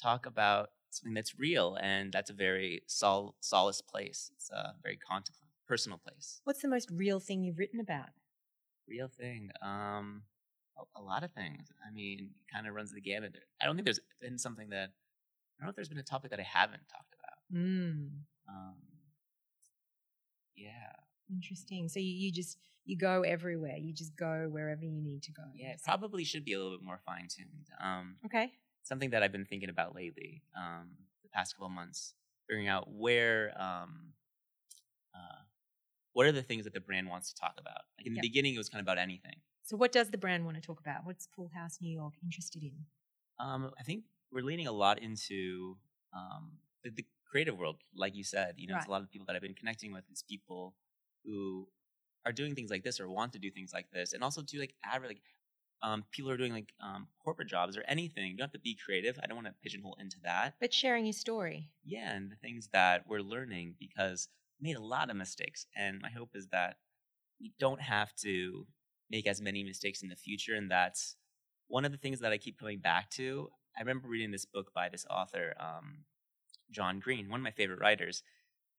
talk 0.01 0.25
about 0.25 0.69
something 0.97 1.13
that's 1.13 1.38
real, 1.38 1.77
and 1.81 2.12
that's 2.12 2.29
a 2.29 2.34
very 2.34 2.81
sol- 2.88 3.36
solace 3.39 3.81
place. 3.81 4.31
It's 4.36 4.49
a 4.51 4.75
very 4.84 4.97
contemplative, 4.97 5.47
personal 5.67 5.97
place. 5.97 6.41
What's 6.43 6.62
the 6.62 6.67
most 6.67 6.89
real 6.91 7.19
thing 7.19 7.43
you've 7.43 7.58
written 7.60 7.79
about? 7.79 8.10
Real 8.88 9.08
thing. 9.08 9.49
Um, 9.62 10.23
a, 10.77 10.99
a 10.99 11.01
lot 11.01 11.23
of 11.23 11.31
things. 11.31 11.67
I 11.88 11.91
mean, 11.93 12.19
it 12.19 12.53
kind 12.53 12.67
of 12.67 12.73
runs 12.75 12.91
the 12.93 13.01
gamut. 13.01 13.36
I 13.62 13.65
don't 13.65 13.75
think 13.75 13.86
there's 13.86 13.99
been 14.21 14.38
something 14.38 14.69
that 14.69 14.89
I 14.89 15.62
don't 15.62 15.65
know 15.67 15.69
if 15.69 15.75
there's 15.75 15.89
been 15.89 15.97
a 15.97 16.03
topic 16.03 16.31
that 16.31 16.39
I 16.39 16.43
haven't 16.43 16.88
talked 16.89 17.15
about. 17.19 17.60
Mm, 17.62 18.10
Um, 18.49 18.75
yeah, 20.55 20.91
interesting. 21.29 21.88
So 21.89 21.99
you, 21.99 22.12
you 22.12 22.31
just 22.31 22.58
you 22.86 22.97
go 22.97 23.21
everywhere. 23.23 23.77
You 23.77 23.93
just 23.93 24.15
go 24.15 24.47
wherever 24.49 24.84
you 24.84 25.01
need 25.01 25.23
to 25.23 25.31
go. 25.31 25.43
yeah. 25.55 25.69
It 25.71 25.81
probably 25.84 26.23
should 26.23 26.45
be 26.45 26.53
a 26.53 26.58
little 26.60 26.77
bit 26.77 26.86
more 26.86 26.99
fine 27.05 27.27
tuned. 27.29 27.67
Um, 27.84 28.17
Okay. 28.25 28.51
Something 28.86 29.10
that 29.10 29.24
I've 29.24 29.32
been 29.32 29.45
thinking 29.45 29.69
about 29.69 29.95
lately, 29.95 30.41
um, 30.56 30.89
the 31.24 31.30
past 31.30 31.56
couple 31.56 31.67
of 31.67 31.74
months, 31.74 32.13
figuring 32.48 32.67
out 32.67 32.89
where, 32.89 33.52
um, 33.62 34.13
uh, 35.13 35.41
what 36.13 36.26
are 36.26 36.32
the 36.32 36.43
things 36.43 36.63
that 36.63 36.74
the 36.74 36.80
brand 36.80 37.10
wants 37.10 37.34
to 37.34 37.39
talk 37.39 37.56
about. 37.60 37.82
Like 37.98 38.08
in 38.08 38.13
the 38.13 38.17
Yep. 38.17 38.21
beginning, 38.24 38.56
it 38.56 38.58
was 38.58 38.69
kind 38.69 38.80
of 38.80 38.86
about 38.86 38.98
anything. 38.98 39.36
So 39.63 39.76
what 39.76 39.91
does 39.91 40.12
the 40.12 40.17
brand 40.17 40.45
want 40.45 40.56
to 40.56 40.62
talk 40.62 40.80
about? 40.80 41.06
What's 41.06 41.28
Pool 41.28 41.50
House 41.54 41.80
New 41.82 41.91
York 41.91 42.13
interested 42.24 42.63
in? 42.63 42.86
Um, 43.39 43.71
I 43.80 43.84
think 43.84 44.04
we're 44.32 44.43
leaning 44.43 44.67
a 44.67 44.71
lot 44.71 45.00
into 45.00 45.78
um, 46.13 46.52
the, 46.84 46.91
the 46.91 47.06
creative 47.30 47.58
world, 47.58 47.78
like 47.95 48.15
you 48.15 48.24
said. 48.24 48.56
You 48.58 48.67
know, 48.67 48.78
it's 48.78 48.86
a 48.86 48.91
lot 48.91 49.02
of 49.02 49.12
people 49.12 49.26
that 49.26 49.36
I've 49.36 49.41
been 49.41 49.56
connecting 49.56 49.91
with. 49.91 50.04
Is 50.12 50.24
people 50.24 50.76
who 51.26 51.67
are 52.26 52.32
doing 52.32 52.56
things 52.56 52.69
like 52.71 52.84
this 52.84 53.00
or 53.00 53.10
want 53.10 53.34
to 53.34 53.39
do 53.39 53.52
things 53.52 53.74
like 53.74 53.89
this, 53.91 54.13
and 54.13 54.24
also 54.24 54.41
do 54.41 54.60
like 54.60 54.74
adver- 54.86 55.08
like 55.08 55.21
um, 55.86 56.04
people 56.12 56.32
are 56.32 56.38
doing 56.38 56.52
like 56.52 56.74
um, 56.84 57.08
corporate 57.24 57.48
jobs 57.48 57.78
or 57.78 57.84
anything. 57.88 58.32
You 58.32 58.38
don't 58.38 58.45
have 58.45 58.54
to 58.54 58.60
be 58.60 58.76
creative. 58.84 59.19
I 59.21 59.28
don't 59.28 59.36
want 59.36 59.48
to 59.48 59.54
pigeonhole 59.62 59.98
into 60.00 60.17
that. 60.24 60.56
But 60.60 60.74
sharing 60.74 61.06
your 61.06 61.13
story. 61.13 61.69
Yeah, 61.84 62.15
and 62.15 62.32
the 62.32 62.36
things 62.36 62.69
that 62.74 63.04
we're 63.08 63.19
learning 63.19 63.76
because 63.80 64.28
we 64.60 64.69
made 64.69 64.78
a 64.78 64.84
lot 64.84 65.12
of 65.12 65.15
mistakes, 65.15 65.67
and 65.78 66.02
my 66.02 66.10
hope 66.10 66.32
is 66.34 66.48
that 66.48 66.78
we 67.39 67.54
don't 67.60 67.82
have 67.82 68.15
to 68.24 68.65
make 69.12 69.28
as 69.28 69.41
many 69.41 69.63
mistakes 69.63 70.02
in 70.02 70.10
the 70.10 70.15
future, 70.15 70.56
and 70.56 70.71
that's 70.71 71.17
one 71.67 71.86
of 71.86 71.91
the 71.91 72.00
things 72.00 72.19
that 72.21 72.32
I 72.32 72.38
keep 72.39 72.58
coming 72.60 72.80
back 72.80 73.12
to. 73.12 73.50
I 73.78 73.82
remember 73.82 74.08
reading 74.08 74.32
this 74.32 74.45
book 74.45 74.71
by 74.74 74.89
this 74.89 75.06
author, 75.10 75.54
um, 75.60 76.06
John 76.71 77.00
Green, 77.00 77.30
one 77.30 77.41
of 77.41 77.43
my 77.43 77.52
favorite 77.52 77.80
writers, 77.80 78.24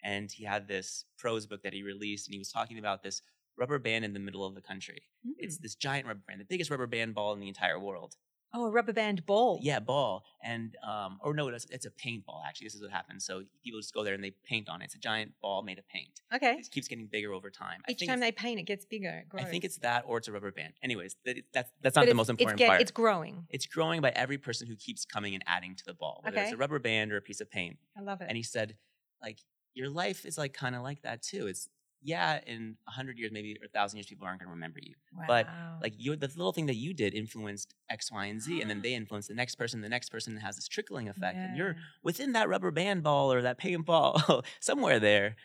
and 0.03 0.31
he 0.33 0.45
had 0.45 0.67
this 0.67 1.05
prose 1.19 1.47
book 1.47 1.63
that 1.63 1.73
he 1.73 1.85
released, 1.85 2.27
and 2.27 2.33
he 2.33 2.41
was 2.41 2.51
talking 2.51 2.79
about 2.79 3.05
this 3.05 3.23
rubber 3.57 3.79
band 3.79 4.05
in 4.05 4.13
the 4.13 4.21
middle 4.21 4.45
of 4.45 4.55
the 4.55 4.61
country. 4.63 5.03
It's 5.39 5.59
Mm. 5.59 5.63
this 5.63 5.75
giant 5.75 6.07
rubber 6.07 6.23
band, 6.27 6.41
the 6.41 6.45
biggest 6.45 6.71
rubber 6.71 6.87
band 6.87 7.15
ball 7.15 7.33
in 7.33 7.41
the 7.41 7.49
entire 7.49 7.79
world. 7.81 8.17
oh, 8.55 8.65
a 8.65 8.71
rubber 8.71 8.93
band 8.93 9.27
ball. 9.27 9.59
Yeah, 9.61 9.81
ball. 9.81 10.25
And 10.43 10.77
um, 10.83 11.19
or 11.21 11.35
no, 11.35 11.49
it's, 11.49 11.67
it's 11.69 11.85
a 11.85 11.91
paintball. 11.91 12.41
Actually, 12.47 12.69
this 12.69 12.75
is 12.77 12.81
what 12.81 12.91
happens. 12.91 13.27
So 13.27 13.43
people 13.63 13.81
just 13.81 13.93
go 13.93 14.03
there 14.03 14.15
and 14.15 14.25
they 14.25 14.31
paint 14.45 14.69
on 14.71 14.81
it. 14.81 14.87
It's 14.87 14.95
a 14.95 14.99
giant 14.99 15.33
ball 15.43 15.63
made 15.63 15.79
of 15.79 15.87
paint. 15.89 16.21
Okay. 16.35 16.53
It 16.53 16.71
keeps 16.71 16.89
getting 16.89 17.07
bigger 17.07 17.35
over 17.35 17.51
time. 17.51 17.83
Each 17.87 18.07
time 18.07 18.21
they 18.21 18.33
paint, 18.33 18.59
it 18.59 18.63
gets 18.63 18.87
bigger. 18.87 19.25
It 19.35 19.41
I 19.41 19.45
think 19.45 19.65
it's 19.65 19.77
that 19.79 20.05
or 20.07 20.17
it's 20.19 20.29
a 20.29 20.33
rubber 20.33 20.53
band. 20.53 20.73
Anyways, 20.83 21.17
that, 21.27 21.37
that's 21.53 21.71
that's 21.83 21.95
But 21.97 22.03
not 22.03 22.09
the 22.09 22.15
most 22.15 22.31
important 22.31 22.59
it's 22.61 22.65
get- 22.65 22.69
part. 22.69 22.81
It's 22.81 22.91
growing. 22.93 23.47
It's 23.51 23.67
growing 23.67 24.01
by 24.01 24.11
every 24.11 24.39
person 24.39 24.67
who 24.69 24.77
keeps 24.77 25.05
coming 25.05 25.35
and 25.35 25.45
adding 25.47 25.75
to 25.77 25.85
the 25.85 25.93
ball, 25.95 26.21
whether 26.25 26.39
it's 26.41 26.53
a 26.53 26.57
rubber 26.57 26.79
band 26.79 27.13
or 27.13 27.19
a 27.19 27.23
piece 27.23 27.43
of 27.43 27.51
paint. 27.51 27.77
I 27.99 28.01
love 28.01 28.23
it. 28.23 28.27
And 28.29 28.37
he 28.39 28.43
said, 28.43 28.77
like, 29.21 29.41
your 29.75 29.91
life 29.91 30.25
is 30.25 30.39
like 30.39 30.55
kind 30.55 30.75
of 30.75 30.83
like 30.83 31.03
that 31.03 31.21
too. 31.23 31.47
It's 31.47 31.69
yeah, 32.03 32.41
in 32.47 32.77
a 32.87 32.91
hundred 32.91 33.19
years, 33.19 33.33
maybe 33.33 33.57
or 33.61 33.67
a 33.67 33.69
thousand 33.69 33.99
years, 33.99 34.07
people 34.07 34.27
aren't 34.27 34.41
going 34.41 34.49
to 34.49 34.55
remember 34.55 34.79
you. 34.83 34.95
but, 35.27 35.47
Like 35.83 35.95
you, 35.99 36.15
the 36.17 36.29
little 36.29 36.53
thing 36.53 36.67
that 36.67 36.77
you 36.77 36.95
did 36.95 37.15
influenced 37.15 37.75
X, 37.91 38.13
Y, 38.13 38.27
and 38.27 38.41
Z, 38.41 38.61
and 38.61 38.71
then 38.71 38.81
they 38.83 38.95
influence 38.95 39.29
the 39.29 39.35
next 39.35 39.57
person. 39.57 39.81
The 39.81 39.89
next 39.89 40.11
person 40.11 40.37
has 40.37 40.57
this 40.57 40.69
trickling 40.69 41.09
effect, 41.09 41.37
and 41.37 41.57
you're 41.57 41.77
within 42.03 42.33
that 42.33 42.49
rubber 42.49 42.71
band 42.71 43.03
ball 43.03 43.33
or 43.33 43.43
that 43.43 43.59
paint 43.59 43.87
ball 43.87 44.45
somewhere 44.61 45.01
there, 45.01 45.37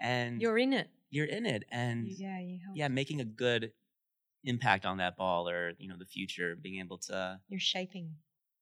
and 0.00 0.40
you're 0.40 0.58
in 0.58 0.72
it. 0.72 0.90
you're 1.10 1.26
in 1.26 1.46
it, 1.46 1.64
and 1.70 2.06
yeah, 2.06 2.38
you 2.40 2.58
help. 2.64 2.76
yeah, 2.76 2.88
making 2.88 3.20
a 3.20 3.24
good 3.24 3.72
impact 4.44 4.86
on 4.86 4.98
that 4.98 5.16
ball 5.16 5.48
or 5.48 5.72
you 5.78 5.88
know 5.88 5.96
the 5.98 6.06
future, 6.06 6.56
being 6.60 6.80
able 6.80 6.98
to 6.98 7.40
You're 7.48 7.60
shaping 7.60 8.16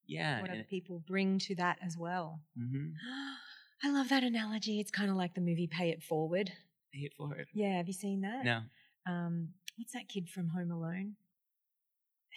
yeah, 0.07 0.41
what 0.41 0.51
other 0.51 0.65
people 0.69 1.03
bring 1.07 1.39
to 1.41 1.55
that 1.57 1.79
as 1.85 1.97
well. 1.97 2.41
mm-hmm, 2.59 2.89
I 3.85 3.93
love 3.93 4.09
that 4.09 4.25
analogy. 4.25 4.81
It's 4.81 4.91
kind 4.91 5.11
of 5.11 5.17
like 5.17 5.35
the 5.35 5.41
movie 5.41 5.69
Pay 5.69 5.91
It 5.91 6.03
Forward. 6.03 6.51
Pay 6.93 7.01
it 7.01 7.15
forward. 7.15 7.47
Yeah, 7.53 7.77
have 7.77 7.87
you 7.87 7.93
seen 7.93 8.23
that? 8.23 8.45
No, 8.45 8.63
Um, 9.07 9.49
what's 9.77 9.93
that 9.93 10.09
kid 10.09 10.29
from 10.29 10.49
Home 10.49 10.71
Alone? 10.71 11.17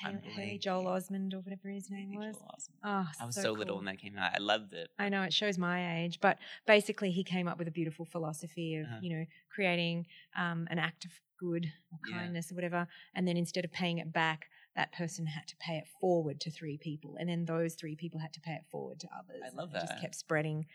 Unbelievable. 0.04 0.58
Joel 0.60 0.86
Osment 0.86 1.34
or 1.34 1.40
whatever 1.42 1.70
his 1.70 1.90
name 1.92 2.14
was. 2.16 2.36
Oh, 2.84 3.08
I 3.20 3.26
was 3.26 3.36
so, 3.36 3.52
little 3.52 3.66
cool. 3.66 3.76
when 3.78 3.86
that 3.86 4.00
came 4.00 4.18
out. 4.18 4.32
I 4.34 4.40
loved 4.40 4.74
it. 4.74 4.90
I 4.98 5.10
know 5.10 5.22
it 5.22 5.34
shows 5.34 5.58
my 5.60 6.02
age, 6.02 6.20
but 6.22 6.40
basically 6.66 7.12
he 7.12 7.24
came 7.24 7.48
up 7.48 7.60
with 7.60 7.68
a 7.68 7.72
beautiful 7.72 8.06
philosophy 8.06 8.78
of 8.78 8.88
Uh-huh. 8.88 8.98
you 9.02 9.16
know 9.20 9.26
creating 9.54 10.08
um, 10.36 10.68
an 10.72 10.80
act 10.80 11.06
of 11.06 11.12
good 11.38 11.72
or 11.92 12.00
Yeah. 12.08 12.18
kindness 12.20 12.52
or 12.52 12.56
whatever, 12.56 12.88
and 13.14 13.28
then 13.28 13.38
instead 13.38 13.64
of 13.64 13.72
paying 13.72 14.00
it 14.00 14.12
back, 14.12 14.50
that 14.76 14.92
person 14.92 15.26
had 15.28 15.48
to 15.50 15.56
pay 15.58 15.78
it 15.78 15.88
forward 16.00 16.40
to 16.42 16.50
three 16.50 16.78
people, 16.78 17.16
and 17.18 17.30
then 17.30 17.46
those 17.46 17.76
three 17.76 17.96
people 17.96 18.20
had 18.20 18.34
to 18.34 18.42
pay 18.42 18.54
it 18.54 18.66
forward 18.72 19.00
to 19.02 19.10
others. 19.16 19.42
I 19.46 19.50
love 19.56 19.70
it 19.76 19.82
Just 19.82 20.00
kept 20.00 20.16
spreading, 20.16 20.66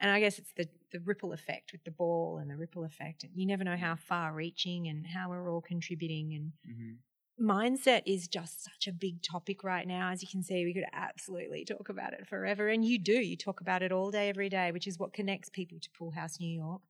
and 0.00 0.10
I 0.10 0.20
guess 0.20 0.38
it's 0.38 0.52
the 0.54 0.68
the 0.92 1.00
ripple 1.00 1.32
effect 1.32 1.72
with 1.72 1.84
the 1.84 1.90
ball 1.90 2.38
and 2.38 2.50
the 2.50 2.56
ripple 2.56 2.84
effect. 2.84 3.24
You 3.34 3.46
never 3.46 3.64
know 3.64 3.76
how 3.76 3.96
far 3.96 4.32
reaching 4.32 4.88
and 4.88 5.06
how 5.06 5.28
we're 5.30 5.50
all 5.52 5.60
contributing 5.62 6.34
and 6.34 6.52
hmm 6.66 6.94
mindset 7.40 8.02
is 8.06 8.28
just 8.28 8.64
such 8.64 8.86
a 8.86 8.92
big 8.92 9.22
topic 9.22 9.64
right 9.64 9.86
now. 9.86 10.10
As 10.10 10.22
you 10.22 10.28
can 10.30 10.42
see, 10.42 10.64
we 10.64 10.74
could 10.74 10.84
absolutely 10.92 11.64
talk 11.64 11.88
about 11.88 12.12
it 12.12 12.26
forever. 12.28 12.68
And 12.68 12.84
you 12.84 12.98
do, 12.98 13.12
you 13.12 13.36
talk 13.36 13.60
about 13.60 13.82
it 13.82 13.92
all 13.92 14.10
day, 14.10 14.28
every 14.28 14.48
day, 14.48 14.70
which 14.72 14.86
is 14.86 14.98
what 14.98 15.12
connects 15.12 15.48
people 15.48 15.78
to 15.80 15.90
Pool 15.98 16.12
House 16.12 16.38
New 16.38 16.48
York. 16.54 16.82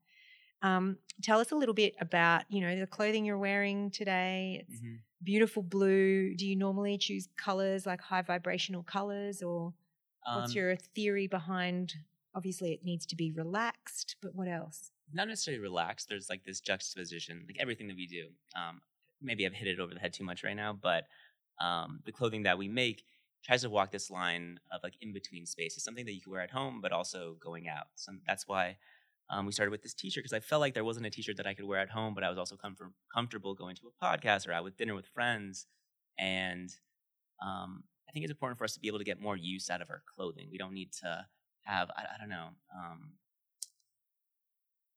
Um, 0.63 0.99
tell 1.23 1.41
us 1.41 1.53
a 1.53 1.57
little 1.57 1.75
bit 1.75 1.95
about, 2.01 2.45
you 2.51 2.61
know, 2.63 2.79
the 2.79 2.87
clothing 2.87 3.25
you're 3.25 3.39
wearing 3.39 3.91
today. 3.91 4.61
It's 4.63 4.83
hmm 4.83 4.97
beautiful 5.23 5.63
blue. 5.63 6.35
Do 6.35 6.47
you 6.47 6.57
normally 6.57 6.99
choose 6.99 7.29
colors 7.37 7.87
like 7.87 8.01
high 8.01 8.23
vibrational 8.23 8.83
colors 8.83 9.43
or 9.43 9.73
Um, 10.27 10.35
what's 10.35 10.55
your 10.55 10.77
theory 10.77 11.27
behind 11.27 11.95
obviously 12.35 12.73
it 12.73 12.85
needs 12.85 13.07
to 13.07 13.17
be 13.17 13.31
relaxed, 13.31 14.17
but 14.21 14.35
what 14.35 14.49
else? 14.49 14.91
not 15.13 15.29
necessarily 15.29 15.63
relaxed. 15.63 16.09
There's 16.09 16.31
like 16.31 16.45
this 16.45 16.61
juxtaposition, 16.61 17.45
like 17.47 17.57
everything 17.61 17.89
that 17.89 17.97
we 17.97 18.07
do. 18.07 18.29
Um, 18.57 18.81
maybe 19.21 19.47
I've 19.47 19.53
hit 19.53 19.69
it 19.69 19.81
over 19.81 19.93
the 19.95 20.01
head 20.01 20.13
too 20.13 20.25
much 20.25 20.45
right 20.45 20.57
now, 20.57 20.73
but 20.73 21.05
um, 21.61 22.01
the 22.05 22.13
clothing 22.13 22.45
that 22.45 22.59
we 22.59 22.69
make 22.69 23.05
tries 23.45 23.63
to 23.63 23.71
walk 23.71 23.93
this 23.93 24.11
line 24.11 24.59
of 24.73 24.81
like 24.83 24.95
in 25.01 25.13
between 25.13 25.47
spaces, 25.47 25.85
something 25.85 26.07
that 26.07 26.15
you 26.15 26.21
can 26.21 26.33
wear 26.33 26.41
at 26.41 26.51
home, 26.51 26.81
but 26.81 26.93
also 26.93 27.37
going 27.43 27.69
out. 27.69 27.87
Some, 27.95 28.21
that's 28.27 28.49
why 28.49 28.77
um, 29.31 29.47
we 29.47 29.53
started 29.53 29.71
with 29.71 29.83
this 29.83 29.95
T-shirt 29.95 30.25
because 30.25 30.37
I 30.37 30.41
felt 30.41 30.61
like 30.61 30.75
there 30.75 30.85
wasn't 30.85 31.07
a 31.07 31.11
T-shirt 31.11 31.37
that 31.37 31.47
I 31.47 31.55
could 31.55 31.67
wear 31.67 31.81
at 31.81 31.91
home, 31.91 32.15
but 32.15 32.25
I 32.25 32.29
was 32.29 32.39
also 32.39 32.57
comfort- 32.57 32.93
comfortable 33.15 33.55
going 33.55 33.77
to 33.77 33.83
a 33.89 34.05
podcast 34.05 34.49
or 34.49 34.53
out 34.53 34.65
with 34.65 34.77
dinner 34.77 34.95
with 34.95 35.07
friends, 35.07 35.67
and 36.19 36.71
um, 37.45 37.85
I 38.09 38.13
think 38.13 38.25
it's 38.25 38.31
important 38.31 38.59
for 38.59 38.65
us 38.65 38.75
to 38.75 38.81
be 38.81 38.89
able 38.89 38.99
to 38.99 39.05
get 39.05 39.21
more 39.21 39.37
use 39.37 39.71
out 39.71 39.83
of 39.83 39.91
our 39.91 40.03
clothing. 40.15 40.49
We 40.51 40.59
don't 40.59 40.75
need 40.75 40.93
to 41.03 41.27
have 41.65 41.91
I, 41.97 42.03
I 42.15 42.19
don't 42.19 42.29
know. 42.31 42.49
Um, 42.75 43.13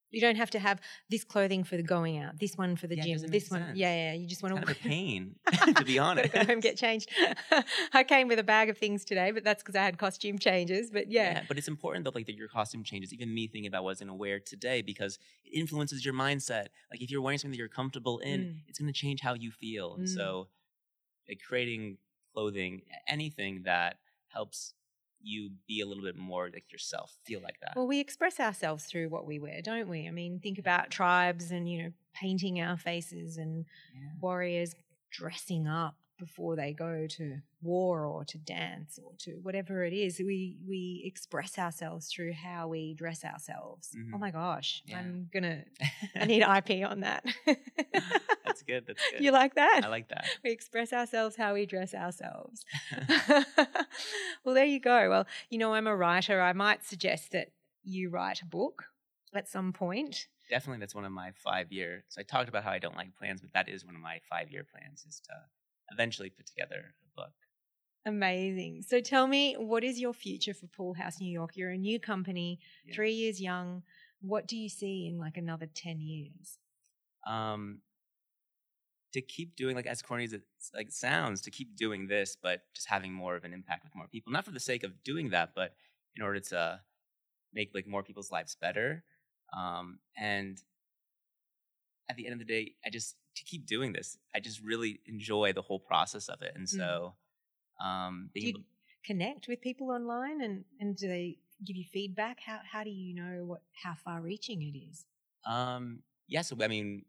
You 0.09 0.21
don't 0.21 0.37
have 0.37 0.51
to 0.51 0.59
have 0.59 0.79
this 1.09 1.25
clothing 1.25 1.65
for 1.65 1.75
the 1.75 1.83
going 1.83 2.17
out, 2.17 2.39
this 2.39 2.55
one 2.55 2.77
for 2.77 2.87
the 2.87 2.95
Yeah, 2.95 3.03
gym, 3.03 3.27
this 3.27 3.49
one. 3.51 3.61
sense. 3.61 3.77
Yeah, 3.77 3.93
yeah. 3.93 4.13
You 4.13 4.25
just 4.25 4.41
want 4.41 4.55
kind 4.55 4.65
to 4.65 4.71
of 4.71 4.77
a 4.77 4.79
pain, 4.87 5.35
to 5.75 5.83
be 5.83 5.99
honest. 5.99 6.31
go 6.33 6.45
home 6.45 6.61
get 6.61 6.77
changed. 6.77 7.09
I 7.93 8.03
came 8.05 8.29
with 8.29 8.39
a 8.39 8.43
bag 8.43 8.69
of 8.69 8.77
things 8.77 9.03
today, 9.03 9.31
but 9.31 9.43
that's 9.43 9.61
because 9.61 9.75
I 9.75 9.83
had 9.83 9.97
costume 9.97 10.39
changes. 10.39 10.91
But 10.91 11.11
yeah, 11.11 11.43
but 11.45 11.57
it's 11.57 11.67
important 11.67 12.05
though, 12.05 12.11
like 12.15 12.25
that 12.27 12.35
your 12.35 12.47
costume 12.47 12.83
changes. 12.85 13.13
Even 13.13 13.33
me 13.33 13.47
thinking 13.47 13.67
about 13.67 13.83
what 13.83 13.89
I 13.89 13.91
was 13.91 13.99
going 13.99 14.07
to 14.07 14.13
wear 14.13 14.39
today 14.39 14.81
because 14.81 15.19
it 15.43 15.49
influences 15.49 16.05
your 16.05 16.13
mindset. 16.13 16.67
Like 16.89 17.01
if 17.01 17.11
you're 17.11 17.21
wearing 17.21 17.37
something 17.37 17.51
that 17.51 17.57
you're 17.57 17.67
comfortable 17.67 18.19
in, 18.19 18.39
Mm. 18.45 18.55
it's 18.67 18.79
going 18.79 18.91
to 18.91 18.97
change 18.97 19.19
how 19.19 19.33
you 19.33 19.51
feel. 19.51 19.95
And 19.95 20.05
Mm. 20.05 20.15
so, 20.15 20.47
like 21.27 21.41
creating 21.45 21.97
clothing, 22.33 22.83
anything 23.09 23.63
that 23.63 23.99
helps 24.29 24.73
you 25.21 25.51
be 25.67 25.81
a 25.81 25.85
little 25.85 26.03
bit 26.03 26.15
more 26.17 26.49
like 26.53 26.71
yourself, 26.71 27.17
feel 27.25 27.41
like 27.41 27.59
that. 27.61 27.73
well, 27.75 27.87
we 27.87 27.99
express 27.99 28.39
ourselves 28.39 28.85
through 28.85 29.09
what 29.09 29.25
we 29.25 29.39
wear, 29.39 29.61
don't 29.61 29.87
we? 29.89 30.07
I 30.07 30.11
mean, 30.11 30.39
think 30.39 30.57
about 30.59 30.89
tribes 30.91 31.51
and 31.51 31.69
you 31.69 31.83
know 31.83 31.91
painting 32.13 32.59
our 32.61 32.77
faces 32.77 33.37
and 33.37 33.65
Yeah. 33.93 34.09
warriors 34.21 34.73
dressing 35.11 35.67
up 35.67 35.95
before 36.17 36.55
they 36.55 36.73
go 36.73 37.05
to 37.07 37.37
war 37.61 38.05
or 38.05 38.23
to 38.25 38.37
dance 38.37 38.99
or 39.03 39.11
to 39.19 39.31
whatever 39.41 39.83
it 39.83 39.93
is. 39.93 40.19
We 40.19 40.57
we 40.67 41.03
express 41.05 41.57
ourselves 41.57 42.07
through 42.07 42.33
how 42.33 42.67
we 42.67 42.93
dress 42.93 43.23
ourselves. 43.23 43.89
Oh 43.95 44.17
Mhm. 44.17 44.19
my 44.19 44.31
gosh, 44.31 44.83
Yeah. 44.85 44.99
I'm 44.99 45.29
gonna. 45.33 45.63
I 46.15 46.25
need 46.31 46.41
IP 46.43 46.83
on 46.89 47.01
that. 47.01 47.23
that's 48.45 48.63
good. 48.63 48.85
That's 48.87 49.01
good. 49.11 49.21
You 49.21 49.31
like 49.31 49.55
that? 49.55 49.81
I 49.83 49.87
like 49.87 50.09
that. 50.09 50.25
we 50.43 50.51
express 50.51 50.93
ourselves 50.93 51.35
how 51.35 51.53
we 51.53 51.65
dress 51.65 51.93
ourselves. 51.93 52.63
well, 54.43 54.55
there 54.55 54.65
you 54.65 54.79
go. 54.79 55.09
Well, 55.09 55.27
you 55.49 55.57
know, 55.57 55.73
I'm 55.73 55.87
a 55.87 55.95
writer. 55.95 56.41
I 56.41 56.53
might 56.53 56.83
suggest 56.85 57.31
that 57.31 57.49
you 57.83 58.09
write 58.09 58.41
a 58.41 58.45
book 58.45 58.85
at 59.33 59.47
some 59.47 59.73
point. 59.73 60.27
Definitely, 60.49 60.79
that's 60.79 60.95
one 60.95 61.05
of 61.05 61.11
my 61.11 61.31
five 61.43 61.71
year. 61.71 62.05
So 62.07 62.21
I 62.21 62.23
talked 62.23 62.47
about 62.49 62.63
how 62.63 62.71
I 62.71 62.79
don't 62.79 62.95
like 62.95 63.15
plans, 63.17 63.41
but 63.41 63.51
that 63.53 63.67
is 63.67 63.85
one 63.85 63.95
of 63.95 64.01
my 64.01 64.19
five 64.29 64.49
year 64.49 64.63
plans 64.63 65.05
is 65.07 65.21
to 65.27 65.33
eventually 65.91 66.29
put 66.29 66.45
together 66.45 66.93
a 67.05 67.21
book. 67.21 67.33
Amazing. 68.05 68.83
So 68.87 68.99
tell 69.01 69.27
me, 69.27 69.55
what 69.55 69.83
is 69.83 69.99
your 69.99 70.13
future 70.13 70.53
for 70.53 70.67
Pool 70.67 70.93
House 70.93 71.19
New 71.19 71.29
York? 71.31 71.57
You're 71.57 71.71
a 71.71 71.77
new 71.77 71.99
company, 71.99 72.59
Yeah. 72.85 72.93
three 72.95 73.11
years 73.13 73.41
young. 73.41 73.83
What 74.21 74.47
do 74.47 74.55
you 74.57 74.69
see 74.69 75.07
in 75.07 75.17
like 75.19 75.37
another 75.37 75.65
10 75.67 75.99
years? 76.01 76.59
um 77.25 77.81
to 79.13 79.21
keep 79.21 79.55
doing 79.55 79.75
like 79.75 79.87
as 79.87 80.01
corny 80.01 80.23
as 80.23 80.33
it 80.33 80.43
like 80.73 80.91
sounds 80.91 81.41
to 81.41 81.49
keep 81.51 81.75
doing 81.75 82.07
this 82.07 82.37
but 82.41 82.61
just 82.75 82.87
having 82.87 83.11
more 83.11 83.35
of 83.35 83.43
an 83.43 83.53
impact 83.53 83.83
with 83.83 83.95
more 83.95 84.07
people 84.07 84.31
not 84.31 84.45
for 84.45 84.51
the 84.51 84.59
sake 84.59 84.83
of 84.83 85.03
doing 85.03 85.29
that 85.31 85.51
but 85.55 85.73
in 86.15 86.21
order 86.21 86.39
to 86.39 86.79
make 87.53 87.71
like 87.73 87.87
more 87.87 88.03
people's 88.03 88.31
lives 88.31 88.55
better 88.61 89.03
um 89.57 89.99
and 90.17 90.61
at 92.09 92.15
the 92.15 92.25
end 92.25 92.33
of 92.33 92.39
the 92.39 92.45
day 92.45 92.73
i 92.85 92.89
just 92.89 93.15
to 93.37 93.43
keep 93.43 93.65
doing 93.65 93.93
this 93.93 94.17
i 94.35 94.39
just 94.39 94.59
really 94.61 94.99
enjoy 95.05 95.53
the 95.53 95.61
whole 95.61 95.79
process 95.79 96.27
of 96.29 96.41
it 96.41 96.53
and 96.55 96.67
Mm. 96.67 96.77
so 96.79 97.13
um 97.83 98.29
Do 98.33 98.41
you 98.41 98.49
able, 98.49 98.61
connect 99.05 99.47
with 99.47 99.61
people 99.61 99.89
online 99.91 100.41
and, 100.41 100.65
and 100.79 100.95
do 100.95 101.07
they 101.07 101.37
give 101.65 101.75
you 101.75 101.85
feedback? 101.91 102.39
How, 102.39 102.59
how 102.71 102.83
do 102.83 102.89
you 102.89 103.15
know 103.15 103.45
what 103.45 103.61
how 103.83 103.93
far 103.95 104.21
reaching 104.21 104.61
it 104.61 104.77
is? 104.77 105.05
Um, 105.45 106.03
yeah, 106.27 106.41
so 106.41 106.55
I 106.61 106.67
mean, 106.67 107.05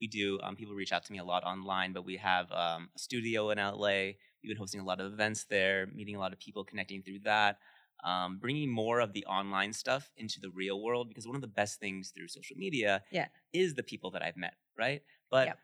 we 0.00 0.06
do. 0.08 0.38
Um, 0.42 0.56
people 0.56 0.74
reach 0.74 0.92
out 0.92 1.04
to 1.06 1.12
me 1.12 1.18
a 1.18 1.24
lot 1.24 1.44
online, 1.44 1.92
but 1.92 2.04
we 2.04 2.16
have 2.16 2.50
um, 2.52 2.88
a 2.94 2.98
studio 2.98 3.50
in 3.50 3.58
LA. 3.58 4.16
We've 4.42 4.50
been 4.50 4.56
hosting 4.56 4.80
a 4.80 4.84
lot 4.84 5.00
of 5.00 5.12
events 5.12 5.44
there, 5.44 5.86
meeting 5.86 6.16
a 6.16 6.18
lot 6.20 6.32
of 6.32 6.38
people, 6.38 6.64
connecting 6.64 7.02
through 7.02 7.20
that, 7.24 7.58
um, 8.04 8.38
bringing 8.38 8.70
more 8.70 9.00
of 9.00 9.12
the 9.12 9.24
online 9.26 9.72
stuff 9.72 10.10
into 10.16 10.40
the 10.40 10.50
real 10.50 10.82
world. 10.82 11.08
Because 11.08 11.26
one 11.26 11.36
of 11.36 11.42
the 11.42 11.48
best 11.48 11.80
things 11.80 12.10
through 12.10 12.28
social 12.28 12.56
media, 12.56 13.02
Yeah. 13.10 13.28
is 13.52 13.74
the 13.74 13.82
people 13.82 14.10
that 14.12 14.22
I've 14.22 14.36
met, 14.36 14.54
right? 14.78 15.02
But 15.30 15.48
Yep. 15.48 15.58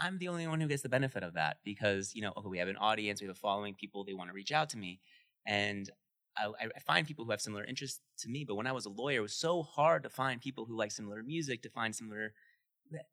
I'm 0.00 0.18
the 0.18 0.28
only 0.28 0.46
one 0.46 0.60
who 0.60 0.68
gets 0.68 0.82
the 0.82 0.88
benefit 0.88 1.22
of 1.22 1.34
that 1.34 1.58
because 1.64 2.14
you 2.14 2.22
know, 2.22 2.32
okay, 2.36 2.48
we 2.48 2.58
have 2.58 2.68
an 2.68 2.76
audience, 2.76 3.20
we 3.20 3.26
have 3.26 3.36
a 3.36 3.38
following, 3.38 3.74
people 3.74 4.04
they 4.04 4.14
want 4.14 4.30
to 4.30 4.34
reach 4.34 4.52
out 4.52 4.70
to 4.70 4.78
me, 4.78 5.00
and 5.46 5.90
I, 6.36 6.48
I 6.76 6.80
find 6.80 7.06
people 7.06 7.24
who 7.24 7.30
have 7.30 7.40
similar 7.40 7.64
interests 7.64 8.00
to 8.18 8.28
me. 8.28 8.44
But 8.44 8.56
when 8.56 8.66
I 8.66 8.72
was 8.72 8.86
a 8.86 8.90
lawyer, 8.90 9.18
it 9.18 9.22
was 9.22 9.34
so 9.34 9.62
hard 9.62 10.02
to 10.02 10.10
find 10.10 10.40
people 10.40 10.64
who 10.64 10.76
like 10.76 10.90
similar 10.90 11.22
music, 11.22 11.62
to 11.62 11.70
find 11.70 11.94
similar 11.94 12.34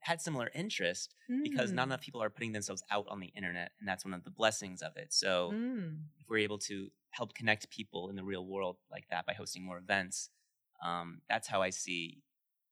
had 0.01 0.21
similar 0.21 0.51
interest 0.53 1.15
because 1.43 1.73
not 1.73 1.83
Mm, 1.83 1.87
enough 1.87 2.01
people 2.01 2.21
are 2.21 2.29
putting 2.29 2.51
themselves 2.51 2.83
out 2.91 3.07
on 3.09 3.19
the 3.19 3.27
internet, 3.27 3.71
and 3.79 3.87
that's 3.87 4.05
one 4.05 4.13
of 4.13 4.23
the 4.23 4.31
blessings 4.31 4.81
of 4.81 4.97
it. 4.97 5.13
So 5.13 5.55
mm. 5.55 5.97
if 6.19 6.29
we're 6.29 6.37
able 6.39 6.59
to 6.59 6.89
help 7.11 7.33
connect 7.33 7.69
people 7.69 8.09
in 8.09 8.15
the 8.15 8.23
real 8.23 8.45
world 8.45 8.77
like 8.91 9.05
that 9.11 9.25
by 9.25 9.33
hosting 9.33 9.63
more 9.63 9.77
events, 9.77 10.29
um, 10.85 11.21
that's 11.29 11.47
how 11.47 11.61
I 11.61 11.69
see 11.71 12.23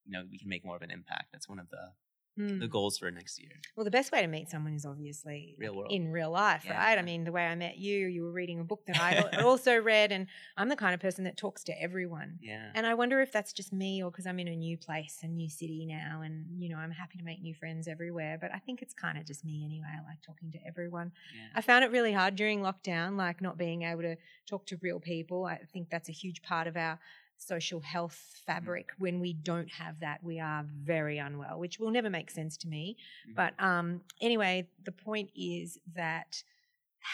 you 0.06 0.12
know 0.12 0.24
we 0.30 0.40
can 0.40 0.50
make 0.50 0.66
more 0.66 0.76
of 0.76 0.82
an 0.82 0.92
impact. 0.92 1.28
That's 1.32 1.50
one 1.50 1.60
of 1.60 1.70
the 1.70 1.94
Mm. 2.38 2.60
the 2.60 2.68
goals 2.70 2.98
for 2.98 3.12
next 3.12 3.38
year. 3.40 3.52
Well, 3.76 3.84
the 3.84 3.92
best 3.92 4.12
way 4.14 4.22
to 4.22 4.28
meet 4.28 4.50
someone 4.50 4.74
is 4.74 4.86
obviously 4.86 5.56
Real 5.58 5.76
world. 5.76 5.92
in 5.92 6.08
real 6.10 6.32
life, 6.32 6.64
Yeah. 6.66 6.78
right? 6.78 6.98
I 6.98 7.02
mean, 7.02 7.26
the 7.26 7.32
way 7.34 7.46
I 7.46 7.56
met 7.56 7.78
you, 7.78 8.08
you 8.08 8.24
were 8.24 8.32
reading 8.32 8.60
a 8.62 8.64
book 8.64 8.86
that 8.88 8.98
I 8.98 9.42
also 9.44 9.78
read, 9.78 10.12
and 10.14 10.28
I'm 10.56 10.70
the 10.70 10.78
kind 10.78 10.94
of 10.94 11.02
person 11.02 11.26
that 11.26 11.36
talks 11.38 11.64
to 11.66 11.82
everyone. 11.82 12.40
Yeah. 12.42 12.72
And 12.76 12.86
I 12.88 12.94
wonder 12.94 13.20
if 13.20 13.32
that's 13.34 13.52
just 13.52 13.74
me 13.74 14.02
or 14.04 14.10
because 14.12 14.26
I'm 14.26 14.40
in 14.40 14.48
a 14.48 14.56
new 14.56 14.78
place, 14.78 15.20
a 15.24 15.28
new 15.28 15.50
city 15.50 15.86
now, 15.86 16.22
and 16.24 16.46
you 16.62 16.70
know, 16.70 16.78
I'm 16.78 16.92
happy 16.92 17.18
to 17.18 17.26
make 17.26 17.42
new 17.42 17.54
friends 17.56 17.88
everywhere. 17.90 18.38
But 18.40 18.54
I 18.54 18.60
think 18.60 18.82
it's 18.82 18.94
kind 18.94 19.18
of 19.18 19.26
just 19.26 19.44
me 19.44 19.66
anyway. 19.66 19.88
I 19.94 20.08
like 20.08 20.22
talking 20.22 20.52
to 20.52 20.60
everyone. 20.66 21.12
yeah. 21.36 21.48
I 21.56 21.62
found 21.62 21.84
it 21.84 21.92
really 21.92 22.14
hard 22.14 22.36
during 22.38 22.62
lockdown, 22.62 23.18
like 23.18 23.42
not 23.42 23.58
being 23.58 23.82
able 23.84 24.04
to 24.04 24.16
talk 24.48 24.66
to 24.68 24.78
real 24.82 25.00
people. 25.02 25.46
I 25.46 25.58
think 25.74 25.90
that's 25.90 26.08
a 26.10 26.14
huge 26.14 26.42
part 26.42 26.68
of 26.68 26.78
our 26.78 27.00
social 27.40 27.80
health 27.80 28.42
fabric. 28.46 28.90
When 28.98 29.20
we 29.20 29.34
don't 29.34 29.70
have 29.72 30.00
that, 30.02 30.24
we 30.24 30.40
are 30.40 30.66
very 30.68 31.18
unwell, 31.18 31.58
which 31.60 31.80
will 31.80 31.90
never 31.90 32.10
make 32.10 32.30
sense 32.30 32.58
to 32.58 32.68
me. 32.68 32.98
Mhm. 33.28 33.36
But 33.36 33.54
um, 33.64 34.02
anyway, 34.22 34.70
the 34.84 34.92
point 34.92 35.32
is 35.36 35.78
that 35.96 36.44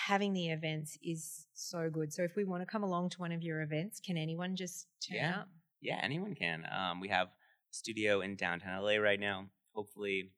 having 0.07 0.33
the 0.33 0.49
events 0.49 0.97
is 1.03 1.47
so 1.53 1.89
good. 1.89 2.11
So 2.11 2.23
if 2.23 2.35
we 2.35 2.43
want 2.43 2.61
to 2.61 2.65
come 2.65 2.83
along 2.83 3.09
to 3.11 3.19
one 3.19 3.31
of 3.31 3.43
your 3.43 3.61
events, 3.61 3.99
can 3.99 4.17
anyone 4.17 4.55
just 4.55 4.87
turn 4.99 5.17
Yeah. 5.17 5.39
up? 5.41 5.49
Yeah, 5.79 5.99
anyone 6.01 6.33
can. 6.35 6.65
Um, 6.71 6.99
we 6.99 7.07
have 7.09 7.27
a 7.27 7.31
studio 7.73 8.21
in 8.21 8.35
downtown 8.35 8.81
LA 8.83 8.97
right 8.97 9.19
now. 9.19 9.49
Hopefully, 9.73 10.33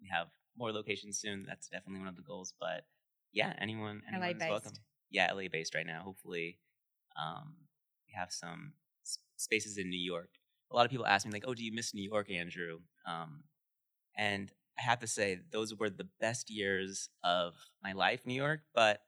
we 0.00 0.08
have 0.08 0.28
more 0.56 0.72
locations 0.72 1.18
soon. 1.18 1.44
That's 1.46 1.68
definitely 1.68 2.00
one 2.00 2.08
of 2.08 2.16
the 2.16 2.22
goals. 2.22 2.52
But 2.58 2.86
yeah, 3.30 3.54
anyone, 3.58 4.02
LA 4.10 4.18
anyone 4.26 4.42
is 4.42 4.48
welcome. 4.50 4.72
Yeah, 5.10 5.32
LA 5.32 5.46
based 5.48 5.74
right 5.76 5.86
now. 5.86 6.02
Hopefully, 6.02 6.58
um, 7.16 7.54
we 8.06 8.12
have 8.14 8.32
some 8.32 8.74
spaces 9.42 9.78
in 9.78 9.90
New 9.90 10.00
York. 10.00 10.30
A 10.70 10.76
lot 10.76 10.84
of 10.84 10.90
people 10.90 11.06
ask 11.06 11.26
me 11.26 11.32
like, 11.32 11.44
"Oh, 11.46 11.54
do 11.54 11.64
you 11.64 11.72
miss 11.72 11.94
New 11.94 12.08
York, 12.08 12.30
Andrew?" 12.30 12.80
Um, 13.06 13.44
and 14.16 14.52
I 14.78 14.82
have 14.82 15.00
to 15.00 15.06
say, 15.06 15.38
those 15.50 15.74
were 15.74 15.90
the 15.90 16.08
best 16.20 16.50
years 16.50 17.08
of 17.22 17.54
my 17.82 17.92
life, 17.92 18.26
New 18.26 18.34
York. 18.34 18.60
But 18.74 19.00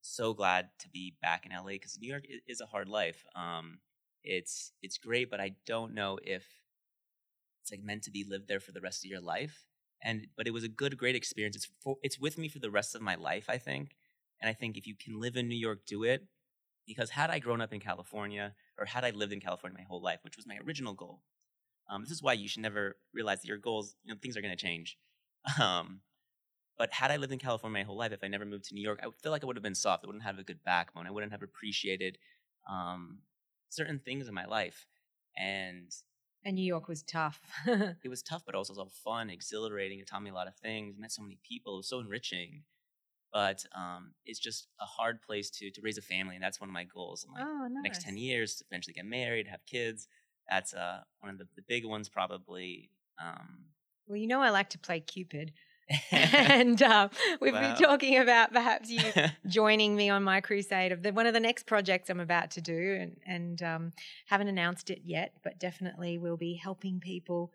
so 0.00 0.32
glad 0.32 0.68
to 0.80 0.88
be 0.88 1.16
back 1.20 1.46
in 1.46 1.52
LA 1.52 1.72
because 1.72 1.98
New 1.98 2.08
York 2.08 2.24
is 2.46 2.60
a 2.60 2.66
hard 2.66 2.88
life. 2.88 3.24
Um, 3.34 3.80
it's 4.24 4.72
it's 4.82 4.98
great, 4.98 5.30
but 5.30 5.40
I 5.40 5.56
don't 5.66 5.94
know 5.94 6.18
if 6.22 6.44
it's 7.62 7.70
like 7.70 7.82
meant 7.82 8.04
to 8.04 8.10
be 8.10 8.24
lived 8.24 8.48
there 8.48 8.60
for 8.60 8.72
the 8.72 8.80
rest 8.80 9.04
of 9.04 9.10
your 9.10 9.20
life. 9.20 9.66
And 10.02 10.28
but 10.36 10.46
it 10.46 10.52
was 10.52 10.64
a 10.64 10.68
good, 10.68 10.96
great 10.96 11.16
experience. 11.16 11.56
It's 11.56 11.68
for, 11.82 11.96
it's 12.02 12.18
with 12.18 12.38
me 12.38 12.48
for 12.48 12.60
the 12.60 12.70
rest 12.70 12.94
of 12.94 13.02
my 13.02 13.16
life, 13.16 13.46
I 13.48 13.58
think. 13.58 13.96
And 14.40 14.48
I 14.48 14.52
think 14.52 14.76
if 14.76 14.86
you 14.86 14.94
can 14.94 15.20
live 15.20 15.36
in 15.36 15.48
New 15.48 15.58
York, 15.58 15.80
do 15.86 16.04
it. 16.04 16.22
Because 16.86 17.10
had 17.10 17.30
I 17.30 17.38
grown 17.38 17.60
up 17.60 17.72
in 17.72 17.80
California, 17.80 18.54
or 18.78 18.86
had 18.86 19.04
I 19.04 19.10
lived 19.10 19.32
in 19.32 19.40
California 19.40 19.78
my 19.78 19.84
whole 19.84 20.02
life, 20.02 20.20
which 20.22 20.36
was 20.36 20.46
my 20.46 20.58
original 20.66 20.94
goal, 20.94 21.22
um, 21.90 22.02
this 22.02 22.10
is 22.10 22.22
why 22.22 22.34
you 22.34 22.48
should 22.48 22.62
never 22.62 22.96
realize 23.12 23.40
that 23.40 23.48
your 23.48 23.58
goals, 23.58 23.96
you 24.04 24.12
know, 24.12 24.18
things 24.20 24.36
are 24.36 24.42
going 24.42 24.56
to 24.56 24.64
change. 24.64 24.98
Um, 25.60 26.00
but 26.78 26.92
had 26.92 27.10
I 27.10 27.16
lived 27.16 27.32
in 27.32 27.40
California 27.40 27.80
my 27.80 27.84
whole 27.84 27.96
life, 27.96 28.12
if 28.12 28.22
I 28.22 28.28
never 28.28 28.44
moved 28.44 28.66
to 28.66 28.74
New 28.74 28.82
York, 28.82 29.00
I 29.02 29.06
would 29.06 29.16
feel 29.16 29.32
like 29.32 29.42
I 29.42 29.46
would 29.46 29.56
have 29.56 29.64
been 29.64 29.74
soft. 29.74 30.04
I 30.04 30.06
wouldn't 30.06 30.24
have 30.24 30.38
a 30.38 30.44
good 30.44 30.62
backbone. 30.64 31.06
I 31.06 31.10
wouldn't 31.10 31.32
have 31.32 31.42
appreciated 31.42 32.18
um, 32.70 33.18
certain 33.68 33.98
things 33.98 34.28
in 34.28 34.34
my 34.34 34.44
life. 34.44 34.86
And 35.36 35.92
And 36.44 36.54
New 36.54 36.64
York 36.64 36.86
was 36.86 37.02
tough. 37.02 37.40
it 37.66 38.08
was 38.08 38.22
tough, 38.22 38.42
but 38.46 38.54
also 38.54 38.74
so 38.74 38.88
fun, 39.04 39.28
exhilarating. 39.28 39.98
It 39.98 40.06
taught 40.06 40.22
me 40.22 40.30
a 40.30 40.34
lot 40.34 40.46
of 40.46 40.54
things. 40.56 40.96
Met 40.98 41.10
so 41.10 41.22
many 41.22 41.38
people. 41.42 41.74
It 41.74 41.78
was 41.78 41.88
so 41.88 41.98
enriching. 41.98 42.62
But 43.32 43.64
um, 43.76 44.12
it's 44.24 44.38
just 44.38 44.68
a 44.80 44.84
hard 44.84 45.20
place 45.22 45.50
to 45.50 45.70
to 45.70 45.80
raise 45.82 45.98
a 45.98 46.02
family, 46.02 46.34
and 46.34 46.42
that's 46.42 46.60
one 46.60 46.70
of 46.70 46.74
my 46.74 46.84
goals. 46.84 47.24
In 47.24 47.32
like 47.32 47.44
oh, 47.44 47.68
nice. 47.68 47.82
next 47.84 48.02
ten 48.02 48.16
years, 48.16 48.56
to 48.56 48.64
eventually 48.70 48.94
get 48.94 49.04
married, 49.04 49.48
have 49.48 49.64
kids. 49.66 50.08
That's 50.48 50.72
uh, 50.72 51.00
one 51.20 51.32
of 51.32 51.38
the, 51.38 51.46
the 51.56 51.62
big 51.68 51.84
ones, 51.84 52.08
probably. 52.08 52.90
Um, 53.22 53.66
Well, 54.06 54.16
you 54.16 54.26
know, 54.26 54.40
I 54.40 54.50
like 54.50 54.70
to 54.70 54.78
play 54.78 55.00
Cupid. 55.00 55.52
and 56.12 56.82
uh, 56.82 57.08
we've 57.40 57.52
Wow. 57.54 57.60
been 57.60 57.74
talking 57.76 58.18
about 58.18 58.52
perhaps 58.52 58.90
you 58.90 59.12
joining 59.46 59.96
me 59.96 60.10
on 60.10 60.22
my 60.22 60.40
crusade 60.40 60.92
of 60.92 61.02
the, 61.02 61.12
one 61.12 61.26
of 61.26 61.34
the 61.34 61.40
next 61.40 61.66
projects 61.66 62.10
I'm 62.10 62.20
about 62.20 62.50
to 62.52 62.60
do, 62.60 62.96
and, 63.00 63.16
and 63.26 63.62
um, 63.62 63.92
haven't 64.26 64.48
announced 64.48 64.90
it 64.90 65.00
yet, 65.04 65.32
but 65.42 65.58
definitely 65.58 66.18
will 66.18 66.36
be 66.36 66.54
helping 66.54 67.00
people 67.00 67.52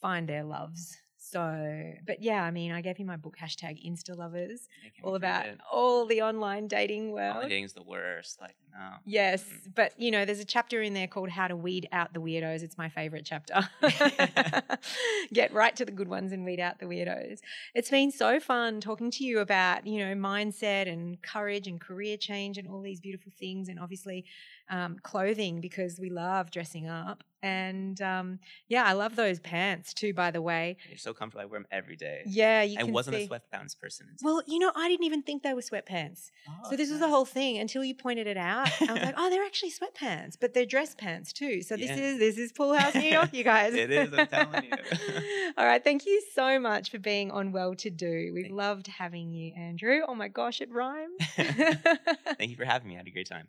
find 0.00 0.28
their 0.28 0.44
loves. 0.44 0.98
So, 1.22 1.92
but 2.06 2.22
yeah, 2.22 2.42
I 2.42 2.50
mean, 2.50 2.72
I 2.72 2.80
gave 2.80 2.98
you 2.98 3.04
my 3.04 3.16
book 3.16 3.36
hashtag 3.40 3.78
Insta 3.86 4.16
Lovers, 4.16 4.68
all 5.04 5.14
about 5.16 5.44
it. 5.46 5.58
all 5.70 6.06
the 6.06 6.22
online 6.22 6.66
dating 6.66 7.12
world. 7.12 7.36
Online 7.36 7.48
dating's 7.50 7.74
the 7.74 7.82
worst. 7.82 8.40
Like 8.40 8.56
no. 8.72 8.94
Yes, 9.04 9.44
Mm. 9.44 9.74
but 9.74 9.92
you 10.00 10.10
know, 10.10 10.24
there's 10.24 10.40
a 10.40 10.44
chapter 10.46 10.80
in 10.80 10.94
there 10.94 11.06
called 11.06 11.28
How 11.28 11.46
to 11.46 11.54
Weed 11.56 11.88
Out 11.92 12.14
the 12.14 12.20
Weirdos. 12.20 12.62
It's 12.62 12.78
my 12.78 12.88
favorite 12.88 13.26
chapter. 13.26 13.68
Get 15.32 15.52
right 15.52 15.74
to 15.76 15.84
the 15.84 15.92
good 15.92 16.08
ones 16.08 16.32
and 16.32 16.44
weed 16.44 16.58
out 16.60 16.78
the 16.78 16.86
weirdos. 16.86 17.40
It's 17.74 17.90
been 17.90 18.10
so 18.10 18.40
fun 18.40 18.80
talking 18.80 19.10
to 19.12 19.24
you 19.24 19.40
about, 19.40 19.86
you 19.86 19.98
know, 19.98 20.14
mindset 20.14 20.90
and 20.90 21.20
courage 21.22 21.66
and 21.66 21.80
career 21.80 22.16
change 22.16 22.58
and 22.58 22.66
all 22.68 22.80
these 22.80 23.00
beautiful 23.00 23.30
things, 23.38 23.68
and 23.68 23.78
obviously 23.78 24.24
um, 24.70 24.96
clothing 25.02 25.60
because 25.60 25.98
we 26.00 26.08
love 26.10 26.50
dressing 26.50 26.88
up. 26.88 27.22
And 27.42 27.98
um, 28.02 28.38
yeah, 28.68 28.84
I 28.84 28.92
love 28.92 29.16
those 29.16 29.40
pants 29.40 29.94
too, 29.94 30.12
by 30.12 30.30
the 30.30 30.42
way. 30.42 30.76
You're 30.90 30.98
so 30.98 31.14
comfortable. 31.14 31.40
I 31.40 31.46
wear 31.46 31.58
them 31.60 31.66
every 31.72 31.96
day. 31.96 32.20
Yeah, 32.26 32.60
you 32.62 32.76
I 32.78 32.82
wasn't 32.82 33.16
see. 33.16 33.22
a 33.24 33.28
sweatpants 33.28 33.80
person. 33.80 34.08
Well, 34.22 34.42
you 34.46 34.58
know, 34.58 34.70
I 34.76 34.88
didn't 34.90 35.06
even 35.06 35.22
think 35.22 35.42
they 35.42 35.54
were 35.54 35.62
sweatpants. 35.62 36.30
Oh, 36.46 36.68
So 36.68 36.76
this 36.76 36.90
was 36.90 37.00
the 37.00 37.08
whole 37.08 37.24
thing 37.24 37.56
until 37.56 37.82
you 37.82 37.94
pointed 37.94 38.26
it 38.26 38.36
out. 38.36 38.68
I 38.82 38.92
was 38.92 39.02
like, 39.02 39.14
oh, 39.18 39.30
they're 39.30 39.42
actually 39.44 39.70
sweatpants, 39.72 40.36
but 40.38 40.52
they're 40.52 40.66
dress 40.66 40.94
pants 40.94 41.32
too. 41.32 41.62
So 41.62 41.76
this 41.78 41.88
Yeah. 41.88 41.96
is 41.96 42.18
this 42.18 42.36
is 42.36 42.52
Pool 42.52 42.74
House 42.74 42.94
New 42.94 43.00
York, 43.18 43.32
you 43.32 43.42
guys. 43.42 43.72
It 43.72 43.90
is, 43.90 44.12
I'm 44.12 44.26
telling 44.26 44.64
you. 44.64 44.70
All 45.56 45.64
right, 45.64 45.82
thank 45.82 46.04
you 46.04 46.22
so 46.34 46.60
much 46.60 46.90
for 46.90 46.98
being 46.98 47.30
on 47.30 47.52
Well 47.52 47.74
to 47.76 47.88
Do. 47.88 48.32
We've 48.34 48.44
Thank- 48.44 48.54
loved 48.54 48.86
having 48.86 49.32
you, 49.32 49.54
Andrew. 49.56 50.00
Oh 50.06 50.14
my 50.14 50.28
gosh, 50.28 50.60
it 50.60 50.70
rhymes. 50.70 51.16
Thank 51.36 52.50
you 52.50 52.56
for 52.56 52.66
having 52.66 52.88
me. 52.88 52.96
I 52.96 52.98
had 52.98 53.06
a 53.06 53.10
great 53.10 53.28
time. 53.30 53.48